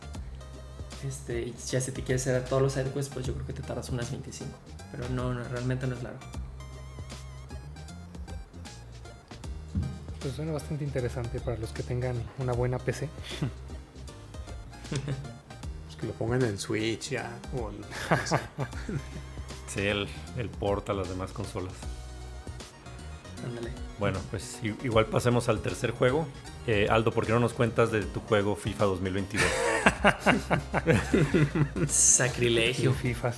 Este, 1.08 1.42
y 1.42 1.56
ya 1.70 1.82
si 1.82 1.92
te 1.92 2.02
quieres 2.02 2.22
hacer 2.28 2.46
todos 2.46 2.62
los 2.62 2.74
sidequests, 2.74 3.14
pues 3.14 3.26
yo 3.26 3.34
creo 3.34 3.46
que 3.46 3.54
te 3.54 3.62
tardas 3.62 3.90
unas 3.90 4.10
25. 4.10 4.52
Pero 4.92 5.10
no, 5.10 5.34
no 5.34 5.44
realmente 5.44 5.86
no 5.88 5.96
es 5.96 6.04
largo. 6.04 6.20
Pues 10.22 10.36
suena 10.36 10.54
bastante 10.54 10.86
interesante 10.86 11.40
para 11.42 11.58
los 11.58 11.72
que 11.72 11.84
tengan 11.84 12.16
una 12.40 12.54
buena 12.54 12.80
PC. 12.80 13.10
pues 14.90 15.98
que 16.00 16.08
lo 16.08 16.14
pongan 16.14 16.42
en 16.44 16.58
Switch 16.58 17.10
ya. 17.10 17.38
O 17.58 17.70
sí, 19.68 19.82
el, 19.82 20.08
el 20.38 20.50
port 20.50 20.90
a 20.90 20.94
las 20.94 21.10
demás 21.10 21.32
consolas. 21.32 21.74
Ándale. 23.44 23.70
Bueno, 24.00 24.20
pues 24.32 24.60
igual 24.84 25.06
pasemos 25.08 25.50
al 25.50 25.62
tercer 25.62 25.92
juego. 25.92 26.28
Eh, 26.68 26.88
Aldo, 26.90 27.12
¿por 27.12 27.26
qué 27.26 27.34
no 27.34 27.40
nos 27.40 27.54
cuentas 27.54 27.92
de 27.92 28.02
tu 28.02 28.20
juego 28.22 28.56
FIFA 28.56 28.86
2022? 28.86 29.46
Sacrilegio. 31.88 32.94
FIFA. 32.94 33.34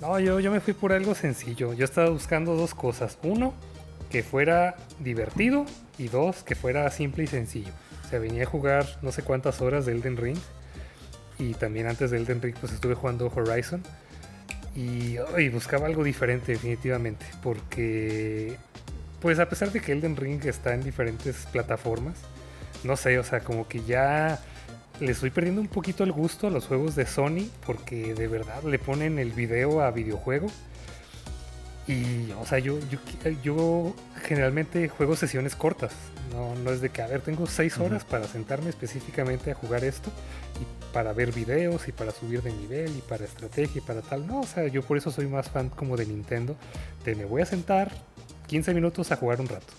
No, 0.00 0.20
yo, 0.20 0.38
yo 0.40 0.50
me 0.50 0.60
fui 0.60 0.74
por 0.74 0.92
algo 0.92 1.14
sencillo. 1.14 1.72
Yo 1.72 1.84
estaba 1.84 2.10
buscando 2.10 2.54
dos 2.54 2.74
cosas. 2.74 3.18
Uno, 3.22 3.54
que 4.10 4.22
fuera 4.22 4.76
divertido. 5.00 5.66
Y 5.98 6.08
dos, 6.08 6.44
que 6.44 6.54
fuera 6.54 6.88
simple 6.90 7.24
y 7.24 7.26
sencillo. 7.26 7.72
O 8.04 8.08
sea, 8.08 8.20
venía 8.20 8.44
a 8.44 8.46
jugar 8.46 8.86
no 9.02 9.10
sé 9.10 9.22
cuántas 9.22 9.60
horas 9.60 9.84
de 9.86 9.92
Elden 9.92 10.16
Ring. 10.16 10.38
Y 11.38 11.54
también 11.54 11.86
antes 11.88 12.10
de 12.10 12.18
Elden 12.18 12.40
Ring, 12.40 12.54
pues 12.60 12.72
estuve 12.72 12.94
jugando 12.94 13.32
Horizon. 13.34 13.82
Y, 14.76 15.16
y 15.38 15.48
buscaba 15.48 15.86
algo 15.86 16.04
diferente, 16.04 16.52
definitivamente. 16.52 17.26
Porque, 17.42 18.56
pues 19.20 19.38
a 19.38 19.48
pesar 19.48 19.72
de 19.72 19.80
que 19.80 19.92
Elden 19.92 20.16
Ring 20.16 20.44
está 20.44 20.74
en 20.74 20.82
diferentes 20.82 21.46
plataformas, 21.52 22.16
no 22.84 22.96
sé, 22.96 23.18
o 23.18 23.24
sea, 23.24 23.40
como 23.40 23.66
que 23.66 23.82
ya 23.84 24.40
le 25.00 25.12
estoy 25.12 25.30
perdiendo 25.30 25.60
un 25.60 25.68
poquito 25.68 26.04
el 26.04 26.12
gusto 26.12 26.46
a 26.46 26.50
los 26.50 26.66
juegos 26.66 26.94
de 26.94 27.06
Sony 27.06 27.48
porque 27.66 28.14
de 28.14 28.28
verdad 28.28 28.62
le 28.64 28.78
ponen 28.78 29.18
el 29.18 29.32
video 29.32 29.82
a 29.82 29.90
videojuego. 29.90 30.48
Y, 31.86 32.30
o 32.38 32.44
sea, 32.44 32.58
yo, 32.58 32.78
yo, 33.42 33.94
generalmente 34.22 34.90
juego 34.90 35.16
sesiones 35.16 35.56
cortas. 35.56 35.92
No, 36.32 36.54
no 36.56 36.70
es 36.70 36.82
de 36.82 36.90
que, 36.90 37.00
a 37.00 37.06
ver, 37.06 37.22
tengo 37.22 37.46
seis 37.46 37.78
horas 37.78 38.04
para 38.04 38.26
sentarme 38.26 38.68
específicamente 38.68 39.50
a 39.50 39.54
jugar 39.54 39.84
esto 39.84 40.10
y 40.60 40.92
para 40.92 41.14
ver 41.14 41.32
videos 41.32 41.88
y 41.88 41.92
para 41.92 42.10
subir 42.10 42.42
de 42.42 42.52
nivel 42.52 42.94
y 42.94 43.00
para 43.00 43.24
estrategia 43.24 43.78
y 43.78 43.80
para 43.80 44.02
tal. 44.02 44.26
No, 44.26 44.40
o 44.40 44.46
sea, 44.46 44.68
yo 44.68 44.82
por 44.82 44.98
eso 44.98 45.10
soy 45.10 45.28
más 45.28 45.48
fan 45.48 45.70
como 45.70 45.96
de 45.96 46.04
Nintendo. 46.04 46.56
De 47.06 47.14
me 47.14 47.24
voy 47.24 47.40
a 47.40 47.46
sentar 47.46 47.90
15 48.48 48.74
minutos 48.74 49.12
a 49.12 49.16
jugar 49.16 49.40
un 49.40 49.48
rato. 49.48 49.72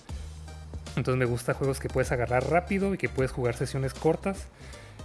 Entonces 0.95 1.19
me 1.19 1.25
gusta 1.25 1.53
juegos 1.53 1.79
que 1.79 1.89
puedes 1.89 2.11
agarrar 2.11 2.49
rápido 2.49 2.93
y 2.93 2.97
que 2.97 3.09
puedes 3.09 3.31
jugar 3.31 3.55
sesiones 3.55 3.93
cortas 3.93 4.47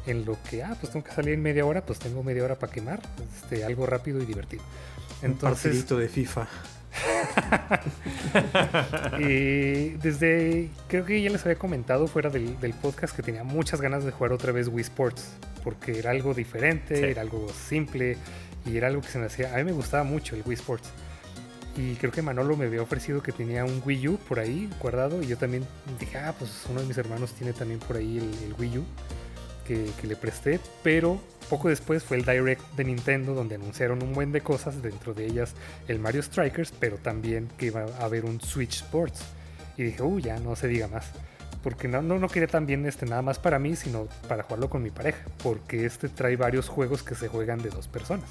en 0.07 0.25
lo 0.25 0.37
que, 0.51 0.63
ah, 0.63 0.77
pues 0.81 0.93
tengo 0.93 1.05
que 1.05 1.13
salir 1.13 1.35
en 1.35 1.43
media 1.43 1.65
hora, 1.65 1.85
pues 1.85 1.99
tengo 1.99 2.23
media 2.23 2.45
hora 2.45 2.57
para 2.57 2.73
quemar, 2.73 3.01
este, 3.37 3.65
algo 3.65 3.87
rápido 3.87 4.23
y 4.23 4.27
divertido. 4.27 4.63
Entonces, 5.23 5.91
Un 5.91 6.01
de 6.01 6.09
FIFA. 6.09 6.47
y 9.19 9.91
desde, 9.99 10.71
creo 10.89 11.05
que 11.05 11.21
ya 11.21 11.31
les 11.31 11.45
había 11.45 11.59
comentado 11.59 12.07
fuera 12.07 12.31
del, 12.31 12.75
podcast 12.81 13.17
que 13.17 13.23
tenía 13.23 13.43
muchas 13.43 13.81
ganas 13.81 14.05
de 14.05 14.13
jugar 14.13 14.33
otra 14.33 14.53
vez 14.53 14.69
Wii 14.69 14.83
Sports, 14.83 15.33
porque 15.65 15.99
era 15.99 16.11
algo 16.11 16.35
diferente, 16.35 17.11
era 17.11 17.23
algo 17.23 17.49
simple 17.49 18.17
y 18.67 18.77
era 18.77 18.89
algo 18.89 19.01
que 19.01 19.09
se 19.09 19.19
me 19.19 19.27
hacía, 19.27 19.55
a 19.55 19.59
mí 19.59 19.65
me 19.65 19.73
gustaba 19.73 20.05
mucho 20.05 20.37
el 20.37 20.43
Wii 20.45 20.55
Sports. 20.55 20.91
Y 21.77 21.97
creo 21.97 22.13
que 22.13 22.23
Manolo 22.23 22.57
me 22.57 22.67
había 22.67 22.83
ofrecido 22.83 23.23
que 23.23 23.33
tenía 23.33 23.65
un 23.65 23.83
Wii 23.85 24.09
U 24.09 24.17
por 24.29 24.39
ahí 24.39 24.71
guardado. 24.81 25.23
Y 25.23 25.27
yo 25.27 25.37
también 25.37 25.67
dije, 25.99 26.19
ah, 26.19 26.35
pues 26.39 26.51
uno 26.71 26.81
de 26.81 26.87
mis 26.87 26.99
hermanos 26.99 27.33
tiene 27.33 27.53
también 27.53 27.81
por 27.81 27.97
ahí 27.97 28.19
el, 28.19 28.55
Wii 28.59 28.79
U 28.79 28.85
que, 29.67 29.91
que, 30.01 30.07
le 30.07 30.15
presté. 30.15 30.61
Pero 30.85 31.21
poco 31.51 31.69
después 31.69 32.05
fue 32.05 32.17
el 32.17 32.25
Direct 32.25 32.63
de 32.77 32.85
Nintendo 32.85 33.35
donde 33.35 33.57
anunciaron 33.57 34.03
un 34.05 34.13
buen 34.13 34.31
de 34.31 34.41
cosas, 34.41 34.83
dentro 34.83 35.15
de 35.15 35.27
ellas 35.27 35.55
el 35.89 35.99
Mario 35.99 36.23
Strikers, 36.23 36.73
pero 36.79 36.97
también 36.99 37.49
que 37.59 37.67
iba 37.67 37.85
a 38.01 38.05
haber 38.05 38.25
un 38.25 38.41
Switch 38.41 38.77
Sports. 38.77 39.25
Y 39.77 39.83
dije, 39.83 40.03
uy, 40.03 40.23
ya 40.23 40.39
no 40.39 40.55
se 40.55 40.69
diga 40.69 40.87
más. 40.87 41.07
Porque 41.65 41.89
no, 41.89 42.03
no, 42.03 42.19
no 42.19 42.29
quería 42.29 42.47
también 42.47 42.87
este, 42.87 43.07
nada 43.07 43.23
más 43.23 43.39
para 43.39 43.59
mí, 43.59 43.75
sino 43.75 44.07
para 44.29 44.45
jugarlo 44.45 44.71
con 44.71 44.83
mi 44.83 44.91
pareja. 44.91 45.25
Porque 45.43 45.87
este 45.87 46.09
trae 46.09 46.37
varios 46.37 46.69
juegos 46.69 47.03
que 47.03 47.17
se 47.17 47.27
juegan 47.27 47.61
de 47.63 47.71
dos 47.71 47.89
personas. 47.89 48.29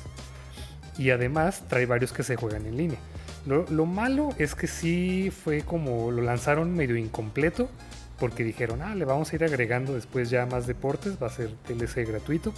Y 0.97 1.09
además 1.09 1.63
trae 1.67 1.85
varios 1.85 2.13
que 2.13 2.23
se 2.23 2.35
juegan 2.35 2.65
en 2.67 2.77
línea. 2.77 2.99
Lo, 3.45 3.85
malo 3.85 4.29
es 4.37 4.55
que 4.55 4.67
sí 4.67 5.29
fue 5.31 5.61
como 5.61 6.11
lo 6.11 6.21
lanzaron 6.21 6.73
medio 6.73 6.95
incompleto, 6.95 7.69
porque 8.19 8.43
dijeron, 8.43 8.81
ah, 8.81 8.95
le 8.95 9.03
vamos 9.03 9.31
a 9.31 9.35
ir 9.35 9.43
agregando 9.43 9.93
después 9.93 10.29
ya 10.29 10.45
más 10.45 10.65
deportes, 10.65 11.21
va 11.21 11.27
a 11.27 11.29
ser 11.29 11.51
TLC 11.67 12.07
gratuito. 12.07 12.53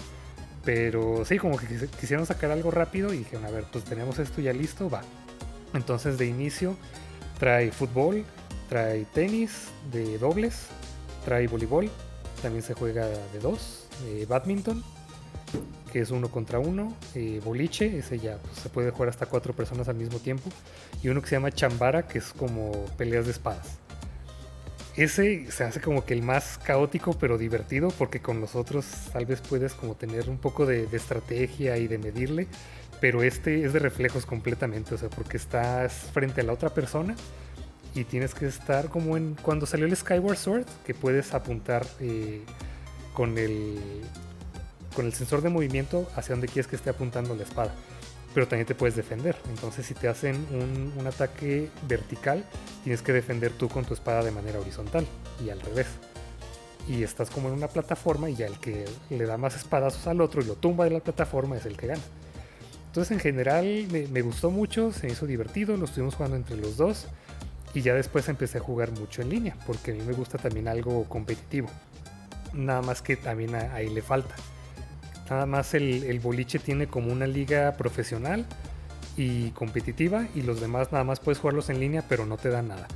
Pero 0.64 1.26
sí, 1.26 1.38
como 1.38 1.58
que 1.58 1.68
quisieron 2.00 2.26
sacar 2.26 2.52
algo 2.52 2.72
rápido 2.72 3.14
y 3.14 3.20
dijeron, 3.20 3.46
a 3.46 3.52
ver, 3.52 3.66
pues 3.72 3.84
tenemos 3.84 4.20
esto 4.20 4.42
ya 4.42 4.54
listo, 4.54 4.90
va. 4.90 5.02
Entonces 5.74 6.18
de 6.18 6.28
inicio 6.28 6.76
trae 7.40 7.72
fútbol, 7.72 8.24
trae 8.70 9.06
tenis 9.14 9.70
de 9.92 10.18
dobles, 10.18 10.68
trae 11.24 11.48
voleibol, 11.48 11.90
también 12.42 12.64
se 12.64 12.74
juega 12.74 13.08
de 13.08 13.40
dos, 13.42 13.88
eh, 14.06 14.26
badminton 14.28 14.84
que 15.96 16.02
es 16.02 16.12
uno 16.12 16.28
contra 16.28 16.60
uno, 16.60 16.94
eh, 17.14 17.40
boliche, 17.42 18.00
ese 18.00 18.20
ya 18.20 18.38
pues, 18.40 18.58
se 18.58 18.68
puede 18.68 18.92
jugar 18.92 19.08
hasta 19.08 19.28
cuatro 19.28 19.54
personas 19.54 19.88
al 19.88 19.96
mismo 19.96 20.20
tiempo, 20.20 20.50
y 21.02 21.08
uno 21.08 21.22
que 21.22 21.30
se 21.30 21.38
llama 21.38 21.54
chambara, 21.54 22.06
que 22.06 22.18
es 22.18 22.34
como 22.34 22.74
peleas 22.98 23.24
de 23.24 23.32
espadas. 23.32 23.78
Ese 24.98 25.50
se 25.50 25.64
hace 25.64 25.80
como 25.80 26.04
que 26.04 26.14
el 26.14 26.22
más 26.22 26.58
caótico 26.58 27.18
pero 27.18 27.38
divertido 27.38 27.94
porque 27.98 28.20
con 28.20 28.42
los 28.42 28.56
otros 28.56 28.86
tal 29.14 29.26
vez 29.26 29.40
puedes 29.40 29.74
como 29.74 29.96
tener 29.96 30.30
un 30.30 30.38
poco 30.38 30.66
de, 30.66 30.86
estrategia 30.92 31.78
y 31.78 31.88
de 31.88 31.98
medirle, 31.98 32.48
pero 33.00 33.24
este 33.24 33.64
es 33.64 33.72
de 33.72 33.80
reflejos 33.80 34.26
completamente, 34.26 34.96
o 34.96 34.98
sea, 34.98 35.10
porque 35.10 35.38
estás 35.38 35.94
frente 36.12 36.42
a 36.42 36.44
la 36.44 36.52
otra 36.52 36.72
persona 36.72 37.16
y 37.94 38.04
tienes 38.04 38.36
que 38.36 38.48
estar 38.48 38.90
como 38.90 39.16
en 39.16 39.36
cuando 39.42 39.66
salió 39.66 39.86
el 39.86 39.96
Skyward 39.96 40.36
Sword, 40.36 40.66
que 40.86 40.94
puedes 40.94 41.34
apuntar 41.34 41.88
eh, 42.02 42.42
con 43.14 43.38
el 43.38 43.80
con 44.96 45.06
el 45.06 45.14
sensor 45.14 45.42
de 45.42 45.50
movimiento 45.50 46.10
hacia 46.16 46.34
donde 46.34 46.48
quieres 46.48 46.68
que 46.68 46.76
esté 46.76 46.90
apuntando 46.90 47.36
la 47.36 47.44
espada. 47.44 47.74
Pero 48.34 48.48
también 48.48 48.66
te 48.66 48.76
puedes 48.76 48.96
defender. 48.96 49.36
Entonces 49.50 49.86
si 49.86 49.94
te 49.94 50.08
hacen 50.08 50.36
un, 50.52 51.06
ataque 51.06 51.70
vertical, 51.88 52.44
tienes 52.84 53.02
que 53.02 53.14
defender 53.14 53.52
tú 53.52 53.70
con 53.70 53.86
tu 53.86 53.94
espada 53.94 54.24
de 54.24 54.32
manera 54.32 54.60
horizontal 54.60 55.06
y 55.44 55.50
al 55.50 55.62
revés. 55.62 55.88
Y 56.88 57.04
estás 57.04 57.30
como 57.30 57.50
en 57.50 57.56
una 57.56 57.68
plataforma 57.68 58.30
y 58.30 58.36
ya 58.36 58.48
el 58.48 58.60
que 58.60 58.86
le 59.10 59.26
da 59.26 59.38
más 59.38 59.56
espadazos 59.56 60.08
al 60.08 60.22
otro 60.22 60.42
y 60.42 60.46
lo 60.46 60.56
tumba 60.56 60.86
de 60.86 60.92
la 60.92 61.00
plataforma 61.00 61.58
es 61.58 61.66
el 61.66 61.78
que 61.78 61.88
gana. 61.88 62.02
Entonces 62.88 63.12
en 63.12 63.20
general 63.20 63.88
me, 63.92 64.22
gustó 64.22 64.52
mucho, 64.52 64.92
se 64.92 65.08
hizo 65.08 65.26
divertido, 65.26 65.76
lo 65.76 65.86
estuvimos 65.86 66.16
jugando 66.16 66.38
entre 66.38 66.58
los 66.58 66.78
dos. 66.78 67.08
Y 67.74 67.82
ya 67.82 67.94
después 67.94 68.30
empecé 68.30 68.60
a 68.60 68.62
jugar 68.62 68.92
mucho 68.92 69.22
en 69.22 69.30
línea, 69.30 69.58
porque 69.68 69.92
a 69.92 69.94
mí 69.94 70.02
me 70.02 70.14
gusta 70.14 70.38
también 70.38 70.70
algo 70.70 71.04
competitivo. 71.10 71.68
Nada 72.54 72.82
más 72.82 73.02
que 73.02 73.18
también 73.18 73.54
ahí 73.54 73.90
le 73.90 74.02
falta. 74.02 74.36
Nada 75.30 75.46
más 75.46 75.74
el, 75.74 76.20
boliche 76.20 76.60
tiene 76.60 76.88
como 76.88 77.12
una 77.12 77.26
liga 77.26 77.74
profesional 77.78 78.46
y 79.18 79.50
competitiva 79.52 80.28
y 80.36 80.42
los 80.42 80.62
demás 80.62 80.92
nada 80.92 81.04
más 81.04 81.20
puedes 81.20 81.40
jugarlos 81.40 81.70
en 81.70 81.80
línea 81.80 82.04
pero 82.08 82.26
no 82.26 82.38
te 82.38 82.50
dan 82.50 82.68
nada. 82.68 82.88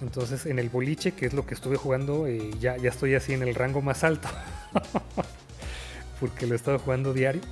Entonces 0.00 0.46
en 0.46 0.58
el 0.58 0.70
boliche, 0.70 1.12
que 1.12 1.26
es 1.26 1.34
lo 1.34 1.46
que 1.46 1.54
estuve 1.54 1.76
jugando, 1.76 2.26
eh, 2.26 2.50
ya, 2.60 2.76
estoy 2.76 3.14
así 3.14 3.32
en 3.32 3.42
el 3.42 3.54
rango 3.54 3.82
más 3.82 4.04
alto. 4.04 4.28
Porque 6.20 6.46
lo 6.46 6.54
he 6.54 6.56
estado 6.56 6.78
jugando 6.78 7.12
diario. 7.12 7.42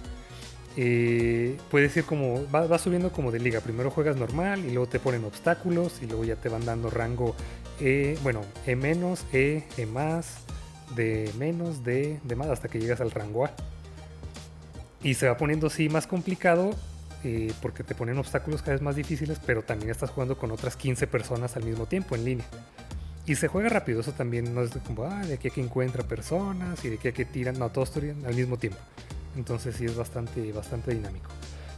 Eh, 0.77 1.57
puedes 1.71 1.97
ir 1.97 2.05
como, 2.05 2.45
va, 2.51 2.79
subiendo 2.79 3.11
como 3.11 3.33
de 3.33 3.41
liga. 3.41 3.61
Primero 3.61 3.91
juegas 3.91 4.17
normal 4.17 4.65
y 4.65 4.71
luego 4.71 4.89
te 4.89 5.01
ponen 5.01 5.25
obstáculos 5.25 6.01
y 6.03 6.07
luego 6.07 6.25
ya 6.25 6.37
te 6.37 6.49
van 6.49 6.65
dando 6.65 6.91
rango 6.91 7.35
E, 7.81 8.19
bueno, 8.23 8.43
E 8.67 8.77
menos, 8.77 9.25
E, 9.33 9.65
E 9.77 9.87
más, 9.87 10.39
D 10.95 11.31
menos, 11.39 11.85
D, 11.85 12.21
D 12.23 12.37
más, 12.37 12.49
hasta 12.49 12.69
que 12.69 12.79
llegas 12.79 13.01
al 13.01 13.11
rango 13.11 13.47
A. 13.47 13.55
Y 15.07 15.15
se 15.15 15.29
va 15.29 15.37
poniendo 15.37 15.69
así 15.69 15.89
más 15.89 16.09
complicado 16.09 16.75
eh, 17.23 17.53
porque 17.63 17.85
te 17.85 17.95
ponen 17.95 18.19
obstáculos 18.19 18.61
cada 18.61 18.73
vez 18.73 18.83
más 18.83 18.97
difíciles, 18.97 19.39
pero 19.47 19.63
también 19.63 19.93
estás 19.93 20.11
jugando 20.11 20.37
con 20.37 20.51
otras 20.51 20.75
15 20.75 21.07
personas 21.07 21.55
al 21.55 21.63
mismo 21.63 21.87
tiempo 21.87 22.17
en 22.17 22.25
línea. 22.25 22.47
Y 23.25 23.37
se 23.37 23.47
juega 23.47 23.69
rápido, 23.69 24.01
eso 24.01 24.11
también 24.11 24.53
no 24.53 24.63
es 24.63 24.73
como, 24.85 25.05
ah, 25.05 25.25
de 25.25 25.35
aquí 25.35 25.47
a 25.47 25.51
que 25.53 25.61
encuentra 25.61 26.03
personas 26.03 26.85
y 26.85 26.89
de 26.89 26.97
aquí 26.97 27.07
a 27.07 27.13
que 27.13 27.25
tiran, 27.25 27.57
no, 27.57 27.71
todos 27.71 27.97
al 27.97 28.35
mismo 28.35 28.57
tiempo. 28.57 28.81
Entonces 29.37 29.77
sí 29.77 29.85
es 29.85 29.95
bastante, 29.95 30.51
bastante 30.51 30.93
dinámico. 30.93 31.31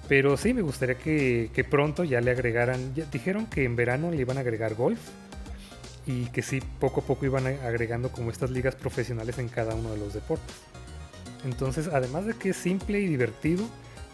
Pero 0.08 0.38
sí, 0.38 0.54
me 0.54 0.62
gustaría 0.62 0.96
que, 0.96 1.50
que 1.52 1.64
pronto 1.64 2.04
ya 2.04 2.22
le 2.22 2.30
agregaran, 2.30 2.94
ya 2.94 3.04
dijeron 3.12 3.44
que 3.44 3.64
en 3.64 3.76
verano 3.76 4.10
le 4.10 4.22
iban 4.22 4.38
a 4.38 4.40
agregar 4.40 4.74
golf 4.74 5.00
y 6.06 6.24
que 6.30 6.40
sí, 6.40 6.62
poco 6.80 7.02
a 7.02 7.04
poco 7.04 7.26
iban 7.26 7.46
agregando 7.46 8.10
como 8.10 8.30
estas 8.30 8.50
ligas 8.50 8.74
profesionales 8.74 9.38
en 9.38 9.50
cada 9.50 9.74
uno 9.74 9.90
de 9.90 9.98
los 9.98 10.14
deportes. 10.14 10.56
Entonces, 11.44 11.88
además 11.92 12.26
de 12.26 12.34
que 12.34 12.50
es 12.50 12.56
simple 12.56 13.00
y 13.00 13.06
divertido, 13.06 13.64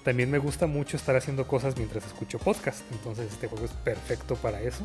también 0.05 0.31
me 0.31 0.39
gusta 0.39 0.67
mucho 0.67 0.97
estar 0.97 1.17
haciendo 1.17 1.47
cosas 1.47 1.77
mientras 1.77 2.05
escucho 2.07 2.39
podcast. 2.39 2.81
Entonces, 2.93 3.33
este 3.33 3.49
juego 3.49 3.65
es 3.65 3.73
perfecto 3.73 4.37
para 4.37 4.61
eso. 4.61 4.85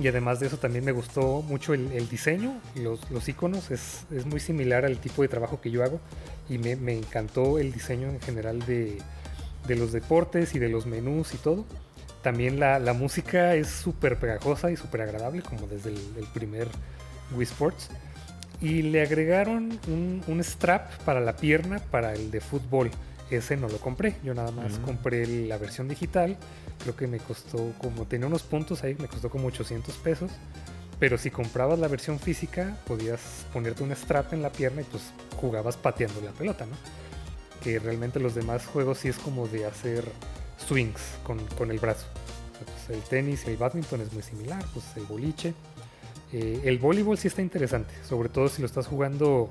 Y 0.00 0.08
además 0.08 0.40
de 0.40 0.46
eso, 0.46 0.56
también 0.56 0.84
me 0.84 0.92
gustó 0.92 1.42
mucho 1.42 1.74
el, 1.74 2.08
diseño, 2.08 2.60
los, 2.74 3.28
iconos. 3.28 3.70
Es, 3.70 4.04
muy 4.26 4.40
similar 4.40 4.84
al 4.84 4.98
tipo 4.98 5.22
de 5.22 5.28
trabajo 5.28 5.60
que 5.60 5.70
yo 5.70 5.84
hago. 5.84 6.00
Y 6.48 6.58
me, 6.58 6.72
encantó 6.92 7.58
el 7.58 7.72
diseño 7.72 8.08
en 8.08 8.20
general 8.20 8.60
de, 8.66 8.98
los 9.68 9.92
deportes 9.92 10.54
y 10.54 10.58
de 10.58 10.68
los 10.68 10.86
menús 10.86 11.32
y 11.34 11.36
todo. 11.36 11.64
También 12.22 12.58
la, 12.58 12.92
música 12.94 13.54
es 13.54 13.68
súper 13.68 14.18
pegajosa 14.18 14.72
y 14.72 14.76
súper 14.76 15.02
agradable, 15.02 15.42
como 15.42 15.68
desde 15.68 15.90
el, 15.90 16.00
el 16.16 16.26
primer 16.32 16.66
Wii 17.36 17.44
Sports 17.44 17.90
y 18.60 18.82
le 18.82 19.02
agregaron 19.02 19.78
un, 19.88 20.40
strap 20.44 20.90
para 21.04 21.20
la 21.20 21.36
pierna 21.36 21.78
para 21.78 22.12
el 22.12 22.30
de 22.30 22.40
fútbol. 22.40 22.90
Ese 23.30 23.56
no 23.56 23.68
lo 23.68 23.78
compré, 23.78 24.16
yo 24.24 24.34
nada 24.34 24.50
más 24.50 24.78
mm. 24.78 24.82
compré 24.82 25.26
la 25.26 25.56
versión 25.56 25.88
digital. 25.88 26.36
Creo 26.82 26.96
que 26.96 27.06
me 27.06 27.18
costó 27.18 27.72
como, 27.78 28.06
tenía 28.06 28.26
unos 28.26 28.42
puntos 28.42 28.82
ahí, 28.82 28.96
me 28.98 29.08
costó 29.08 29.30
como 29.30 29.48
800 29.48 29.94
pesos. 29.98 30.30
Pero 30.98 31.16
si 31.16 31.30
comprabas 31.30 31.78
la 31.78 31.88
versión 31.88 32.18
física, 32.18 32.76
podías 32.86 33.46
ponerte 33.52 33.82
un 33.82 33.92
strap 33.92 34.34
en 34.34 34.42
la 34.42 34.50
pierna 34.50 34.82
y 34.82 34.84
pues 34.84 35.02
jugabas 35.40 35.76
pateando 35.76 36.20
la 36.20 36.32
pelota, 36.32 36.66
¿no? 36.66 36.76
Que 37.62 37.78
realmente 37.78 38.20
los 38.20 38.34
demás 38.34 38.66
juegos 38.66 38.98
sí 38.98 39.08
es 39.08 39.16
como 39.16 39.48
de 39.48 39.64
hacer 39.64 40.04
swings 40.58 41.00
con, 41.24 41.70
el 41.70 41.78
brazo. 41.78 42.06
Pues, 42.58 42.98
el 42.98 43.02
tenis 43.04 43.44
y 43.46 43.50
el 43.50 43.56
badminton 43.56 44.02
es 44.02 44.12
muy 44.12 44.22
similar, 44.22 44.62
pues 44.74 44.84
el 44.96 45.04
boliche. 45.04 45.54
Eh, 46.32 46.60
el 46.64 46.78
voleibol 46.78 47.18
sí 47.18 47.28
está 47.28 47.42
interesante, 47.42 47.92
sobre 48.08 48.28
todo 48.28 48.48
si 48.48 48.62
lo 48.62 48.66
estás 48.66 48.86
jugando. 48.86 49.48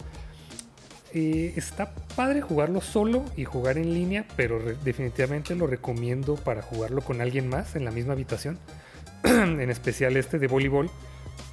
Eh, 1.11 1.53
está 1.55 1.95
padre 2.15 2.41
jugarlo 2.41 2.81
solo 2.81 3.25
y 3.35 3.43
jugar 3.43 3.77
en 3.77 3.93
línea, 3.93 4.25
pero 4.35 4.59
definitivamente 4.83 5.55
lo 5.55 5.65
recomiendo 5.65 6.35
para 6.35 6.61
jugarlo 6.61 7.01
con 7.01 7.19
alguien 7.19 7.49
más 7.49 7.75
en 7.75 7.83
la 7.83 7.91
misma 7.91 8.13
habitación. 8.13 8.59
en 9.23 9.69
especial 9.69 10.15
este 10.17 10.39
de 10.39 10.47
voleibol, 10.47 10.89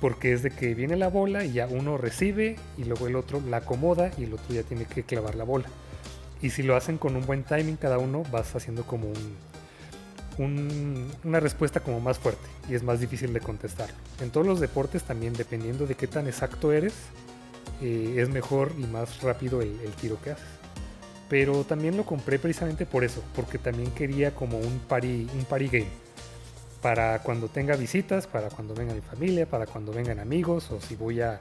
porque 0.00 0.32
es 0.32 0.42
de 0.42 0.50
que 0.50 0.74
viene 0.74 0.96
la 0.96 1.08
bola 1.08 1.44
y 1.44 1.52
ya 1.52 1.66
uno 1.66 1.98
recibe 1.98 2.56
y 2.76 2.84
luego 2.84 3.06
el 3.06 3.16
otro 3.16 3.40
la 3.40 3.58
acomoda 3.58 4.10
y 4.18 4.24
el 4.24 4.34
otro 4.34 4.54
ya 4.54 4.62
tiene 4.62 4.84
que 4.84 5.02
clavar 5.02 5.34
la 5.34 5.44
bola. 5.44 5.66
Y 6.42 6.50
si 6.50 6.62
lo 6.62 6.76
hacen 6.76 6.98
con 6.98 7.16
un 7.16 7.24
buen 7.24 7.44
timing 7.44 7.76
cada 7.76 7.98
uno, 7.98 8.22
vas 8.30 8.54
haciendo 8.54 8.84
como 8.84 9.08
un, 9.08 9.36
una 10.38 11.40
respuesta 11.40 11.80
como 11.80 12.00
más 12.00 12.18
fuerte 12.18 12.46
y 12.68 12.74
es 12.74 12.82
más 12.82 13.00
difícil 13.00 13.32
de 13.32 13.40
contestar. 13.40 13.88
En 14.20 14.30
todos 14.30 14.46
los 14.46 14.60
deportes 14.60 15.02
también, 15.02 15.32
dependiendo 15.32 15.86
de 15.86 15.94
qué 15.94 16.06
tan 16.06 16.26
exacto 16.26 16.72
eres, 16.72 16.94
eh, 17.80 18.16
es 18.18 18.28
mejor 18.28 18.72
y 18.78 18.86
más 18.86 19.22
rápido 19.22 19.62
el, 19.62 19.78
tiro 20.00 20.20
que 20.22 20.32
haces. 20.32 20.44
Pero 21.28 21.64
también 21.64 21.96
lo 21.96 22.04
compré 22.04 22.38
precisamente 22.38 22.86
por 22.86 23.02
eso, 23.02 23.22
porque 23.34 23.58
también 23.58 23.90
quería 23.90 24.34
como 24.34 24.58
un 24.58 24.78
party, 24.80 25.28
un 25.34 25.44
party 25.44 25.68
game. 25.68 26.06
Para 26.82 27.18
cuando 27.20 27.48
tenga 27.48 27.74
visitas, 27.74 28.26
para 28.26 28.48
cuando 28.48 28.74
venga 28.74 28.94
mi 28.94 29.00
familia, 29.00 29.46
para 29.46 29.66
cuando 29.66 29.92
vengan 29.92 30.20
amigos, 30.20 30.70
o 30.70 30.80
si 30.80 30.94
voy 30.94 31.20
a, 31.20 31.40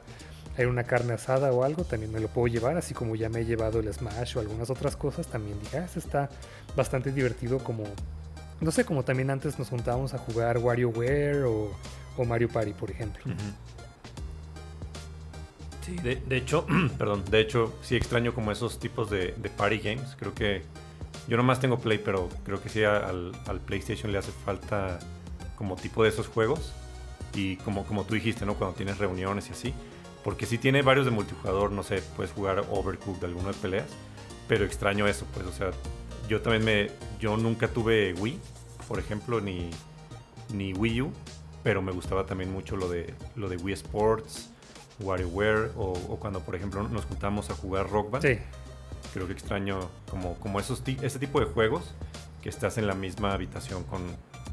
a 0.58 0.66
una 0.66 0.84
carne 0.84 1.12
asada 1.12 1.52
o 1.52 1.62
algo, 1.62 1.84
también 1.84 2.10
me 2.10 2.18
lo 2.18 2.28
puedo 2.28 2.48
llevar, 2.48 2.76
así 2.76 2.94
como 2.94 3.14
ya 3.14 3.28
me 3.28 3.40
he 3.40 3.44
llevado 3.44 3.78
el 3.78 3.92
Smash 3.92 4.36
o 4.36 4.40
algunas 4.40 4.70
otras 4.70 4.96
cosas, 4.96 5.28
también 5.28 5.60
dije, 5.60 5.78
ah, 5.78 5.88
está 5.94 6.30
bastante 6.74 7.12
divertido 7.12 7.58
como 7.58 7.84
no 8.60 8.70
sé, 8.70 8.84
como 8.84 9.04
también 9.04 9.30
antes 9.30 9.58
nos 9.58 9.68
juntábamos 9.68 10.14
a 10.14 10.18
jugar 10.18 10.58
WarioWare 10.58 11.44
o, 11.44 11.70
o 12.16 12.24
Mario 12.24 12.48
Party, 12.48 12.72
por 12.72 12.90
ejemplo. 12.90 13.22
Sí, 15.86 15.96
de, 15.96 16.36
hecho, 16.36 16.66
perdón, 16.98 17.24
de 17.30 17.40
hecho 17.40 17.72
sí 17.80 17.94
extraño 17.94 18.34
como 18.34 18.50
esos 18.50 18.80
tipos 18.80 19.08
de, 19.08 19.34
party 19.56 19.78
games. 19.78 20.16
Creo 20.18 20.34
que 20.34 20.62
Yo 21.28 21.36
nomás 21.36 21.60
tengo 21.60 21.78
Play, 21.78 21.98
pero 21.98 22.28
creo 22.44 22.60
que 22.60 22.68
sí 22.68 22.82
al, 22.82 23.32
PlayStation 23.64 24.10
le 24.10 24.18
hace 24.18 24.32
falta 24.32 24.98
como 25.56 25.76
tipo 25.76 26.02
de 26.02 26.08
esos 26.08 26.26
juegos. 26.26 26.72
Y 27.34 27.56
como, 27.58 27.84
como 27.84 28.04
tú 28.04 28.14
dijiste, 28.14 28.46
¿no? 28.46 28.54
Cuando 28.54 28.76
tienes 28.76 28.98
reuniones 28.98 29.48
y 29.48 29.52
así. 29.52 29.74
Porque 30.24 30.46
si 30.46 30.58
tiene 30.58 30.82
varios 30.82 31.04
de 31.04 31.12
multijugador, 31.12 31.70
no 31.70 31.84
sé, 31.84 32.02
puedes 32.16 32.32
jugar 32.32 32.64
Overcooked, 32.70 33.22
alguno 33.24 33.48
de 33.48 33.54
peleas. 33.54 33.88
Pero 34.48 34.64
extraño 34.64 35.06
eso, 35.06 35.24
pues, 35.34 35.46
o 35.46 35.52
sea, 35.52 35.70
yo 36.28 36.42
también 36.42 36.64
me. 36.64 36.90
Yo 37.20 37.36
nunca 37.36 37.68
tuve 37.68 38.14
Wii, 38.14 38.38
por 38.88 38.98
ejemplo, 38.98 39.40
ni, 39.40 39.70
ni 40.52 40.72
Wii 40.72 41.02
U. 41.02 41.12
Pero 41.62 41.82
me 41.82 41.90
gustaba 41.92 42.26
también 42.26 42.52
mucho 42.52 42.76
lo 42.76 42.88
de, 42.88 43.12
lo 43.34 43.48
de 43.48 43.56
Wii 43.56 43.74
Sports, 43.74 44.50
WarioWare, 45.00 45.72
o, 45.76 45.92
o 46.08 46.16
cuando, 46.20 46.40
por 46.40 46.54
ejemplo, 46.54 46.82
nos 46.88 47.04
juntamos 47.06 47.50
a 47.50 47.54
jugar 47.54 47.90
Rock 47.90 48.10
Band. 48.10 48.24
Sí. 48.24 48.38
Creo 49.12 49.26
que 49.26 49.32
extraño 49.32 49.80
como, 50.08 50.34
como 50.34 50.60
esos 50.60 50.82
ese 50.86 51.18
tipo 51.18 51.40
de 51.40 51.46
juegos 51.46 51.94
que 52.42 52.48
estás 52.48 52.78
en 52.78 52.86
la 52.86 52.94
misma 52.94 53.32
habitación 53.32 53.82
con, 53.84 54.02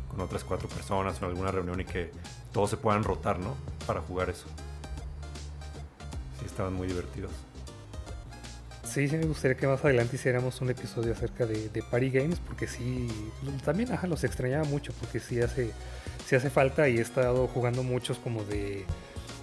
con 0.10 0.22
otras 0.22 0.44
cuatro 0.44 0.68
personas 0.70 1.22
o 1.22 1.26
en 1.26 1.32
alguna 1.32 1.52
reunión 1.52 1.80
y 1.82 1.86
que 1.86 2.12
todos 2.52 2.72
se 2.72 2.78
puedan 2.78 3.04
rotar, 3.04 3.40
¿no? 3.40 3.56
Para 3.86 4.02
jugar 4.02 4.30
eso. 4.30 4.46
Sí, 6.40 6.46
estaban 6.46 6.74
muy 6.74 6.88
divertidos. 6.88 7.32
Sí, 8.94 9.08
sí 9.08 9.18
me 9.18 9.26
gustaría 9.26 9.58
que 9.58 9.66
más 9.66 9.84
adelante 9.84 10.18
hiciéramos 10.18 10.62
un 10.62 10.70
episodio 10.70 11.14
acerca 11.14 11.48
de, 11.48 11.70
de 11.70 11.82
Party 11.82 12.12
Games, 12.12 12.40
porque 12.40 12.68
sí, 12.68 13.08
también 13.66 13.92
ajá, 13.92 14.06
los 14.06 14.24
extrañaba 14.24 14.66
mucho, 14.66 14.94
porque 15.00 15.20
sí 15.20 15.42
hace, 15.42 15.72
sí 16.28 16.36
hace 16.36 16.52
falta 16.52 16.88
y 16.88 16.98
he 16.98 17.02
estado 17.02 17.48
jugando 17.48 17.82
muchos 17.82 18.20
como 18.20 18.44
de, 18.44 18.86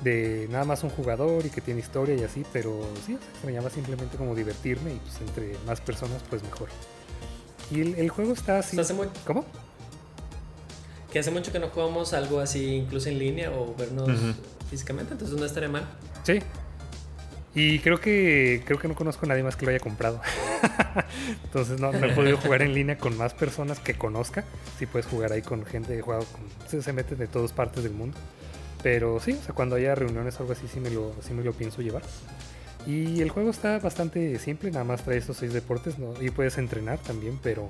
de 0.04 0.46
nada 0.50 0.64
más 0.64 0.84
un 0.84 0.90
jugador 0.90 1.44
y 1.44 1.50
que 1.50 1.60
tiene 1.60 1.80
historia 1.80 2.14
y 2.14 2.22
así, 2.22 2.44
pero 2.52 2.80
sí, 3.04 3.18
extrañaba 3.32 3.70
simplemente 3.70 4.16
como 4.16 4.36
divertirme 4.36 4.92
y 4.94 4.98
pues 4.98 5.20
entre 5.20 5.56
más 5.66 5.80
personas 5.80 6.22
pues 6.30 6.44
mejor. 6.44 6.68
Y 7.72 7.80
el, 7.80 7.94
el 7.96 8.08
juego 8.08 8.32
está 8.32 8.58
así. 8.60 8.78
Hace 8.78 8.94
muy- 8.94 9.08
¿Cómo? 9.26 9.44
Que 11.12 11.18
hace 11.18 11.32
mucho 11.32 11.50
que 11.50 11.58
no 11.58 11.70
jugamos 11.70 12.12
algo 12.12 12.38
así, 12.38 12.76
incluso 12.76 13.08
en 13.08 13.18
línea 13.18 13.50
o 13.50 13.74
vernos 13.74 14.08
Ujú. 14.08 14.32
físicamente, 14.70 15.12
entonces 15.14 15.36
no 15.36 15.44
estaría 15.44 15.68
mal. 15.68 15.88
Sí. 16.22 16.38
Y 17.54 17.80
creo 17.80 18.00
que 18.00 18.62
creo 18.64 18.78
que 18.78 18.86
no 18.86 18.94
conozco 18.94 19.26
a 19.26 19.28
nadie 19.28 19.42
más 19.42 19.56
que 19.56 19.64
lo 19.64 19.70
haya 19.70 19.80
comprado. 19.80 20.20
Entonces 21.44 21.80
no, 21.80 21.92
no 21.92 22.06
he 22.06 22.14
podido 22.14 22.36
jugar 22.42 22.62
en 22.62 22.74
línea 22.74 22.96
con 22.96 23.16
más 23.16 23.34
personas 23.34 23.80
que 23.80 23.94
conozca. 23.94 24.44
Sí 24.78 24.86
puedes 24.86 25.06
jugar 25.06 25.32
ahí 25.32 25.42
con 25.42 25.66
gente 25.66 25.96
que 25.96 26.02
juega 26.02 26.20
con, 26.20 26.68
se, 26.68 26.80
se 26.82 26.92
mete 26.92 27.16
de 27.16 27.26
todas 27.26 27.52
partes 27.52 27.82
del 27.82 27.92
mundo. 27.92 28.16
Pero 28.82 29.20
sí, 29.20 29.32
o 29.32 29.44
sea, 29.44 29.54
cuando 29.54 29.76
haya 29.76 29.94
reuniones 29.94 30.36
o 30.36 30.42
algo 30.42 30.52
así 30.52 30.66
sí 30.68 30.80
me 30.80 30.90
lo, 30.90 31.12
sí 31.22 31.34
me 31.34 31.42
lo 31.42 31.52
pienso 31.52 31.82
llevar. 31.82 32.02
Y 32.86 33.20
el 33.20 33.30
juego 33.30 33.50
está 33.50 33.78
bastante 33.78 34.38
simple, 34.38 34.70
nada 34.70 34.84
más 34.84 35.04
trae 35.04 35.18
estos 35.18 35.36
seis 35.36 35.52
deportes 35.52 35.98
¿no? 35.98 36.14
y 36.20 36.30
puedes 36.30 36.56
entrenar 36.56 36.98
también, 36.98 37.38
pero 37.42 37.68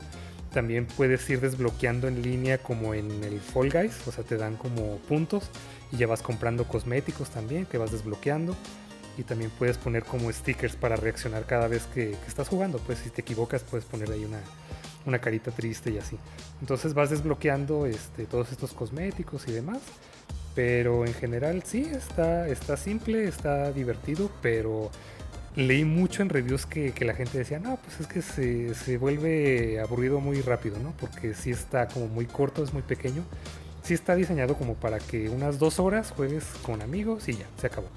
también 0.52 0.86
puedes 0.86 1.28
ir 1.30 1.40
desbloqueando 1.40 2.06
en 2.06 2.22
línea 2.22 2.58
como 2.58 2.94
en 2.94 3.24
el 3.24 3.40
Fall 3.40 3.70
Guys, 3.70 4.06
o 4.06 4.12
sea, 4.12 4.22
te 4.22 4.36
dan 4.36 4.56
como 4.56 4.98
puntos 5.08 5.50
y 5.92 5.96
ya 5.96 6.06
vas 6.06 6.22
comprando 6.22 6.64
cosméticos 6.64 7.30
también 7.30 7.66
que 7.66 7.78
vas 7.78 7.90
desbloqueando 7.90 8.56
y 9.16 9.22
también 9.22 9.50
puedes 9.58 9.78
poner 9.78 10.04
como 10.04 10.32
stickers 10.32 10.76
para 10.76 10.96
reaccionar 10.96 11.46
cada 11.46 11.68
vez 11.68 11.86
que, 11.94 12.16
estás 12.26 12.48
jugando, 12.48 12.78
pues 12.78 12.98
si 12.98 13.10
te 13.10 13.20
equivocas 13.20 13.62
puedes 13.62 13.84
poner 13.84 14.10
ahí 14.10 14.24
una, 14.24 14.40
una 15.06 15.18
carita 15.18 15.50
triste 15.50 15.90
y 15.90 15.98
así. 15.98 16.16
Entonces 16.60 16.94
vas 16.94 17.10
desbloqueando 17.10 17.86
este, 17.86 18.26
todos 18.26 18.52
estos 18.52 18.72
cosméticos 18.72 19.46
y 19.48 19.52
demás. 19.52 19.78
Pero 20.54 21.06
en 21.06 21.14
general 21.14 21.62
sí, 21.64 21.82
está, 21.82 22.48
está 22.48 22.76
simple, 22.76 23.24
está 23.24 23.70
divertido, 23.70 24.30
pero 24.42 24.90
leí 25.54 25.84
mucho 25.84 26.22
en 26.22 26.28
reviews 26.28 26.66
que, 26.66 26.92
que 26.92 27.04
la 27.04 27.14
gente 27.14 27.38
decía, 27.38 27.58
no, 27.58 27.76
pues 27.76 28.00
es 28.00 28.06
que 28.06 28.20
se, 28.20 28.74
se 28.74 28.98
vuelve 28.98 29.80
aburrido 29.80 30.20
muy 30.20 30.40
rápido, 30.42 30.78
¿no? 30.78 30.92
Porque 30.98 31.34
sí 31.34 31.50
está 31.50 31.86
como 31.88 32.08
muy 32.08 32.26
corto, 32.26 32.64
es 32.64 32.72
muy 32.72 32.82
pequeño. 32.82 33.22
Sí 33.82 33.94
está 33.94 34.14
diseñado 34.14 34.56
como 34.56 34.74
para 34.74 34.98
que 34.98 35.28
unas 35.28 35.58
dos 35.58 35.78
horas 35.78 36.12
juegues 36.14 36.44
con 36.62 36.82
amigos 36.82 37.28
y 37.28 37.34
ya, 37.34 37.46
se 37.60 37.68
acabó. 37.68 37.88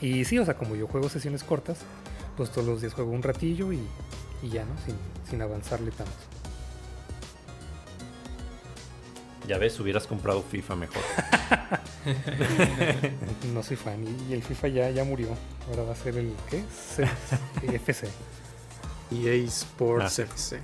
Y 0.00 0.24
sí, 0.24 0.38
o 0.38 0.44
sea, 0.44 0.54
como 0.54 0.76
yo 0.76 0.86
juego 0.86 1.08
sesiones 1.08 1.42
cortas, 1.44 1.78
pues 2.36 2.50
todos 2.50 2.66
los 2.66 2.80
días 2.80 2.94
juego 2.94 3.10
un 3.10 3.22
ratillo 3.22 3.72
y, 3.72 3.80
y 4.42 4.48
ya, 4.50 4.64
¿no? 4.64 4.72
Sin, 4.84 4.94
sin 5.28 5.42
avanzarle 5.42 5.90
tanto. 5.90 6.12
Ya 9.46 9.58
ves, 9.58 9.78
hubieras 9.80 10.06
comprado 10.06 10.42
FIFA 10.42 10.76
mejor. 10.76 11.02
No 13.52 13.62
soy 13.62 13.76
fan 13.76 14.02
y, 14.04 14.30
y 14.30 14.34
el 14.34 14.42
FIFA 14.42 14.68
ya, 14.68 14.90
ya 14.90 15.04
murió. 15.04 15.28
Ahora 15.68 15.82
va 15.82 15.92
a 15.92 15.96
ser 15.96 16.16
el, 16.16 16.32
¿qué? 16.48 16.62
C- 16.72 17.06
FC. 17.74 18.08
EA 19.10 19.34
Sports 19.46 20.18
Ah. 20.18 20.22
FC. 20.22 20.56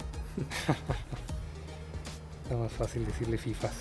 Está 2.45 2.57
más 2.57 2.73
fácil 2.73 3.05
decirle 3.07 3.37
FIFAs. 3.39 3.73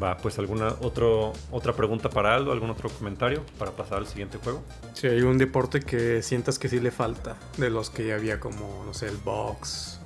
Va, 0.00 0.16
pues 0.16 0.38
alguna 0.40 0.74
otro, 0.80 1.32
otra 1.52 1.72
pregunta 1.74 2.10
para 2.10 2.34
Aldo, 2.34 2.50
algún 2.50 2.70
otro 2.70 2.88
comentario 2.90 3.42
para 3.58 3.70
pasar 3.70 3.98
al 3.98 4.06
siguiente 4.08 4.38
juego. 4.38 4.62
Si 4.92 5.06
hay 5.06 5.22
un 5.22 5.38
deporte 5.38 5.80
que 5.80 6.20
sientas 6.22 6.58
que 6.58 6.68
sí 6.68 6.80
le 6.80 6.90
falta, 6.90 7.36
de 7.58 7.70
los 7.70 7.90
que 7.90 8.06
ya 8.08 8.16
había 8.16 8.40
como, 8.40 8.82
no 8.84 8.92
sé, 8.92 9.06
el 9.06 9.16
box. 9.18 10.00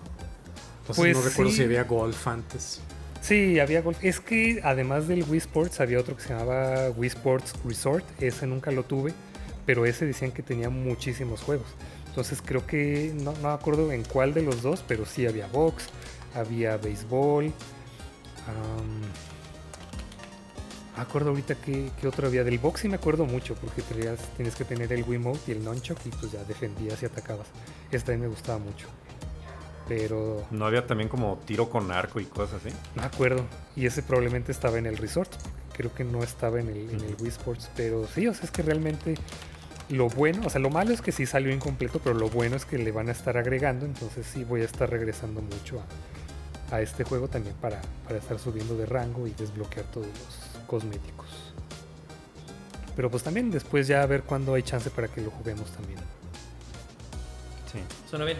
Entonces 0.80 0.96
Pues 0.96 1.16
no 1.16 1.22
recuerdo 1.22 1.50
sí. 1.50 1.56
si 1.58 1.64
había 1.64 1.84
golf 1.84 2.28
antes. 2.28 2.80
Sí, 3.22 3.58
había 3.60 3.80
golf. 3.82 3.98
Es 4.02 4.20
que 4.20 4.60
además 4.62 5.08
del 5.08 5.24
Wii 5.24 5.38
Sports 5.38 5.80
había 5.80 5.98
otro 6.00 6.16
que 6.16 6.22
se 6.22 6.28
llamaba 6.30 6.90
Wii 6.90 7.08
Sports 7.08 7.54
Resort. 7.64 8.04
Ese 8.20 8.46
nunca 8.46 8.70
lo 8.70 8.84
tuve, 8.84 9.12
pero 9.66 9.86
ese 9.86 10.04
decían 10.06 10.32
que 10.32 10.42
tenía 10.42 10.68
muchísimos 10.70 11.40
juegos. 11.42 11.66
Entonces 12.08 12.42
creo 12.44 12.66
que 12.66 13.12
no, 13.14 13.32
no 13.42 13.48
me 13.48 13.54
acuerdo 13.54 13.90
en 13.92 14.04
cuál 14.04 14.34
de 14.34 14.42
los 14.42 14.62
dos, 14.62 14.84
pero 14.86 15.06
sí 15.06 15.26
había 15.26 15.46
box, 15.46 15.86
había 16.34 16.76
béisbol. 16.76 17.52
Me 20.98 21.02
acuerdo 21.02 21.30
ahorita 21.30 21.54
que, 21.54 21.92
que 22.00 22.08
otro 22.08 22.26
había 22.26 22.42
del 22.42 22.58
box 22.58 22.84
y 22.84 22.88
me 22.88 22.96
acuerdo 22.96 23.24
mucho 23.24 23.54
porque 23.54 23.82
tenías, 23.82 24.18
tienes 24.36 24.56
que 24.56 24.64
tener 24.64 24.92
el 24.92 25.04
Wiimote 25.04 25.38
y 25.46 25.52
el 25.52 25.64
nunchuck 25.64 25.96
y 26.04 26.08
pues 26.08 26.32
ya 26.32 26.42
defendías 26.42 27.00
y 27.04 27.06
atacabas. 27.06 27.46
También 27.92 28.22
me 28.22 28.26
gustaba 28.26 28.58
mucho. 28.58 28.88
Pero 29.86 30.44
¿No 30.50 30.66
había 30.66 30.88
también 30.88 31.08
como 31.08 31.38
tiro 31.46 31.70
con 31.70 31.92
arco 31.92 32.18
y 32.18 32.24
cosas 32.24 32.62
así? 32.66 32.74
me 32.96 33.04
acuerdo. 33.04 33.44
Y 33.76 33.86
ese 33.86 34.02
probablemente 34.02 34.50
estaba 34.50 34.76
en 34.76 34.86
el 34.86 34.96
resort. 34.96 35.32
Creo 35.72 35.94
que 35.94 36.02
no 36.02 36.24
estaba 36.24 36.58
en 36.58 36.68
el, 36.68 36.90
en 36.90 37.00
el. 37.00 37.14
Wii 37.20 37.28
Sports. 37.28 37.70
Pero 37.76 38.04
sí, 38.12 38.26
o 38.26 38.34
sea, 38.34 38.46
es 38.46 38.50
que 38.50 38.62
realmente 38.62 39.14
lo 39.90 40.08
bueno, 40.08 40.42
o 40.46 40.50
sea, 40.50 40.60
lo 40.60 40.68
malo 40.68 40.92
es 40.92 41.00
que 41.00 41.12
sí 41.12 41.26
salió 41.26 41.52
incompleto, 41.54 42.00
pero 42.00 42.16
lo 42.16 42.28
bueno 42.28 42.56
es 42.56 42.64
que 42.64 42.76
le 42.76 42.90
van 42.90 43.08
a 43.08 43.12
estar 43.12 43.38
agregando. 43.38 43.86
Entonces 43.86 44.26
sí 44.26 44.42
voy 44.42 44.62
a 44.62 44.64
estar 44.64 44.90
regresando 44.90 45.42
mucho 45.42 45.80
a, 46.70 46.74
a 46.74 46.82
este 46.82 47.04
juego 47.04 47.28
también 47.28 47.54
para, 47.60 47.80
para 48.04 48.18
estar 48.18 48.36
subiendo 48.40 48.76
de 48.76 48.84
rango 48.84 49.28
y 49.28 49.30
desbloquear 49.30 49.86
todos 49.86 50.08
los 50.08 50.47
cosméticos. 50.68 51.26
Pero 52.94 53.10
pues 53.10 53.24
también 53.24 53.50
después 53.50 53.88
ya 53.88 54.02
a 54.02 54.06
ver 54.06 54.22
cuándo 54.22 54.54
hay 54.54 54.62
chance 54.62 54.90
para 54.90 55.08
que 55.08 55.20
lo 55.20 55.30
juguemos 55.32 55.70
también. 55.72 55.98
Sí. 57.72 57.78
Suena 58.08 58.24
bien. 58.24 58.38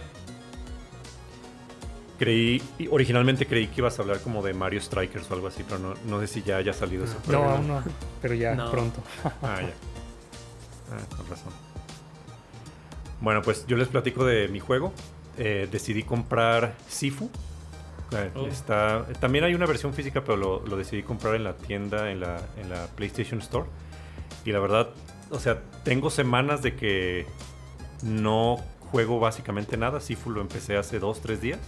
Creí, 2.18 2.60
originalmente 2.90 3.46
creí 3.46 3.68
que 3.68 3.80
ibas 3.80 3.96
a 3.98 4.02
hablar 4.02 4.20
como 4.20 4.42
de 4.42 4.52
Mario 4.52 4.80
Strikers 4.80 5.30
o 5.30 5.34
algo 5.34 5.46
así, 5.46 5.62
pero 5.62 5.78
no, 5.78 5.94
no 6.06 6.20
sé 6.20 6.26
si 6.26 6.42
ya 6.42 6.56
haya 6.56 6.72
salido 6.72 7.04
eso. 7.04 7.14
No, 7.28 7.44
aún 7.44 7.68
no, 7.68 7.80
pero 8.20 8.34
ya 8.34 8.54
No. 8.56 8.70
pronto. 8.72 9.00
Ah, 9.42 9.60
ya. 9.60 9.72
Ah, 10.90 11.16
con 11.16 11.28
razón. 11.28 11.52
Bueno, 13.20 13.42
pues 13.42 13.66
yo 13.68 13.76
les 13.76 13.86
platico 13.88 14.24
de 14.24 14.48
mi 14.48 14.58
juego. 14.58 14.92
Eh, 15.36 15.68
decidí 15.70 16.02
comprar 16.02 16.74
Sifu. 16.88 17.30
Oh. 18.34 18.46
está, 18.46 19.06
también 19.20 19.44
hay 19.44 19.54
una 19.54 19.66
versión 19.66 19.92
física, 19.92 20.22
pero 20.24 20.36
lo, 20.36 20.66
lo 20.66 20.76
decidí 20.76 21.02
comprar 21.02 21.34
en 21.34 21.44
la 21.44 21.56
tienda, 21.56 22.10
en 22.10 22.20
la, 22.20 22.40
en 22.56 22.70
la 22.70 22.86
PlayStation 22.96 23.40
Store. 23.40 23.66
Y 24.44 24.52
la 24.52 24.60
verdad, 24.60 24.88
o 25.30 25.38
sea, 25.38 25.60
tengo 25.84 26.08
semanas 26.08 26.62
de 26.62 26.74
que 26.74 27.26
no 28.02 28.56
juego 28.90 29.20
básicamente 29.20 29.76
nada. 29.76 30.00
Sifu 30.00 30.30
lo 30.30 30.40
empecé 30.40 30.76
hace 30.76 30.98
dos, 30.98 31.20
tres 31.20 31.40
días. 31.42 31.58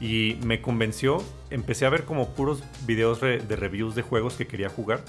Y 0.00 0.38
me 0.44 0.62
convenció. 0.62 1.22
Empecé 1.50 1.84
a 1.84 1.90
ver 1.90 2.04
como 2.04 2.30
puros 2.30 2.62
videos 2.86 3.20
re- 3.20 3.40
de 3.40 3.56
reviews 3.56 3.94
de 3.94 4.02
juegos 4.02 4.34
que 4.34 4.46
quería 4.46 4.70
jugar. 4.70 5.00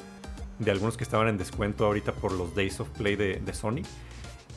De 0.58 0.72
algunos 0.72 0.98
que 0.98 1.06
estaban 1.06 1.30
en 1.30 1.38
descuento 1.38 1.86
ahorita 1.86 2.12
por 2.12 2.34
los 2.34 2.54
Days 2.54 2.82
of 2.82 2.90
Play 2.90 3.16
de, 3.16 3.36
de 3.38 3.54
Sony. 3.54 3.84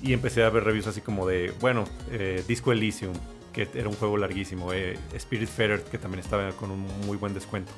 Y 0.02 0.14
empecé 0.14 0.42
a 0.42 0.50
ver 0.50 0.64
reviews 0.64 0.88
así 0.88 1.00
como 1.00 1.28
de, 1.28 1.52
bueno, 1.60 1.84
eh, 2.10 2.42
Disco 2.48 2.72
Elysium, 2.72 3.12
que 3.52 3.68
era 3.74 3.88
un 3.88 3.94
juego 3.94 4.16
larguísimo. 4.16 4.72
eh, 4.72 4.98
Spirit 5.14 5.48
Fetter, 5.48 5.82
que 5.84 5.98
también 5.98 6.20
estaba 6.20 6.50
con 6.52 6.70
un 6.70 6.86
muy 7.06 7.16
buen 7.16 7.34
descuento. 7.34 7.72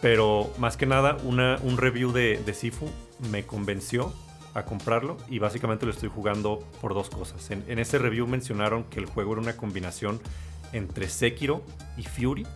Pero 0.00 0.50
más 0.58 0.76
que 0.76 0.86
nada, 0.86 1.16
una, 1.24 1.58
un 1.62 1.76
review 1.76 2.12
de, 2.12 2.38
de 2.44 2.54
Sifu 2.54 2.88
me 3.30 3.44
convenció 3.44 4.12
a 4.54 4.64
comprarlo 4.64 5.16
y 5.28 5.38
básicamente 5.38 5.84
lo 5.86 5.92
estoy 5.92 6.08
jugando 6.08 6.60
por 6.80 6.94
dos 6.94 7.10
cosas. 7.10 7.50
En, 7.50 7.64
en 7.68 7.78
ese 7.78 7.98
review 7.98 8.26
mencionaron 8.26 8.84
que 8.84 8.98
el 8.98 9.06
juego 9.06 9.32
era 9.32 9.42
una 9.42 9.56
combinación 9.56 10.20
entre 10.72 11.08
Sekiro 11.08 11.62
y 11.96 12.04
Fury 12.04 12.46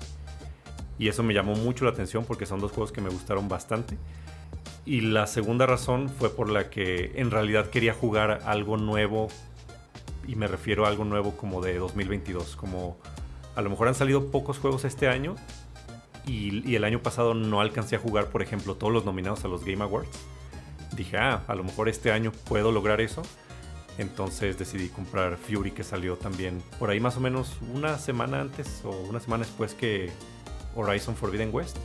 y 0.99 1.09
eso 1.09 1.23
me 1.23 1.35
llamó 1.35 1.55
mucho 1.55 1.85
la 1.85 1.91
atención 1.91 2.25
porque 2.25 2.47
son 2.47 2.61
dos 2.61 2.73
juegos 2.73 2.93
que 2.93 3.01
me 3.01 3.11
gustaron 3.11 3.49
bastante. 3.49 3.97
Y 4.87 5.01
la 5.01 5.27
segunda 5.27 5.67
razón 5.67 6.09
fue 6.09 6.31
por 6.31 6.51
la 6.51 6.71
que 6.71 7.13
en 7.17 7.31
realidad 7.31 7.71
quería 7.71 7.95
jugar 7.95 8.43
algo 8.45 8.77
nuevo 8.77 9.29
y 10.27 10.37
me 10.37 10.47
refiero 10.47 10.85
a 10.85 10.89
algo 10.89 11.05
nuevo 11.05 11.37
como 11.37 11.61
de 11.61 11.79
2022, 11.79 12.57
como 12.57 12.99
a 13.55 13.63
lo 13.63 13.71
mejor 13.71 13.89
han 13.89 13.95
salido 13.95 14.31
pocos 14.31 14.59
juegos 14.59 14.85
este 14.85 15.09
año 15.09 15.37
y, 16.27 16.69
y 16.69 16.77
el 16.77 16.85
año 16.85 17.03
pasado 17.03 17.35
no 17.35 17.61
alcancé 17.61 17.97
a 17.97 17.99
jugar, 17.99 18.29
por 18.29 18.43
ejemplo, 18.43 18.75
todos 18.75 18.93
los 18.93 19.05
nominados 19.05 19.45
a 19.45 19.49
los 19.49 19.65
Game 19.65 19.83
Awards. 19.83 20.19
Dije, 20.97 21.17
ah, 21.19 21.45
a 21.47 21.55
lo 21.55 21.65
mejor 21.65 21.89
este 21.89 22.13
año 22.13 22.33
puedo 22.49 22.73
lograr 22.73 23.01
eso. 23.01 23.23
Entonces 23.99 24.59
decidí 24.59 24.89
comprar 24.89 25.37
Fury 25.37 25.71
que 25.71 25.85
salió 25.85 26.17
también 26.17 26.63
por 26.79 26.91
ahí 26.91 26.99
más 26.99 27.17
o 27.17 27.21
menos 27.21 27.57
una 27.73 27.97
semana 27.99 28.41
antes 28.41 28.83
o 28.85 28.91
una 28.91 29.21
semana 29.21 29.45
después 29.45 29.75
que 29.75 30.11
Horizon 30.75 31.15
Forbidden 31.15 31.51
West. 31.53 31.77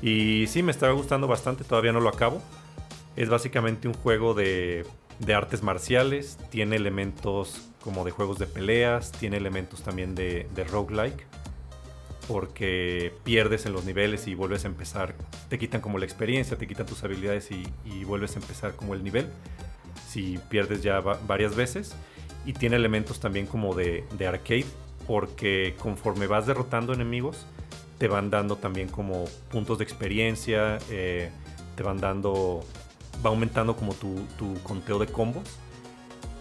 Y 0.00 0.46
sí, 0.48 0.64
me 0.64 0.72
estaba 0.72 0.92
gustando 0.92 1.28
bastante, 1.28 1.62
todavía 1.62 1.92
no 1.92 2.00
lo 2.00 2.08
acabo. 2.08 2.42
Es 3.14 3.28
básicamente 3.28 3.86
un 3.86 3.94
juego 3.94 4.34
de, 4.34 4.84
de 5.24 5.34
artes 5.34 5.62
marciales, 5.62 6.36
tiene 6.50 6.76
elementos 6.76 7.60
como 7.80 8.04
de 8.04 8.10
juegos 8.10 8.38
de 8.38 8.46
peleas, 8.46 9.12
tiene 9.12 9.36
elementos 9.36 9.82
también 9.82 10.14
de, 10.14 10.48
de 10.54 10.64
roguelike, 10.64 11.26
porque 12.28 13.12
pierdes 13.24 13.66
en 13.66 13.72
los 13.72 13.84
niveles 13.84 14.26
y 14.28 14.34
vuelves 14.34 14.64
a 14.64 14.68
empezar, 14.68 15.14
te 15.48 15.58
quitan 15.58 15.80
como 15.80 15.98
la 15.98 16.04
experiencia, 16.04 16.56
te 16.56 16.66
quitan 16.66 16.86
tus 16.86 17.02
habilidades 17.04 17.50
y, 17.50 17.64
y 17.84 18.04
vuelves 18.04 18.36
a 18.36 18.40
empezar 18.40 18.74
como 18.74 18.94
el 18.94 19.02
nivel, 19.02 19.26
si 20.08 20.38
pierdes 20.48 20.82
ya 20.82 21.00
va- 21.00 21.18
varias 21.26 21.56
veces, 21.56 21.94
y 22.44 22.52
tiene 22.52 22.76
elementos 22.76 23.20
también 23.20 23.46
como 23.46 23.74
de, 23.74 24.04
de 24.16 24.26
arcade, 24.26 24.66
porque 25.06 25.74
conforme 25.78 26.26
vas 26.26 26.46
derrotando 26.46 26.92
enemigos, 26.92 27.46
te 27.98 28.08
van 28.08 28.30
dando 28.30 28.56
también 28.56 28.88
como 28.88 29.24
puntos 29.50 29.78
de 29.78 29.84
experiencia, 29.84 30.78
eh, 30.90 31.30
te 31.76 31.82
van 31.82 31.98
dando, 31.98 32.64
va 33.24 33.30
aumentando 33.30 33.76
como 33.76 33.94
tu, 33.94 34.26
tu 34.38 34.54
conteo 34.62 34.98
de 34.98 35.06
combos. 35.06 35.44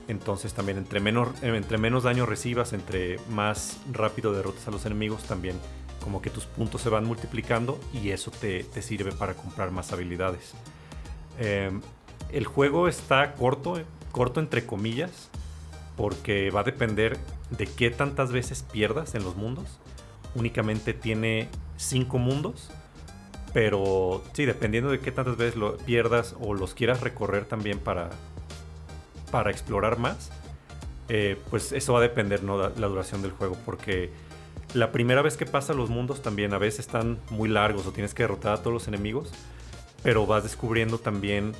Entonces 0.07 0.53
también 0.53 0.77
entre 0.77 0.99
menos, 0.99 1.29
eh, 1.41 1.55
entre 1.55 1.77
menos 1.77 2.03
daño 2.03 2.25
recibas, 2.25 2.73
entre 2.73 3.17
más 3.29 3.79
rápido 3.91 4.33
derrotas 4.33 4.67
a 4.67 4.71
los 4.71 4.85
enemigos, 4.85 5.23
también 5.23 5.55
como 6.03 6.21
que 6.21 6.29
tus 6.29 6.45
puntos 6.45 6.81
se 6.81 6.89
van 6.89 7.05
multiplicando 7.05 7.79
y 7.93 8.09
eso 8.09 8.31
te, 8.31 8.63
te 8.63 8.81
sirve 8.81 9.11
para 9.11 9.35
comprar 9.35 9.71
más 9.71 9.93
habilidades. 9.93 10.53
Eh, 11.39 11.71
el 12.31 12.45
juego 12.45 12.87
está 12.87 13.33
corto, 13.33 13.81
corto 14.11 14.39
entre 14.39 14.65
comillas, 14.65 15.29
porque 15.95 16.49
va 16.49 16.61
a 16.61 16.63
depender 16.63 17.17
de 17.49 17.65
qué 17.67 17.91
tantas 17.91 18.31
veces 18.31 18.63
pierdas 18.71 19.15
en 19.15 19.23
los 19.23 19.35
mundos. 19.35 19.79
Únicamente 20.35 20.93
tiene 20.93 21.49
5 21.77 22.17
mundos, 22.17 22.69
pero 23.53 24.23
sí, 24.33 24.45
dependiendo 24.45 24.89
de 24.91 24.99
qué 24.99 25.11
tantas 25.11 25.37
veces 25.37 25.55
lo 25.55 25.77
pierdas 25.77 26.35
o 26.39 26.53
los 26.53 26.73
quieras 26.73 27.01
recorrer 27.01 27.45
también 27.45 27.79
para, 27.79 28.09
para 29.31 29.51
explorar 29.51 29.97
más, 29.99 30.31
eh, 31.09 31.37
pues 31.49 31.71
eso 31.73 31.93
va 31.93 31.99
a 31.99 32.01
depender, 32.03 32.43
¿no? 32.43 32.57
La, 32.57 32.71
la 32.77 32.87
duración 32.87 33.21
del 33.21 33.31
juego, 33.31 33.57
porque 33.65 34.09
la 34.73 34.91
primera 34.93 35.21
vez 35.21 35.35
que 35.35 35.45
pasas 35.45 35.75
los 35.75 35.89
mundos 35.89 36.21
también 36.21 36.53
a 36.53 36.57
veces 36.57 36.79
están 36.81 37.19
muy 37.29 37.49
largos 37.49 37.85
o 37.87 37.91
tienes 37.91 38.13
que 38.13 38.23
derrotar 38.23 38.53
a 38.53 38.57
todos 38.57 38.73
los 38.73 38.87
enemigos, 38.87 39.31
pero 40.03 40.25
vas 40.25 40.43
descubriendo 40.43 40.97
también 40.97 41.51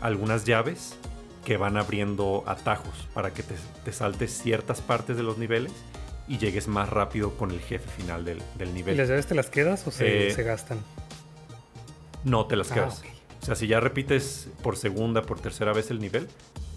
algunas 0.00 0.44
llaves 0.44 0.94
que 1.44 1.56
van 1.56 1.76
abriendo 1.76 2.44
atajos 2.46 3.08
para 3.12 3.34
que 3.34 3.42
te, 3.42 3.54
te 3.84 3.92
saltes 3.92 4.32
ciertas 4.40 4.80
partes 4.80 5.16
de 5.16 5.22
los 5.24 5.36
niveles 5.36 5.72
y 6.26 6.38
llegues 6.38 6.68
más 6.68 6.88
rápido 6.88 7.36
con 7.36 7.50
el 7.50 7.60
jefe 7.60 7.86
final 7.90 8.24
del, 8.24 8.40
del 8.56 8.70
¿Y 8.70 8.72
nivel. 8.72 8.96
las 8.96 9.08
llaves 9.08 9.26
te 9.26 9.34
las 9.34 9.50
quedas 9.50 9.86
o 9.86 9.90
se, 9.90 10.28
Eh, 10.28 10.30
se 10.30 10.42
gastan? 10.42 10.78
No 12.24 12.46
te 12.46 12.56
las 12.56 12.70
Ah, 12.72 12.74
quedas. 12.74 13.02
O 13.42 13.44
sea, 13.46 13.54
si 13.54 13.66
ya 13.66 13.80
repites 13.80 14.48
por 14.62 14.76
segunda, 14.76 15.22
por 15.22 15.38
tercera 15.38 15.72
vez 15.72 15.90
el 15.90 15.98
nivel, 16.00 16.28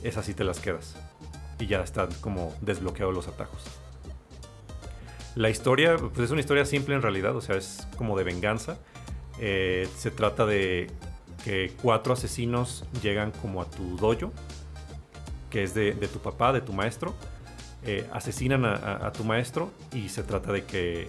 esas 0.03 0.25
sí 0.25 0.33
te 0.33 0.43
las 0.43 0.59
quedas. 0.59 0.95
Y 1.59 1.67
ya 1.67 1.81
están 1.81 2.09
como 2.21 2.53
desbloqueados 2.61 3.13
los 3.13 3.27
atajos. 3.27 3.61
La 5.35 5.49
historia, 5.49 5.97
pues 5.97 6.17
es 6.19 6.31
una 6.31 6.41
historia 6.41 6.65
simple 6.65 6.95
en 6.95 7.01
realidad, 7.01 7.35
o 7.35 7.41
sea, 7.41 7.55
es 7.55 7.87
como 7.95 8.17
de 8.17 8.23
venganza. 8.23 8.77
Eh, 9.39 9.87
se 9.95 10.09
trata 10.11 10.45
de 10.45 10.89
que 11.45 11.73
cuatro 11.81 12.13
asesinos 12.13 12.83
llegan 13.03 13.31
como 13.31 13.61
a 13.61 13.69
tu 13.69 13.95
dojo, 13.97 14.33
que 15.49 15.63
es 15.63 15.73
de, 15.73 15.93
de 15.93 16.07
tu 16.07 16.19
papá, 16.19 16.51
de 16.53 16.61
tu 16.61 16.73
maestro. 16.73 17.13
Eh, 17.85 18.07
asesinan 18.11 18.65
a, 18.65 18.73
a- 18.73 19.07
a 19.07 19.11
tu 19.13 19.23
maestro 19.23 19.71
y 19.93 20.09
se 20.09 20.23
trata 20.23 20.51
de 20.51 20.65
que 20.65 21.07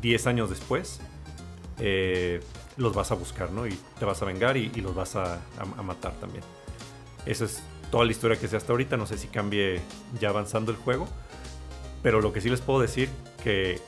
10 0.00 0.26
años 0.28 0.48
después 0.48 1.00
eh, 1.78 2.40
los 2.76 2.94
vas 2.94 3.10
a 3.10 3.14
buscar, 3.14 3.50
¿no? 3.50 3.66
Y 3.66 3.78
te 3.98 4.04
vas 4.04 4.20
a 4.22 4.24
vengar 4.24 4.56
y, 4.56 4.70
y 4.74 4.80
los 4.80 4.94
vas 4.94 5.16
a, 5.16 5.40
matar 5.82 6.12
también. 6.14 6.44
Esa 7.26 7.44
es 7.44 7.62
toda 7.90 8.04
la 8.04 8.10
historia 8.10 8.38
que 8.38 8.48
sé 8.48 8.56
hasta 8.56 8.72
ahorita. 8.72 8.96
No 8.96 9.06
sé 9.06 9.18
si 9.18 9.28
cambie 9.28 9.80
ya 10.20 10.30
avanzando 10.30 10.72
el 10.72 10.78
juego. 10.78 11.08
Pero 12.02 12.20
lo 12.20 12.32
que 12.32 12.40
sí 12.40 12.50
les 12.50 12.60
puedo 12.60 12.80
decir 12.80 13.08
que 13.42 13.80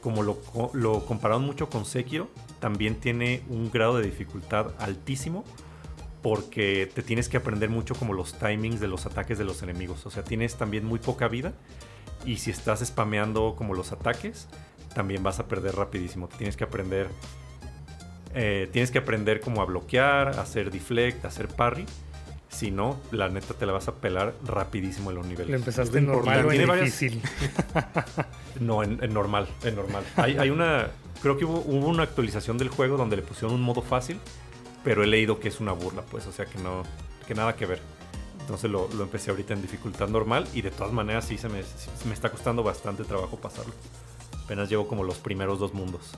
como 0.00 0.22
lo, 0.22 0.38
lo 0.72 1.04
compararon 1.04 1.44
mucho 1.44 1.68
con 1.68 1.84
Sekiro, 1.84 2.28
también 2.60 2.94
tiene 3.00 3.42
un 3.48 3.70
grado 3.72 3.98
de 3.98 4.04
dificultad 4.04 4.72
altísimo 4.78 5.44
porque 6.22 6.90
te 6.92 7.02
tienes 7.02 7.28
que 7.28 7.36
aprender 7.36 7.70
mucho 7.70 7.94
como 7.94 8.12
los 8.12 8.34
timings 8.34 8.80
de 8.80 8.88
los 8.88 9.06
ataques 9.06 9.38
de 9.38 9.44
los 9.44 9.62
enemigos. 9.62 10.06
O 10.06 10.10
sea, 10.10 10.24
tienes 10.24 10.56
también 10.56 10.84
muy 10.84 10.98
poca 10.98 11.28
vida 11.28 11.54
y 12.24 12.38
si 12.38 12.50
estás 12.50 12.84
spameando 12.84 13.54
como 13.56 13.74
los 13.74 13.92
ataques, 13.92 14.48
también 14.94 15.22
vas 15.22 15.38
a 15.38 15.46
perder 15.46 15.76
rapidísimo. 15.76 16.28
Te 16.28 16.36
tienes 16.36 16.56
que 16.56 16.64
aprender 16.64 17.08
eh, 18.34 18.68
tienes 18.72 18.90
que 18.90 18.98
aprender 18.98 19.40
como 19.40 19.62
a 19.62 19.64
bloquear, 19.64 20.28
a 20.28 20.42
hacer 20.42 20.70
deflect, 20.70 21.24
a 21.24 21.28
hacer 21.28 21.48
parry. 21.48 21.86
Si 22.48 22.70
no, 22.70 22.98
la 23.10 23.28
neta 23.28 23.54
te 23.54 23.66
la 23.66 23.72
vas 23.72 23.88
a 23.88 23.96
pelar 23.96 24.34
rapidísimo 24.44 25.10
en 25.10 25.16
los 25.16 25.26
niveles. 25.26 25.50
¿Lo 25.50 25.56
empezaste 25.56 25.98
en 25.98 26.06
normal 26.06 26.46
o 26.46 26.52
en 26.52 26.80
difícil? 26.80 27.20
No, 28.60 28.82
en, 28.82 29.02
en 29.02 29.12
normal, 29.12 29.46
en 29.62 29.76
normal. 29.76 30.04
Hay, 30.16 30.38
hay 30.38 30.48
una. 30.48 30.88
Creo 31.20 31.36
que 31.36 31.44
hubo, 31.44 31.58
hubo 31.58 31.88
una 31.88 32.04
actualización 32.04 32.56
del 32.56 32.68
juego 32.68 32.96
donde 32.96 33.16
le 33.16 33.22
pusieron 33.22 33.54
un 33.54 33.60
modo 33.60 33.82
fácil, 33.82 34.18
pero 34.82 35.02
he 35.02 35.06
leído 35.06 35.38
que 35.40 35.48
es 35.48 35.60
una 35.60 35.72
burla, 35.72 36.02
pues, 36.02 36.26
o 36.26 36.32
sea 36.32 36.46
que 36.46 36.58
no. 36.58 36.82
que 37.26 37.34
nada 37.34 37.54
que 37.56 37.66
ver. 37.66 37.80
Entonces 38.40 38.70
lo, 38.70 38.88
lo 38.94 39.02
empecé 39.02 39.30
ahorita 39.30 39.52
en 39.52 39.60
dificultad 39.60 40.08
normal 40.08 40.46
y 40.54 40.62
de 40.62 40.70
todas 40.70 40.92
maneras 40.92 41.24
sí 41.26 41.36
se 41.36 41.48
me, 41.48 41.62
sí 41.62 41.90
me 42.06 42.14
está 42.14 42.30
costando 42.30 42.62
bastante 42.62 43.04
trabajo 43.04 43.36
pasarlo. 43.36 43.74
Apenas 44.44 44.70
llevo 44.70 44.86
como 44.86 45.02
los 45.02 45.16
primeros 45.18 45.58
dos 45.58 45.74
mundos. 45.74 46.12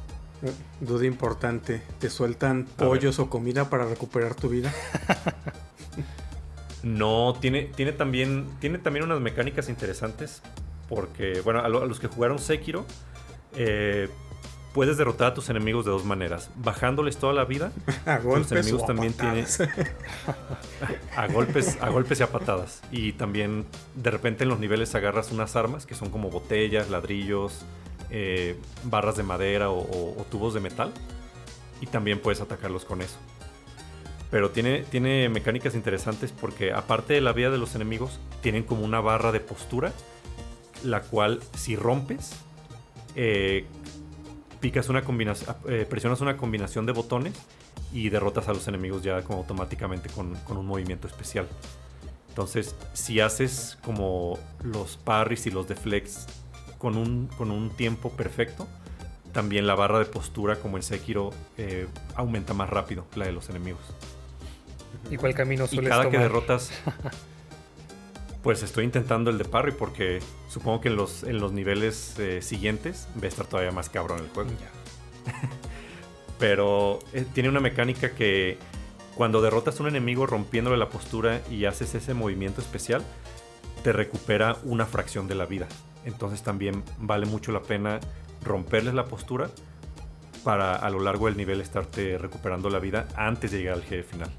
Duda 0.80 1.04
importante. 1.06 1.82
¿Te 1.98 2.10
sueltan 2.10 2.66
A 2.76 2.82
ver. 2.82 2.88
pollos 2.88 3.18
o 3.18 3.28
comida 3.28 3.68
para 3.70 3.84
recuperar 3.86 4.34
tu 4.34 4.48
vida? 4.48 4.72
No, 6.82 7.34
tiene, 7.40 7.62
tiene, 7.64 7.92
también, 7.92 8.46
tiene 8.60 8.78
también 8.78 9.04
unas 9.04 9.20
mecánicas 9.20 9.68
interesantes. 9.68 10.42
Porque, 10.88 11.40
bueno, 11.42 11.60
a, 11.60 11.68
lo- 11.68 11.82
a 11.82 11.86
los 11.86 11.98
que 12.00 12.06
jugaron 12.06 12.38
Sekiro, 12.38 12.86
eh, 13.56 14.08
puedes 14.72 14.96
derrotar 14.96 15.32
a 15.32 15.34
tus 15.34 15.50
enemigos 15.50 15.84
de 15.84 15.90
dos 15.90 16.04
maneras: 16.04 16.50
bajándoles 16.56 17.16
toda 17.18 17.32
la 17.32 17.44
vida 17.44 17.72
A 18.06 18.18
golpes 18.18 18.52
enemigos 18.52 18.82
o 18.82 18.84
a 18.84 18.86
también 18.86 19.12
patadas. 19.12 19.60
a 21.16 21.26
golpes, 21.26 21.76
a 21.82 21.90
golpes 21.90 22.20
y 22.20 22.22
a 22.22 22.30
patadas. 22.30 22.80
Y 22.92 23.12
también 23.14 23.66
de 23.96 24.10
repente 24.12 24.44
en 24.44 24.48
los 24.50 24.60
niveles 24.60 24.94
agarras 24.94 25.32
unas 25.32 25.56
armas 25.56 25.84
que 25.84 25.94
son 25.96 26.10
como 26.10 26.30
botellas, 26.30 26.88
ladrillos, 26.90 27.64
eh, 28.10 28.56
barras 28.84 29.16
de 29.16 29.22
madera 29.22 29.70
o, 29.70 30.26
tubos 30.30 30.54
de 30.54 30.60
metal. 30.60 30.92
Y 31.80 31.86
también 31.86 32.20
puedes 32.20 32.40
atacarlos 32.40 32.84
con 32.84 33.02
eso. 33.02 33.18
Pero 34.30 34.50
tiene, 34.50 34.82
tiene 34.82 35.28
mecánicas 35.28 35.74
interesantes 35.74 36.32
porque 36.32 36.72
aparte 36.72 37.14
de 37.14 37.20
la 37.20 37.32
vida 37.32 37.50
de 37.50 37.58
los 37.58 37.74
enemigos, 37.74 38.18
tienen 38.42 38.62
como 38.62 38.84
una 38.84 39.00
barra 39.00 39.32
de 39.32 39.40
postura, 39.40 39.92
la 40.82 41.02
cual 41.02 41.40
si 41.56 41.76
rompes, 41.76 42.32
eh, 43.14 43.64
picas 44.60 44.88
una 44.88 45.02
combinación, 45.02 45.56
presionas 45.88 46.20
una 46.20 46.36
combinación 46.36 46.84
de 46.84 46.92
botones 46.92 47.34
y 47.92 48.10
derrotas 48.10 48.48
a 48.48 48.52
los 48.52 48.66
enemigos 48.68 49.02
ya 49.02 49.22
como 49.22 49.38
automáticamente 49.38 50.10
con, 50.10 50.34
con 50.40 50.56
un 50.58 50.66
movimiento 50.66 51.06
especial. 51.06 51.46
Entonces, 52.38 52.76
si 52.92 53.18
haces 53.18 53.78
como 53.82 54.38
los 54.62 54.96
parries 54.96 55.46
y 55.46 55.50
los 55.50 55.66
deflects 55.66 56.26
con 56.78 56.96
un, 56.96 57.28
con 57.36 57.50
un 57.50 57.70
tiempo 57.70 58.10
perfecto, 58.10 58.66
también 59.32 59.66
la 59.66 59.74
barra 59.74 59.98
de 59.98 60.06
postura, 60.06 60.56
como 60.56 60.76
en 60.76 60.82
Sekiro, 60.82 61.30
eh, 61.56 61.86
aumenta 62.14 62.54
más 62.54 62.70
rápido 62.70 63.06
la 63.14 63.26
de 63.26 63.32
los 63.32 63.50
enemigos. 63.50 63.82
¿Y 65.10 65.16
cuál 65.16 65.34
camino 65.34 65.64
Y 65.64 65.68
sueles 65.68 65.90
cada 65.90 66.04
tomar? 66.04 66.16
que 66.16 66.22
derrotas, 66.22 66.70
pues 68.42 68.62
estoy 68.62 68.84
intentando 68.84 69.30
el 69.30 69.38
de 69.38 69.44
parry 69.44 69.72
porque 69.72 70.20
supongo 70.48 70.80
que 70.80 70.88
en 70.88 70.96
los, 70.96 71.22
en 71.22 71.38
los 71.38 71.52
niveles 71.52 72.18
eh, 72.18 72.40
siguientes 72.42 73.08
va 73.20 73.24
a 73.24 73.28
estar 73.28 73.46
todavía 73.46 73.72
más 73.72 73.88
cabrón 73.90 74.20
el 74.20 74.28
juego. 74.28 74.50
Pero 76.38 77.00
eh, 77.12 77.24
tiene 77.34 77.48
una 77.48 77.60
mecánica 77.60 78.10
que 78.14 78.58
cuando 79.16 79.42
derrotas 79.42 79.78
a 79.78 79.82
un 79.82 79.88
enemigo 79.88 80.26
rompiéndole 80.26 80.76
la 80.76 80.88
postura 80.88 81.42
y 81.50 81.64
haces 81.64 81.94
ese 81.94 82.14
movimiento 82.14 82.60
especial, 82.60 83.02
te 83.82 83.92
recupera 83.92 84.56
una 84.62 84.86
fracción 84.86 85.26
de 85.26 85.34
la 85.34 85.44
vida. 85.46 85.66
Entonces 86.04 86.42
también 86.42 86.82
vale 86.98 87.26
mucho 87.26 87.52
la 87.52 87.60
pena 87.62 88.00
romperles 88.44 88.94
la 88.94 89.04
postura 89.04 89.50
para 90.44 90.74
a 90.76 90.88
lo 90.90 91.00
largo 91.00 91.26
del 91.26 91.36
nivel 91.36 91.60
estarte 91.60 92.16
recuperando 92.16 92.70
la 92.70 92.78
vida 92.78 93.06
antes 93.16 93.50
de 93.50 93.58
llegar 93.58 93.74
al 93.74 93.82
jefe 93.82 94.04
final. 94.04 94.30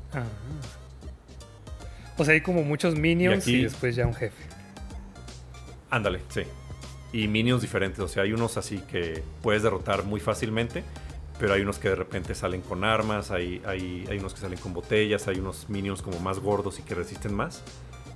O 2.18 2.26
sea, 2.26 2.34
hay 2.34 2.42
como 2.42 2.64
muchos 2.64 2.96
minions 2.96 3.48
y, 3.48 3.56
aquí- 3.56 3.64
después 3.64 3.96
ya 3.96 4.06
un 4.06 4.14
jefe. 4.16 4.44
Ándale, 5.90 6.22
sí. 6.30 6.42
Y 7.12 7.28
minions 7.28 7.62
diferentes, 7.62 8.00
o 8.00 8.08
sea, 8.08 8.24
hay 8.24 8.34
unos 8.34 8.58
así 8.58 8.80
que 8.80 9.24
puedes 9.42 9.64
derrotar 9.64 10.04
muy 10.04 10.20
fácilmente, 10.20 10.84
pero 11.40 11.54
hay 11.54 11.62
unos 11.62 11.80
que 11.80 11.90
de 11.90 11.96
repente 11.96 12.36
salen 12.36 12.62
con 12.62 12.84
armas, 12.84 13.32
hay, 13.32 13.62
hay, 13.66 14.06
hay 14.10 14.20
unos 14.20 14.34
que 14.34 14.42
salen 14.42 14.60
con 14.60 14.74
botellas, 14.74 15.28
hay 15.28 15.40
unos 15.40 15.70
minions 15.70 16.02
como 16.02 16.20
más 16.20 16.40
gordos 16.40 16.78
y 16.80 16.84
que 16.84 16.94
resisten 16.96 17.34
más 17.34 17.64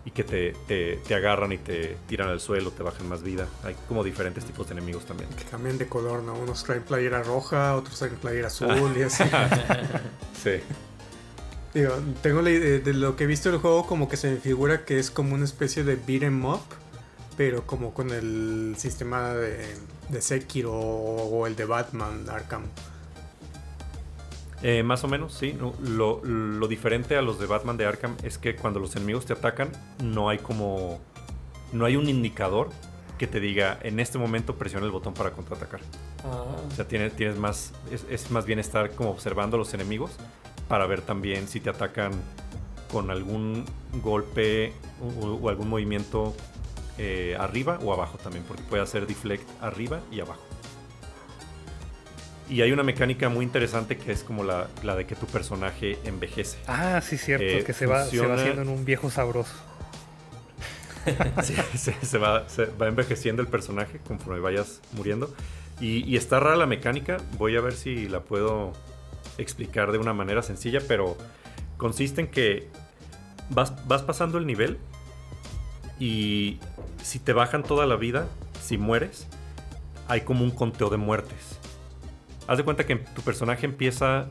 y 0.06 0.12
que 0.12 0.24
te, 0.24 0.54
te, 0.68 0.98
te, 0.98 1.16
agarran 1.16 1.52
y 1.54 1.58
te 1.58 1.98
tiran 2.08 2.30
al 2.30 2.40
suelo, 2.42 2.72
te 2.72 2.84
bajan 2.84 3.08
más 3.08 3.24
vida. 3.24 3.48
Hay 3.64 3.76
como 3.88 4.04
diferentes 4.04 4.44
tipos 4.44 4.68
de 4.68 4.74
enemigos 4.74 5.06
también. 5.06 5.30
Que 5.30 5.46
cambian 5.46 5.78
de 5.78 5.88
color, 5.88 6.24
¿no? 6.24 6.34
Unos 6.34 6.64
traen 6.64 6.84
playera 6.84 7.24
roja, 7.24 7.76
otros 7.76 7.98
traen 8.00 8.16
playera 8.16 8.48
azul 8.48 8.94
y 8.98 9.04
así. 9.04 9.24
sí. 10.44 10.60
Digo, 11.74 11.94
tengo 12.22 12.42
la 12.42 12.52
idea 12.52 12.80
de 12.80 12.94
lo 12.94 13.16
que 13.16 13.24
he 13.24 13.28
visto 13.28 13.50
del 13.50 13.60
juego, 13.60 13.88
como 13.88 14.08
que 14.08 14.18
se 14.18 14.30
me 14.30 14.38
figura 14.38 14.86
que 14.86 15.00
es 15.00 15.10
como 15.10 15.34
una 15.34 15.46
especie 15.46 15.84
de 15.84 15.96
beat 15.96 16.24
'em 16.24 16.46
up, 16.46 16.62
pero 17.36 17.66
como 17.66 17.94
con 17.94 18.12
el 18.12 18.76
sistema 18.78 19.34
de, 19.34 19.66
de 20.10 20.22
Sekiro 20.22 20.74
o 20.74 21.48
el 21.48 21.56
de 21.56 21.66
Batman 21.66 22.30
Arkham. 22.30 22.64
Eh, 24.64 24.82
más 24.82 25.04
o 25.04 25.08
menos, 25.08 25.34
sí. 25.34 25.58
Lo, 25.82 26.24
lo, 26.24 26.68
diferente 26.68 27.18
a 27.18 27.22
los 27.22 27.38
de 27.38 27.46
Batman 27.46 27.78
de 27.78 27.86
Arkham 27.86 28.16
es 28.24 28.38
que 28.38 28.56
cuando 28.56 28.80
los 28.80 28.96
enemigos 28.96 29.26
te 29.26 29.34
atacan, 29.34 29.70
no 30.02 30.30
hay 30.30 30.40
como. 30.40 31.00
No 31.74 31.86
hay 31.86 31.96
un 31.96 32.08
indicador 32.08 32.70
que 33.18 33.28
te 33.28 33.40
diga 33.40 33.78
en 33.84 34.00
este 34.00 34.18
momento 34.18 34.56
presiona 34.56 34.86
el 34.86 34.92
botón 34.92 35.14
para 35.14 35.32
contraatacar. 35.32 35.82
Ah. 36.24 36.46
O 36.68 36.72
sea, 36.72 36.88
tienes, 36.88 37.14
tienes 37.14 37.38
más. 37.38 37.74
Es, 37.92 38.06
es, 38.10 38.32
más 38.32 38.46
bien 38.46 38.60
estar 38.60 38.92
como 38.92 39.12
observando 39.12 39.58
a 39.58 39.60
los 39.60 39.74
enemigos 39.74 40.12
para 40.68 40.88
ver 40.88 41.02
también 41.02 41.48
si 41.48 41.60
te 41.60 41.70
atacan 41.70 42.12
con 42.92 43.12
algún 43.12 43.66
golpe 44.02 44.74
o, 45.02 45.26
o 45.34 45.50
algún 45.50 45.68
movimiento 45.68 46.34
eh, 47.00 47.36
arriba 47.40 47.80
o 47.84 47.92
abajo 47.92 48.20
también, 48.20 48.46
porque 48.48 48.62
puede 48.64 48.84
hacer 48.84 49.08
deflect 49.08 49.50
arriba 49.62 50.00
y 50.12 50.20
abajo. 50.20 50.44
Y 52.50 52.62
hay 52.62 52.72
una 52.72 52.84
mecánica 52.84 53.30
muy 53.30 53.46
interesante 53.46 53.98
que 53.98 54.12
es 54.12 54.24
como 54.24 54.44
la, 54.44 54.68
la 54.84 54.96
de 54.96 55.06
que 55.06 55.16
tu 55.16 55.26
personaje 55.26 55.98
envejece. 56.04 56.58
Ah, 56.68 57.02
sí, 57.02 57.18
cierto, 57.18 57.46
eh, 57.46 57.64
que 57.64 57.74
se 57.74 57.86
va, 57.86 58.06
se 58.06 58.20
va, 58.26 58.36
haciendo 58.36 58.62
en 58.62 58.70
un 58.70 58.86
viejo 58.86 59.10
sabroso. 59.10 59.54
sí, 61.44 61.56
se, 62.02 62.18
va, 62.18 62.48
se, 62.48 62.66
va, 62.66 62.88
envejeciendo 62.88 63.42
el 63.42 63.48
personaje 63.48 64.00
conforme 64.06 64.40
vayas 64.40 64.82
muriendo. 64.94 65.34
Y, 65.80 66.04
y, 66.10 66.18
está 66.18 66.40
rara 66.40 66.56
la 66.56 66.66
mecánica, 66.66 67.18
voy 67.38 67.58
a 67.58 67.62
ver 67.62 67.74
si 67.74 68.08
la 68.08 68.22
puedo 68.22 68.74
explicar 69.38 69.92
de 69.92 69.98
una 69.98 70.14
manera 70.14 70.44
sencilla, 70.44 70.82
pero 70.88 71.18
consiste 71.78 72.22
en 72.22 72.28
que 72.28 72.70
vas, 73.50 73.88
vas 73.88 74.04
pasando 74.04 74.38
el 74.38 74.46
nivel 74.46 74.78
y 76.00 76.60
si 77.02 77.20
te 77.20 77.34
bajan 77.34 77.64
toda 77.64 77.86
la 77.86 77.96
vida, 77.96 78.28
si 78.62 78.78
mueres, 78.78 79.28
hay 80.08 80.22
como 80.22 80.44
un 80.44 80.52
conteo 80.52 80.90
de 80.90 80.98
muertes. 80.98 81.60
Haz 82.48 82.58
de 82.58 82.64
cuenta 82.64 82.86
que 82.86 82.98
tu 82.98 83.22
personaje 83.22 83.66
empieza 83.66 84.28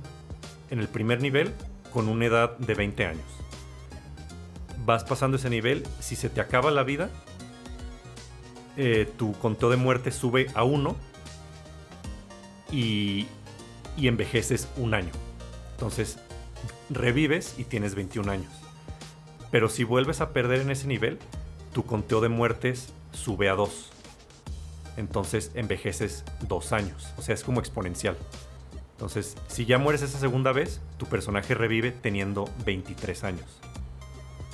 en 0.70 0.80
el 0.80 0.88
primer 0.88 1.22
nivel 1.22 1.52
con 1.92 2.08
una 2.08 2.26
edad 2.26 2.58
de 2.58 2.74
20 2.74 3.06
años. 3.06 3.24
Vas 4.84 5.04
pasando 5.04 5.36
ese 5.36 5.48
nivel, 5.48 5.84
si 6.00 6.16
se 6.16 6.28
te 6.28 6.40
acaba 6.40 6.70
la 6.70 6.82
vida, 6.82 7.08
eh, 8.76 9.10
tu 9.16 9.32
conteo 9.32 9.70
de 9.70 9.76
muerte 9.76 10.10
sube 10.10 10.48
a 10.54 10.64
1 10.64 10.96
y, 12.70 13.26
y 13.96 14.08
envejeces 14.08 14.68
un 14.76 14.94
año. 14.94 15.12
Entonces, 15.72 16.18
revives 16.90 17.54
y 17.58 17.64
tienes 17.64 17.94
21 17.94 18.30
años. 18.30 18.52
Pero 19.50 19.68
si 19.68 19.84
vuelves 19.84 20.20
a 20.20 20.32
perder 20.32 20.60
en 20.60 20.70
ese 20.70 20.86
nivel, 20.86 21.18
tu 21.72 21.84
conteo 21.84 22.20
de 22.20 22.28
muertes 22.28 22.92
sube 23.12 23.48
a 23.48 23.54
2 23.54 23.91
entonces 24.96 25.50
envejeces 25.54 26.24
dos 26.48 26.72
años. 26.72 27.08
O 27.16 27.22
sea, 27.22 27.34
es 27.34 27.44
como 27.44 27.60
exponencial. 27.60 28.16
Entonces, 28.92 29.36
si 29.48 29.64
ya 29.64 29.78
mueres 29.78 30.02
esa 30.02 30.18
segunda 30.18 30.52
vez, 30.52 30.80
tu 30.96 31.06
personaje 31.06 31.54
revive 31.54 31.90
teniendo 31.90 32.48
23 32.64 33.24
años. 33.24 33.58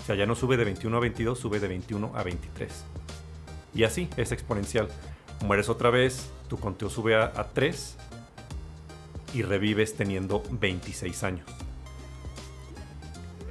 O 0.01 0.07
sea, 0.07 0.17
ya 0.17 0.25
no 0.25 0.35
sube 0.35 0.57
de 0.57 0.65
21 0.65 0.97
a 0.97 1.01
22, 1.01 1.39
sube 1.39 1.61
de 1.61 1.69
21 1.69 2.13
a 2.15 2.23
23. 2.23 2.73
Y 3.75 3.85
así, 3.85 4.09
es 4.17 4.33
exponencial. 4.33 4.89
Mueres 5.45 5.69
otra 5.69 5.91
vez, 5.91 6.31
tu 6.49 6.59
conteo 6.59 6.89
sube 6.89 7.15
a, 7.15 7.31
3 7.53 7.97
y 9.35 9.43
revives 9.43 9.95
teniendo 9.95 10.43
26 10.51 11.23
años. 11.25 11.47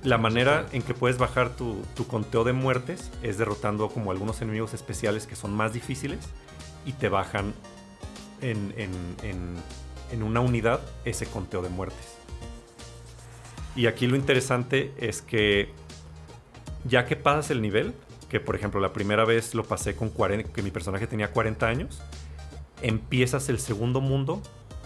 La 0.03 0.17
manera 0.17 0.65
en 0.71 0.81
que 0.81 0.93
puedes 0.93 1.19
bajar 1.19 1.55
tu, 1.55 1.83
tu, 1.95 2.07
conteo 2.07 2.43
de 2.43 2.53
muertes 2.53 3.11
es 3.21 3.37
derrotando 3.37 3.89
como 3.89 4.11
algunos 4.11 4.41
enemigos 4.41 4.73
especiales 4.73 5.27
que 5.27 5.35
son 5.35 5.53
más 5.53 5.73
difíciles 5.73 6.27
y 6.87 6.93
te 6.93 7.09
bajan 7.09 7.53
en, 8.41 8.73
en, 8.77 10.23
una 10.23 10.39
unidad 10.39 10.79
ese 11.05 11.27
conteo 11.27 11.61
de 11.61 11.69
muertes. 11.69 12.15
Y 13.75 13.85
aquí 13.87 14.07
lo 14.07 14.15
interesante 14.15 14.93
es 14.97 15.21
que 15.21 15.69
ya 16.85 17.05
que 17.05 17.17
pasas 17.17 17.51
el 17.51 17.61
nivel, 17.61 17.93
que 18.29 18.39
por 18.39 18.55
ejemplo 18.55 18.79
la 18.79 18.93
primera 18.93 19.25
vez 19.25 19.53
lo 19.53 19.63
pasé 19.65 19.95
con 19.95 20.09
40, 20.09 20.51
que 20.51 20.61
mi 20.63 20.71
personaje 20.71 21.07
tenía 21.07 21.31
40 21.31 21.67
años, 21.67 22.01
empiezas 22.81 23.49
el 23.49 23.59
segundo 23.59 23.99
mundo 23.99 24.41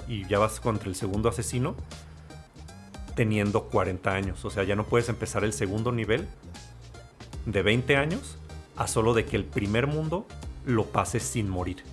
y 0.08 0.26
ya 0.28 0.40
vas 0.40 0.60
contra 0.60 0.90
el 0.90 0.96
segundo 0.96 1.30
asesino 1.30 1.76
teniendo 3.16 3.66
40 3.66 4.12
años. 4.12 4.44
O 4.44 4.50
sea, 4.50 4.64
ya 4.64 4.76
no 4.76 4.86
puedes 4.86 5.08
empezar 5.08 5.44
el 5.44 5.54
segundo 5.54 5.92
nivel 5.92 6.28
de 7.46 7.62
20 7.62 7.96
años 7.96 8.38
a 8.76 8.88
solo 8.88 9.14
de 9.14 9.26
que 9.26 9.36
el 9.36 9.46
primer 9.46 9.86
mundo 9.86 10.26
lo 10.66 10.86
pases 10.88 11.24
sin 11.24 11.48
morir. 11.48 11.84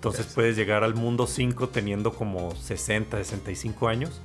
Entonces 0.00 0.28
puedes 0.34 0.56
llegar 0.56 0.82
al 0.82 0.94
mundo 0.94 1.26
5 1.26 1.68
teniendo 1.68 2.14
como 2.14 2.54
60, 2.54 3.18
65 3.18 3.86
años, 3.86 4.22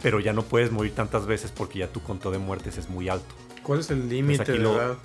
pero 0.00 0.20
ya 0.20 0.32
no 0.32 0.44
puedes 0.44 0.70
morir 0.70 0.94
tantas 0.94 1.26
veces 1.26 1.50
porque 1.50 1.80
ya 1.80 1.88
tu 1.88 2.00
conteo 2.00 2.30
de 2.30 2.38
muertes 2.38 2.78
es 2.78 2.88
muy 2.88 3.08
alto. 3.08 3.34
¿Cuál 3.64 3.80
es 3.80 3.90
el 3.90 4.08
límite 4.08 4.52
de 4.52 4.58
edad? 4.58 4.96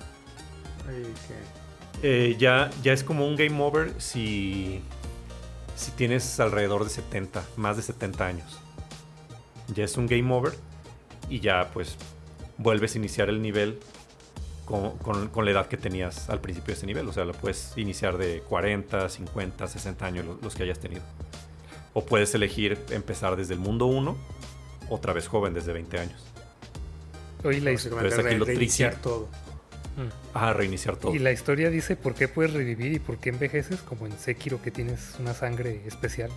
Eh, 2.04 2.36
ya, 2.38 2.70
ya 2.84 2.92
es 2.92 3.02
como 3.02 3.26
un 3.26 3.34
game 3.34 3.60
over 3.60 3.92
si, 3.98 4.82
si 5.74 5.90
tienes 5.90 6.38
alrededor 6.38 6.84
de 6.84 6.90
70, 6.90 7.44
más 7.56 7.76
de 7.76 7.82
70 7.82 8.24
años. 8.24 8.60
Ya 9.74 9.82
es 9.82 9.96
un 9.96 10.06
game 10.06 10.32
over 10.32 10.52
y 11.28 11.40
ya 11.40 11.72
pues 11.74 11.96
vuelves 12.56 12.94
a 12.94 12.98
iniciar 12.98 13.30
el 13.30 13.42
nivel 13.42 13.80
con, 14.64 15.44
la 15.44 15.50
edad 15.50 15.66
que 15.66 15.76
tenías 15.76 16.30
al 16.30 16.40
principio 16.40 16.68
de 16.68 16.78
ese 16.78 16.86
nivel. 16.86 17.08
O 17.08 17.12
sea, 17.12 17.24
lo 17.24 17.32
puedes 17.32 17.72
iniciar 17.76 18.16
de 18.18 18.40
40, 18.40 19.08
50, 19.08 19.66
60 19.66 20.06
años, 20.06 20.26
los, 20.42 20.54
que 20.54 20.62
hayas 20.62 20.78
tenido. 20.78 21.02
O 21.92 22.04
puedes 22.04 22.34
elegir 22.34 22.78
empezar 22.90 23.36
desde 23.36 23.54
el 23.54 23.60
mundo 23.60 23.86
1, 23.86 24.16
otra 24.88 25.12
vez 25.12 25.28
joven, 25.28 25.54
desde 25.54 25.72
20 25.72 25.98
años. 25.98 26.24
Oye, 27.44 27.60
la 27.60 27.72
historia. 27.72 28.00
reiniciar 28.44 28.96
todo. 28.96 29.28
Ah, 30.32 30.52
reiniciar 30.52 30.96
todo. 30.96 31.14
Y 31.14 31.20
la 31.20 31.30
historia 31.30 31.70
dice 31.70 31.94
por 31.94 32.14
qué 32.14 32.26
puedes 32.26 32.52
revivir 32.52 32.92
y 32.92 32.98
por 32.98 33.18
qué 33.18 33.28
envejeces, 33.28 33.80
como 33.80 34.06
en 34.06 34.18
Sekiro, 34.18 34.60
que 34.60 34.70
tienes 34.70 35.14
una 35.20 35.34
sangre 35.34 35.82
especial. 35.86 36.30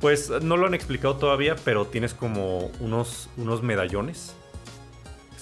Pues 0.00 0.30
no 0.30 0.56
lo 0.56 0.66
han 0.66 0.72
explicado 0.72 1.16
todavía, 1.16 1.56
pero 1.62 1.86
tienes 1.86 2.14
como 2.14 2.70
unos, 2.80 3.28
unos 3.36 3.62
medallones 3.62 4.34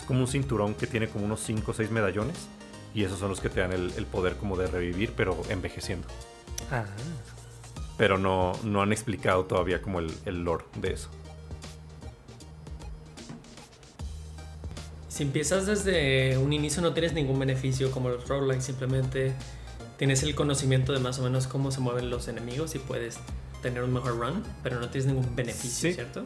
como 0.09 0.21
un 0.21 0.27
cinturón 0.27 0.75
que 0.75 0.87
tiene 0.87 1.07
como 1.07 1.27
unos 1.27 1.41
5 1.41 1.71
o 1.71 1.75
6 1.75 1.91
medallones. 1.91 2.49
Y 2.95 3.05
esos 3.05 3.19
son 3.19 3.29
los 3.29 3.41
que 3.41 3.51
te 3.51 3.61
dan 3.61 3.73
el, 3.73 4.07
poder 4.07 4.37
como 4.37 4.57
de 4.57 4.67
revivir, 4.67 5.13
pero 5.15 5.41
envejeciendo. 5.51 6.09
Ah. 6.73 6.85
Pero 7.99 8.17
no, 8.17 8.55
no 8.65 8.81
han 8.81 8.91
explicado 8.91 9.45
todavía 9.45 9.83
como 9.83 10.01
el, 10.01 10.11
el 10.25 10.43
lore 10.43 10.65
de 10.81 10.95
eso. 10.95 11.11
Si 15.09 15.23
empiezas 15.23 15.67
desde 15.67 16.39
un 16.39 16.53
inicio 16.53 16.81
no 16.81 16.95
tienes 16.95 17.13
ningún 17.13 17.39
beneficio 17.39 17.91
como 17.91 18.09
los 18.09 18.27
roguelikes, 18.27 18.65
simplemente 18.65 19.35
tienes 19.99 20.23
el 20.23 20.35
conocimiento 20.35 20.93
de 20.93 21.01
más 21.01 21.19
o 21.19 21.23
menos 21.23 21.47
cómo 21.47 21.71
se 21.71 21.81
mueven 21.81 22.09
los 22.09 22.29
enemigos 22.29 22.75
y 22.75 22.79
puedes 22.79 23.19
tener 23.61 23.83
un 23.83 23.93
mejor 23.93 24.19
run, 24.19 24.43
pero 24.63 24.81
no 24.81 24.89
tienes 24.89 25.13
ningún 25.13 25.37
beneficio, 25.37 25.93
¿cierto? 25.93 26.23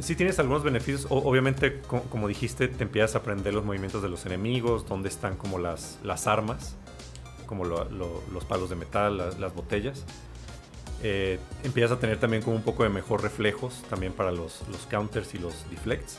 Sí 0.00 0.14
tienes 0.14 0.38
algunos 0.38 0.62
beneficios. 0.62 1.06
obviamente, 1.10 1.80
como, 1.80 2.28
dijiste, 2.28 2.68
te 2.68 2.84
empiezas 2.84 3.14
a 3.16 3.18
aprender 3.18 3.54
los 3.54 3.64
movimientos 3.64 4.02
de 4.02 4.08
los 4.08 4.26
enemigos, 4.26 4.86
dónde 4.88 5.08
están 5.08 5.36
como 5.36 5.58
las, 5.58 5.98
las 6.02 6.26
armas, 6.26 6.76
como 7.46 7.64
los 7.64 8.44
palos 8.44 8.70
de 8.70 8.76
metal, 8.76 9.16
las, 9.16 9.54
botellas. 9.54 10.04
Eh, 11.02 11.38
empiezas 11.62 11.96
a 11.96 12.00
tener 12.00 12.18
también 12.18 12.42
como 12.42 12.56
un 12.56 12.62
poco 12.62 12.82
de 12.82 12.88
mejor 12.88 13.22
reflejos 13.22 13.82
también 13.88 14.12
para 14.12 14.32
los, 14.32 14.62
counters 14.90 15.34
y 15.34 15.38
los 15.38 15.68
deflects. 15.70 16.18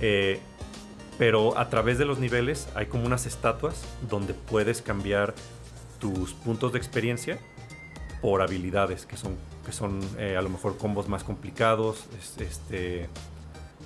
Eh, 0.00 0.40
pero 1.18 1.58
a 1.58 1.68
través 1.68 1.98
de 1.98 2.04
los 2.04 2.20
niveles 2.20 2.68
hay 2.74 2.86
como 2.86 3.04
unas 3.04 3.26
estatuas 3.26 3.82
donde 4.08 4.34
puedes 4.34 4.82
cambiar 4.82 5.34
tus 5.98 6.32
puntos 6.32 6.72
de 6.72 6.78
experiencia 6.78 7.38
por 8.22 8.40
habilidades 8.40 9.04
que 9.04 9.16
son 9.16 9.36
que 9.68 9.74
son 9.74 10.00
eh, 10.18 10.34
a 10.38 10.40
lo 10.42 10.48
mejor 10.48 10.78
combos 10.78 11.08
más 11.08 11.22
complicados. 11.24 12.06
Este, 12.40 13.06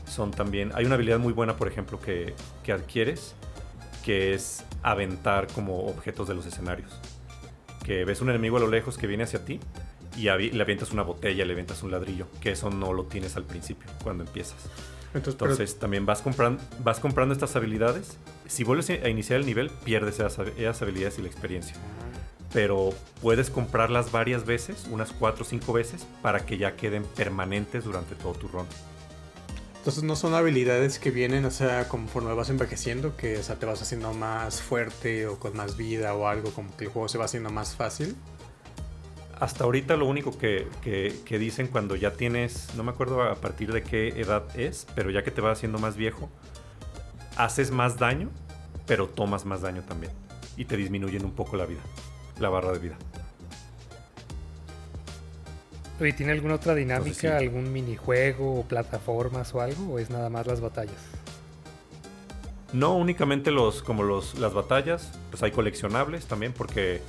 son 0.09 0.31
también. 0.31 0.71
Hay 0.77 0.85
una 0.85 0.95
habilidad 0.95 1.19
muy 1.19 1.33
buena, 1.33 1.57
por 1.57 1.67
ejemplo, 1.67 2.01
que, 2.01 2.35
que 2.63 2.71
adquieres, 2.73 3.35
que 4.05 4.33
es 4.33 4.65
aventar 4.85 5.49
como 5.49 5.87
objetos 5.87 6.29
de 6.29 6.35
los 6.35 6.47
escenarios. 6.47 6.93
Que 7.85 8.05
ves 8.05 8.21
un 8.21 8.31
enemigo 8.31 8.59
a 8.59 8.61
lo 8.61 8.69
lejos 8.69 8.97
que 8.97 9.09
viene 9.09 9.25
hacia 9.25 9.45
ti 9.45 9.59
y 10.17 10.27
avi- 10.27 10.53
le 10.53 10.63
avientas 10.63 10.93
una 10.93 11.03
botella, 11.03 11.45
le 11.45 11.53
avientas 11.53 11.83
un 11.83 11.91
ladrillo, 11.91 12.29
que 12.41 12.53
eso 12.53 12.71
no 12.71 12.93
lo 12.93 13.05
tienes 13.07 13.35
al 13.37 13.45
principio, 13.45 13.91
cuando 14.05 14.23
empiezas. 14.25 14.59
Entonces, 15.15 15.73
pero- 15.73 15.81
también 15.81 16.07
vas, 16.07 16.25
compran- 16.25 16.59
vas 16.85 17.01
comprando 17.01 17.35
estas 17.35 17.57
habilidades. 17.57 18.19
Si 18.47 18.63
vuelves 18.65 18.89
a 18.91 19.09
iniciar 19.09 19.41
el 19.41 19.47
nivel, 19.47 19.69
pierdes 19.85 20.15
esas, 20.21 20.39
esas 20.57 20.81
habilidades 20.83 21.19
y 21.19 21.23
la 21.23 21.29
experiencia. 21.29 21.75
Pero 22.53 22.91
puedes 23.23 23.49
comprarlas 23.51 24.13
varias 24.13 24.45
veces, 24.45 24.87
unas 24.91 25.13
4 25.13 25.43
o 25.43 25.47
5 25.47 25.73
veces, 25.73 26.07
para 26.21 26.45
que 26.45 26.59
ya 26.59 26.77
queden 26.77 27.05
permanentes 27.05 27.85
durante 27.85 28.15
todo 28.15 28.33
tu 28.35 28.49
run. 28.49 28.67
Entonces 29.79 30.05
no 30.05 30.15
son 30.15 30.35
habilidades 30.35 30.99
que 31.01 31.11
vienen, 31.11 31.45
o 31.45 31.51
sea, 31.51 31.89
conforme 31.89 32.33
vas 32.35 32.51
envejeciendo, 32.51 33.17
que 33.17 33.39
o 33.39 33.43
sea, 33.43 33.57
te 33.59 33.67
vas 33.67 33.83
haciendo 33.83 34.13
más 34.15 34.61
fuerte 34.63 35.27
o 35.27 35.39
con 35.41 35.57
más 35.57 35.77
vida 35.77 36.15
o 36.15 36.29
algo, 36.29 36.51
como 36.53 36.77
que 36.77 36.85
el 36.85 36.91
juego 36.91 37.09
se 37.09 37.19
va 37.19 37.25
haciendo 37.25 37.51
más 37.51 37.75
fácil. 37.75 38.15
Hasta 39.41 39.65
ahorita 39.65 39.97
lo 39.97 40.07
único 40.07 40.39
que, 40.39 40.69
que- 40.83 41.19
que 41.25 41.39
dicen 41.39 41.67
cuando 41.67 41.97
ya 41.97 42.13
tienes, 42.13 42.69
no 42.77 42.85
me 42.85 42.93
acuerdo 42.93 43.23
a 43.23 43.35
partir 43.35 43.73
de 43.73 43.83
qué 43.83 44.09
edad 44.21 44.45
es, 44.57 44.87
pero 44.95 45.11
ya 45.11 45.25
que 45.25 45.33
te 45.33 45.41
vas 45.41 45.59
haciendo 45.59 45.79
más 45.79 45.97
viejo, 45.97 46.31
haces 47.37 47.73
más 47.73 47.99
daño, 47.99 48.29
pero 48.87 49.09
tomas 49.09 49.45
más 49.45 49.63
daño 49.63 49.83
también. 49.83 50.13
Y 50.57 50.67
te 50.67 50.77
disminuyen 50.77 51.25
un 51.25 51.33
poco 51.33 51.57
la 51.57 51.67
vida, 51.67 51.81
la 52.43 52.51
barra 52.51 52.73
de 52.73 52.79
vida. 52.79 52.97
Oye, 56.01 56.13
¿tiene 56.13 56.33
alguna 56.33 56.55
otra 56.55 56.75
dinámica, 56.75 57.09
Entonces, 57.11 57.39
sí. 57.39 57.47
algún 57.47 57.73
minijuego 57.73 58.61
o 58.61 58.65
plataformas 58.65 59.55
o 59.55 59.61
algo? 59.61 59.95
¿O 59.95 59.99
es 59.99 60.11
nada 60.11 60.29
más 60.31 60.47
las 60.47 60.61
batallas? 60.61 60.97
No 62.73 62.97
únicamente 62.97 63.51
los, 63.51 63.83
como 63.83 64.03
los, 64.03 64.39
las 64.39 64.53
batallas, 64.55 65.13
pues 65.31 65.43
hay 65.43 65.53
coleccionables 65.53 66.27
también, 66.27 66.53
porque 66.55 67.03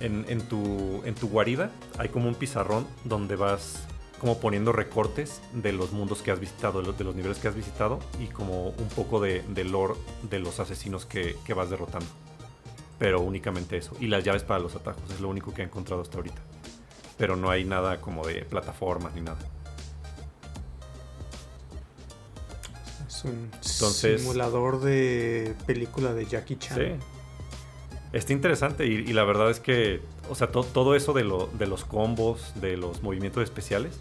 en, 0.00 0.24
en 0.28 0.40
tu, 0.40 1.02
en 1.04 1.14
tu 1.14 1.28
guarida 1.28 1.70
hay 1.98 2.08
como 2.08 2.28
un 2.28 2.34
pizarrón 2.34 2.86
donde 3.04 3.36
vas 3.36 3.84
como 4.18 4.40
poniendo 4.40 4.72
recortes 4.72 5.40
de 5.52 5.72
los 5.72 5.92
mundos 5.92 6.22
que 6.22 6.32
has 6.32 6.40
visitado, 6.40 6.80
de 6.80 6.86
los, 6.86 6.98
de 6.98 7.04
los 7.04 7.14
niveles 7.14 7.38
que 7.38 7.46
has 7.46 7.54
visitado 7.54 8.00
y 8.20 8.26
como 8.26 8.70
un 8.70 8.88
poco 8.96 9.20
de, 9.20 9.42
de 9.42 9.62
lore 9.62 9.94
de 10.28 10.40
los 10.40 10.58
asesinos 10.58 11.06
que, 11.06 11.36
que 11.44 11.54
vas 11.54 11.70
derrotando. 11.70 12.08
Pero 12.98 13.20
únicamente 13.20 13.76
eso. 13.76 13.96
Y 14.00 14.08
las 14.08 14.24
llaves 14.24 14.42
para 14.42 14.60
los 14.60 14.74
atajos, 14.74 15.02
es 15.10 15.20
lo 15.20 15.28
único 15.28 15.54
que 15.54 15.62
he 15.62 15.64
encontrado 15.64 16.02
hasta 16.02 16.16
ahorita. 16.16 16.40
Pero 17.16 17.36
no 17.36 17.50
hay 17.50 17.64
nada 17.64 18.00
como 18.00 18.26
de 18.26 18.44
plataformas 18.44 19.14
ni 19.14 19.20
nada. 19.20 19.38
Es 23.06 23.24
un 23.24 23.50
Entonces- 23.52 24.20
simulador 24.20 24.80
de 24.80 25.54
película 25.66 26.12
de 26.12 26.26
Jackie 26.26 26.56
Chan. 26.56 26.76
Sí. 26.78 26.84
Está 28.12 28.32
interesante 28.32 28.86
y, 28.86 28.92
y 28.92 29.12
la 29.12 29.24
verdad 29.24 29.50
es 29.50 29.60
que, 29.60 30.00
o 30.30 30.34
sea, 30.34 30.50
to- 30.50 30.64
todo 30.64 30.94
eso 30.94 31.12
de, 31.12 31.24
lo- 31.24 31.46
de 31.58 31.66
los 31.66 31.84
combos, 31.84 32.52
de 32.60 32.76
los 32.76 33.02
movimientos 33.02 33.42
especiales, 33.42 34.00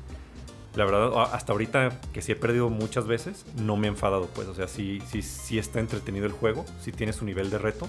la 0.76 0.86
verdad, 0.86 1.12
hasta 1.34 1.52
ahorita 1.54 2.00
que 2.14 2.22
sí 2.22 2.32
he 2.32 2.36
perdido 2.36 2.70
muchas 2.70 3.08
veces, 3.08 3.45
no 3.58 3.76
me 3.78 3.88
he 3.88 3.89
enfadado, 3.89 4.28
pues, 4.28 4.48
o 4.48 4.54
sea, 4.56 4.68
sí, 4.68 5.02
sí, 5.12 5.22
sí 5.24 5.58
está 5.58 5.80
entretenido 5.80 6.26
el 6.26 6.32
juego, 6.32 6.66
sí 6.82 6.91
tiene 6.91 7.12
su 7.14 7.26
nivel 7.26 7.50
de 7.50 7.58
reto. 7.58 7.88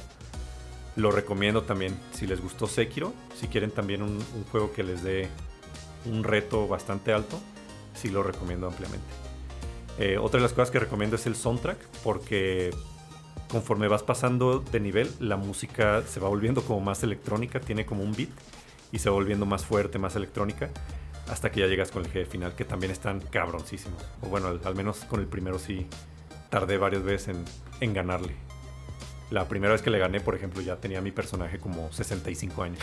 Lo 0.99 1.13
recomiendo 1.13 1.63
también, 1.63 1.97
si 2.11 2.27
les 2.27 2.43
gustó 2.43 2.67
Sekiro, 2.67 3.13
si 3.37 3.47
quieren 3.47 3.71
también 3.71 4.03
un, 4.03 4.19
juego 4.51 4.73
que 4.73 4.83
les 4.83 5.05
dé 5.05 5.29
un 6.07 6.25
reto 6.25 6.67
bastante 6.67 7.13
alto, 7.13 7.39
sí 7.95 8.11
lo 8.11 8.25
recomiendo 8.25 8.67
ampliamente. 8.67 9.07
Eh, 10.01 10.19
otra 10.19 10.39
de 10.39 10.43
las 10.43 10.53
cosas 10.53 10.73
que 10.73 10.81
recomiendo 10.81 11.15
es 11.15 11.25
el 11.27 11.37
soundtrack, 11.37 11.79
porque 12.03 12.71
conforme 13.49 13.87
vas 13.87 14.03
pasando 14.03 14.59
de 14.59 14.81
nivel, 14.81 15.09
la 15.21 15.37
música 15.37 16.03
se 16.03 16.19
va 16.19 16.29
volviendo 16.29 16.63
como 16.63 16.81
más 16.81 17.05
electrónica, 17.05 17.61
tiene 17.61 17.87
como 17.87 18.03
un 18.03 18.11
beat 18.17 18.31
y 18.91 18.99
se 18.99 19.09
va 19.09 19.15
volviendo 19.15 19.47
más 19.47 19.65
fuerte, 19.65 20.01
más 20.01 20.17
electrónica, 20.17 20.69
hasta 21.31 21.53
que 21.53 21.61
ya 21.61 21.69
llegas 21.69 21.93
con 21.93 22.05
el 22.05 22.11
jefe 22.11 22.29
final, 22.29 22.57
que 22.57 22.65
también 22.65 22.91
están 22.91 23.21
cabroncísimos. 23.21 24.03
O 24.23 24.27
bueno, 24.27 24.49
al, 24.49 24.75
menos 24.75 25.05
con 25.05 25.21
el 25.21 25.29
primero 25.29 25.61
sí 25.61 25.87
tardé 26.51 26.77
varias 26.77 27.05
veces 27.05 27.37
en 27.79 27.95
ganarle. 27.95 28.49
La 29.31 29.47
primera 29.49 29.73
vez 29.73 29.83
que 29.83 29.91
le 29.91 29.99
gané, 29.99 30.21
por 30.21 30.35
ejemplo, 30.35 30.63
ya 30.63 30.77
tenía 30.77 31.01
mi 31.01 31.11
personaje 31.13 31.59
como 31.59 31.93
65 31.93 32.63
años. 32.63 32.79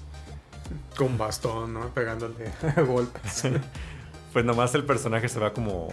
Con 0.96 1.18
bastón, 1.18 1.74
¿no? 1.74 1.88
Pegándole 1.94 2.52
golpes. 2.86 3.44
Pues 4.32 4.44
nomás 4.44 4.74
el 4.74 4.84
personaje 4.84 5.28
se 5.28 5.40
va 5.40 5.52
como... 5.52 5.88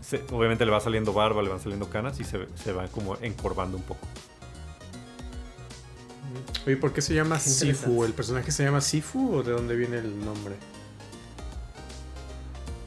se- 0.00 0.22
obviamente 0.30 0.64
le 0.64 0.70
va 0.70 0.78
saliendo 0.80 1.12
barba, 1.12 1.42
le 1.42 1.48
van 1.48 1.60
saliendo 1.60 1.88
canas 1.90 2.20
y 2.20 2.24
se, 2.24 2.46
se 2.54 2.72
va 2.72 2.86
como 2.88 3.16
encorvando 3.20 3.76
un 3.76 3.82
poco. 3.82 4.06
Oye, 6.66 6.76
¿por 6.76 6.92
qué 6.92 7.02
se 7.02 7.14
llama 7.14 7.36
Qué 7.36 7.48
Sifu? 7.50 8.04
¿El 8.04 8.12
personaje 8.12 8.50
se 8.52 8.64
llama 8.64 8.80
Sifu 8.80 9.36
o 9.36 9.42
de 9.42 9.52
dónde 9.52 9.74
viene 9.76 9.98
el 9.98 10.24
nombre? 10.24 10.54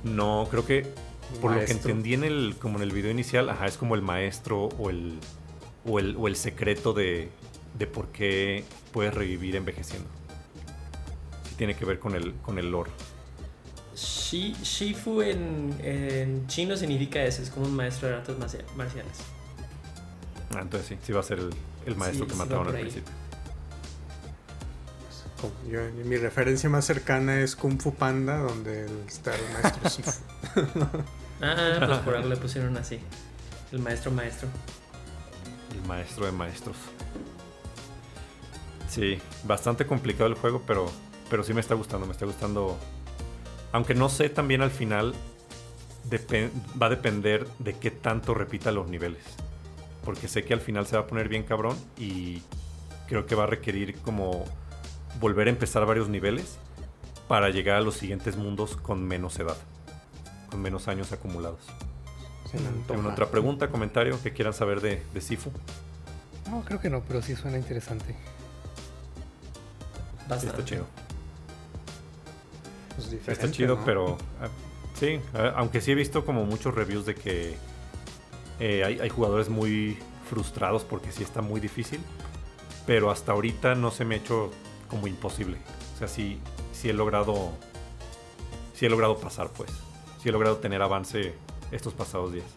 No, 0.03 0.47
creo 0.49 0.65
que 0.65 0.87
por 1.41 1.51
lo 1.51 1.59
que 1.65 1.71
entendí 1.71 2.13
en 2.13 2.23
el, 2.23 2.55
como 2.61 2.77
en 2.77 2.83
el 2.83 2.91
video 2.91 3.11
inicial, 3.11 3.49
ajá, 3.49 3.65
es 3.65 3.77
como 3.77 3.95
el 3.95 4.01
maestro 4.01 4.65
o 4.79 4.89
el, 4.89 5.19
o 5.87 5.99
el, 5.99 6.15
o 6.17 6.27
el 6.27 6.35
secreto 6.35 6.93
de, 6.93 7.29
de 7.77 7.87
por 7.87 8.07
qué 8.09 8.63
puedes 8.91 9.13
revivir 9.13 9.55
envejeciendo. 9.55 10.07
Sí 11.49 11.55
tiene 11.57 11.75
que 11.75 11.85
ver 11.85 11.99
con 11.99 12.13
el, 12.15 12.33
con 12.35 12.59
el 12.59 12.69
lore. 12.71 12.91
Shi- 13.95 14.55
Shifu 14.61 15.21
en, 15.21 15.75
en 15.81 16.45
chino 16.47 16.77
significa 16.77 17.23
eso, 17.23 17.41
es 17.41 17.49
como 17.49 17.65
un 17.65 17.75
maestro 17.75 18.09
de 18.09 18.15
artes 18.15 18.37
marcia- 18.37 18.65
marciales. 18.75 19.17
Ah, 20.55 20.59
entonces 20.61 20.87
sí, 20.89 20.97
sí 21.03 21.11
va 21.13 21.21
a 21.21 21.23
ser 21.23 21.39
el, 21.39 21.49
el 21.85 21.95
maestro 21.95 22.25
Sí, 22.25 22.31
que 22.31 22.37
mataron 22.37 22.67
al 22.67 22.75
ahí. 22.75 22.81
principio. 22.81 23.11
Yo- 25.71 25.91
mi 26.05 26.17
referencia 26.17 26.69
más 26.69 26.85
cercana 26.85 27.39
es 27.41 27.55
Kung 27.55 27.79
Fu 27.79 27.93
Panda, 27.93 28.37
donde 28.37 28.85
está 29.07 29.33
el 29.35 29.41
maestro 29.53 29.89
Sifu. 29.89 30.11
Ah, 31.41 31.75
pues 31.85 31.99
por 31.99 32.15
algo 32.15 32.29
le 32.29 32.37
pusieron 32.37 32.75
así. 32.77 32.99
El 33.71 33.79
maestro 33.79 34.11
maestro. 34.11 34.47
El 35.77 35.87
maestro 35.87 36.25
de 36.25 36.31
maestros. 36.31 36.75
Sí, 38.89 39.19
bastante 39.43 39.85
complicado 39.85 40.27
el 40.27 40.35
juego, 40.35 40.63
pero, 40.65 40.89
pero 41.29 41.43
sí 41.43 41.53
me 41.53 41.61
está 41.61 41.75
gustando, 41.75 42.05
me 42.05 42.13
está 42.13 42.25
gustando. 42.25 42.77
Aunque 43.71 43.93
no 43.93 44.09
sé 44.09 44.29
también 44.29 44.61
al 44.61 44.71
final, 44.71 45.13
va 46.81 46.85
a 46.87 46.89
depender 46.89 47.47
de 47.59 47.73
qué 47.73 47.91
tanto 47.91 48.33
repita 48.33 48.71
los 48.71 48.87
niveles. 48.87 49.23
Porque 50.03 50.27
sé 50.27 50.45
que 50.45 50.53
al 50.53 50.61
final 50.61 50.87
se 50.87 50.95
va 50.95 51.03
a 51.03 51.07
poner 51.07 51.27
bien 51.27 51.43
cabrón 51.43 51.77
y 51.97 52.41
creo 53.07 53.25
que 53.25 53.35
va 53.35 53.43
a 53.43 53.47
requerir 53.47 53.99
como 53.99 54.45
volver 55.19 55.47
a 55.47 55.51
empezar 55.51 55.85
varios 55.85 56.09
niveles 56.09 56.57
para 57.27 57.49
llegar 57.49 57.77
a 57.77 57.81
los 57.81 57.95
siguientes 57.95 58.37
mundos 58.37 58.77
con 58.77 59.03
menos 59.03 59.37
edad, 59.39 59.57
con 60.49 60.61
menos 60.61 60.87
años 60.87 61.11
acumulados. 61.11 61.59
Se 62.51 62.59
me 62.59 62.67
antoja. 62.67 62.93
¿Alguna 62.93 63.13
otra 63.13 63.29
pregunta, 63.29 63.69
comentario 63.69 64.21
que 64.21 64.31
quieran 64.33 64.53
saber 64.53 64.81
de, 64.81 65.03
de 65.13 65.21
Sifu? 65.21 65.51
No, 66.49 66.63
creo 66.63 66.79
que 66.79 66.89
no, 66.89 67.01
pero 67.01 67.21
sí 67.21 67.35
suena 67.35 67.57
interesante. 67.57 68.15
Bastante. 70.27 70.47
está 70.47 70.65
chido. 70.65 70.85
Pues 72.95 73.27
Está 73.27 73.51
chido, 73.51 73.75
¿no? 73.75 73.85
pero 73.85 74.17
ah, 74.41 74.47
sí, 74.99 75.19
aunque 75.55 75.81
sí 75.81 75.91
he 75.91 75.95
visto 75.95 76.25
como 76.25 76.45
muchos 76.45 76.73
reviews 76.73 77.05
de 77.05 77.15
que 77.15 77.55
eh, 78.59 78.83
hay, 78.83 78.99
hay 78.99 79.09
jugadores 79.09 79.49
muy 79.49 79.99
frustrados 80.27 80.83
porque 80.83 81.11
sí 81.11 81.23
está 81.23 81.41
muy 81.41 81.59
difícil, 81.59 81.99
pero 82.85 83.11
hasta 83.11 83.33
ahorita 83.33 83.75
no 83.75 83.91
se 83.91 84.03
me 84.03 84.15
ha 84.15 84.17
hecho 84.17 84.51
como 84.89 85.07
imposible. 85.07 85.57
O 85.95 85.97
sea, 85.99 86.07
sí, 86.07 86.39
sí 86.73 86.89
he 86.89 86.93
logrado, 86.93 87.51
sí 88.73 88.85
he 88.85 88.89
logrado 88.89 89.17
pasar, 89.17 89.49
pues, 89.49 89.69
sí 90.21 90.29
he 90.29 90.31
logrado 90.31 90.57
tener 90.57 90.81
avance 90.81 91.33
estos 91.71 91.93
pasados 91.93 92.33
días, 92.33 92.47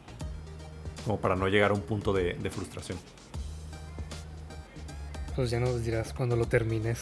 como 1.05 1.19
para 1.19 1.37
no 1.37 1.49
llegar 1.49 1.71
a 1.71 1.75
un 1.75 1.83
punto 1.83 2.13
de, 2.13 2.35
de 2.35 2.51
frustración. 2.51 2.99
Pues 5.37 5.51
ya 5.51 5.61
nos 5.61 5.83
dirás 5.85 6.13
cuando 6.13 6.37
lo 6.37 6.47
termines. 6.47 6.99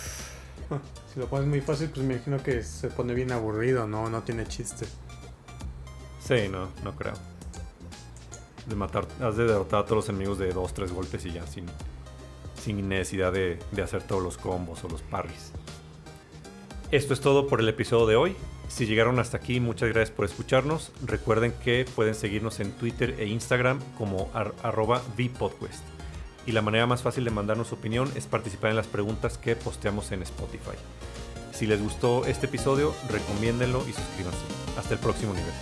Si 1.13 1.19
lo 1.19 1.27
pones 1.29 1.49
muy 1.49 1.61
fácil, 1.63 1.89
pues 1.89 2.05
me 2.05 2.15
imagino 2.15 2.43
que 2.43 2.63
se 2.63 2.89
pone 2.89 3.15
bien 3.15 3.33
aburrido, 3.33 3.87
¿no? 3.87 4.11
No 4.11 4.23
tiene 4.23 4.47
chiste. 4.47 4.87
Sí, 6.23 6.49
no, 6.51 6.69
no 6.85 6.95
creo. 6.95 7.15
De 8.67 8.75
matar, 8.77 9.09
has 9.23 9.37
de 9.37 9.45
derrotar 9.47 9.81
a 9.81 9.85
todos 9.85 9.97
los 9.97 10.09
enemigos 10.11 10.39
de 10.39 10.53
dos, 10.53 10.75
tres 10.75 10.93
golpes 10.93 11.25
y 11.25 11.33
ya, 11.33 11.47
sin, 11.47 11.65
sin 12.63 12.87
necesidad 12.87 13.33
de, 13.33 13.59
de 13.73 13.83
hacer 13.83 14.03
todos 14.03 14.23
los 14.23 14.37
combos 14.37 14.85
o 14.85 14.89
los 14.89 15.01
parries. 15.01 15.53
Esto 16.91 17.13
es 17.13 17.21
todo 17.21 17.47
por 17.49 17.61
el 17.61 17.69
episodio 17.69 18.07
de 18.07 18.17
hoy. 18.17 18.37
Si 18.69 18.87
llegaron 18.87 19.19
hasta 19.19 19.37
aquí, 19.37 19.61
muchas 19.61 19.91
gracias 19.91 20.11
por 20.15 20.25
escucharnos. 20.25 20.91
Recuerden 21.05 21.53
que 21.53 21.85
pueden 21.95 22.15
seguirnos 22.15 22.61
en 22.61 22.73
Twitter 22.73 23.17
e 23.19 23.27
Instagram 23.27 23.79
como 23.97 24.31
ar- 24.33 24.55
arroba. 24.63 25.03
Y 26.47 26.53
la 26.53 26.63
manera 26.63 26.87
más 26.87 27.03
fácil 27.03 27.25
de 27.25 27.31
mandarnos 27.31 27.69
su 27.69 27.75
opinión 27.75 28.11
es 28.15 28.27
participar 28.27 28.71
en 28.71 28.77
las 28.77 28.87
preguntas 28.87 29.37
que 29.37 29.55
posteamos 29.55 30.13
en 30.13 30.23
Spotify. 30.23 30.77
Si 31.53 31.67
les 31.67 31.81
gustó 31.83 32.25
este 32.25 32.47
episodio, 32.47 32.95
recomiéndenlo 33.11 33.81
y 33.87 33.93
suscríbanse. 33.93 34.39
Hasta 34.79 34.95
el 34.95 35.01
próximo 35.01 35.35
nivel. 35.35 35.53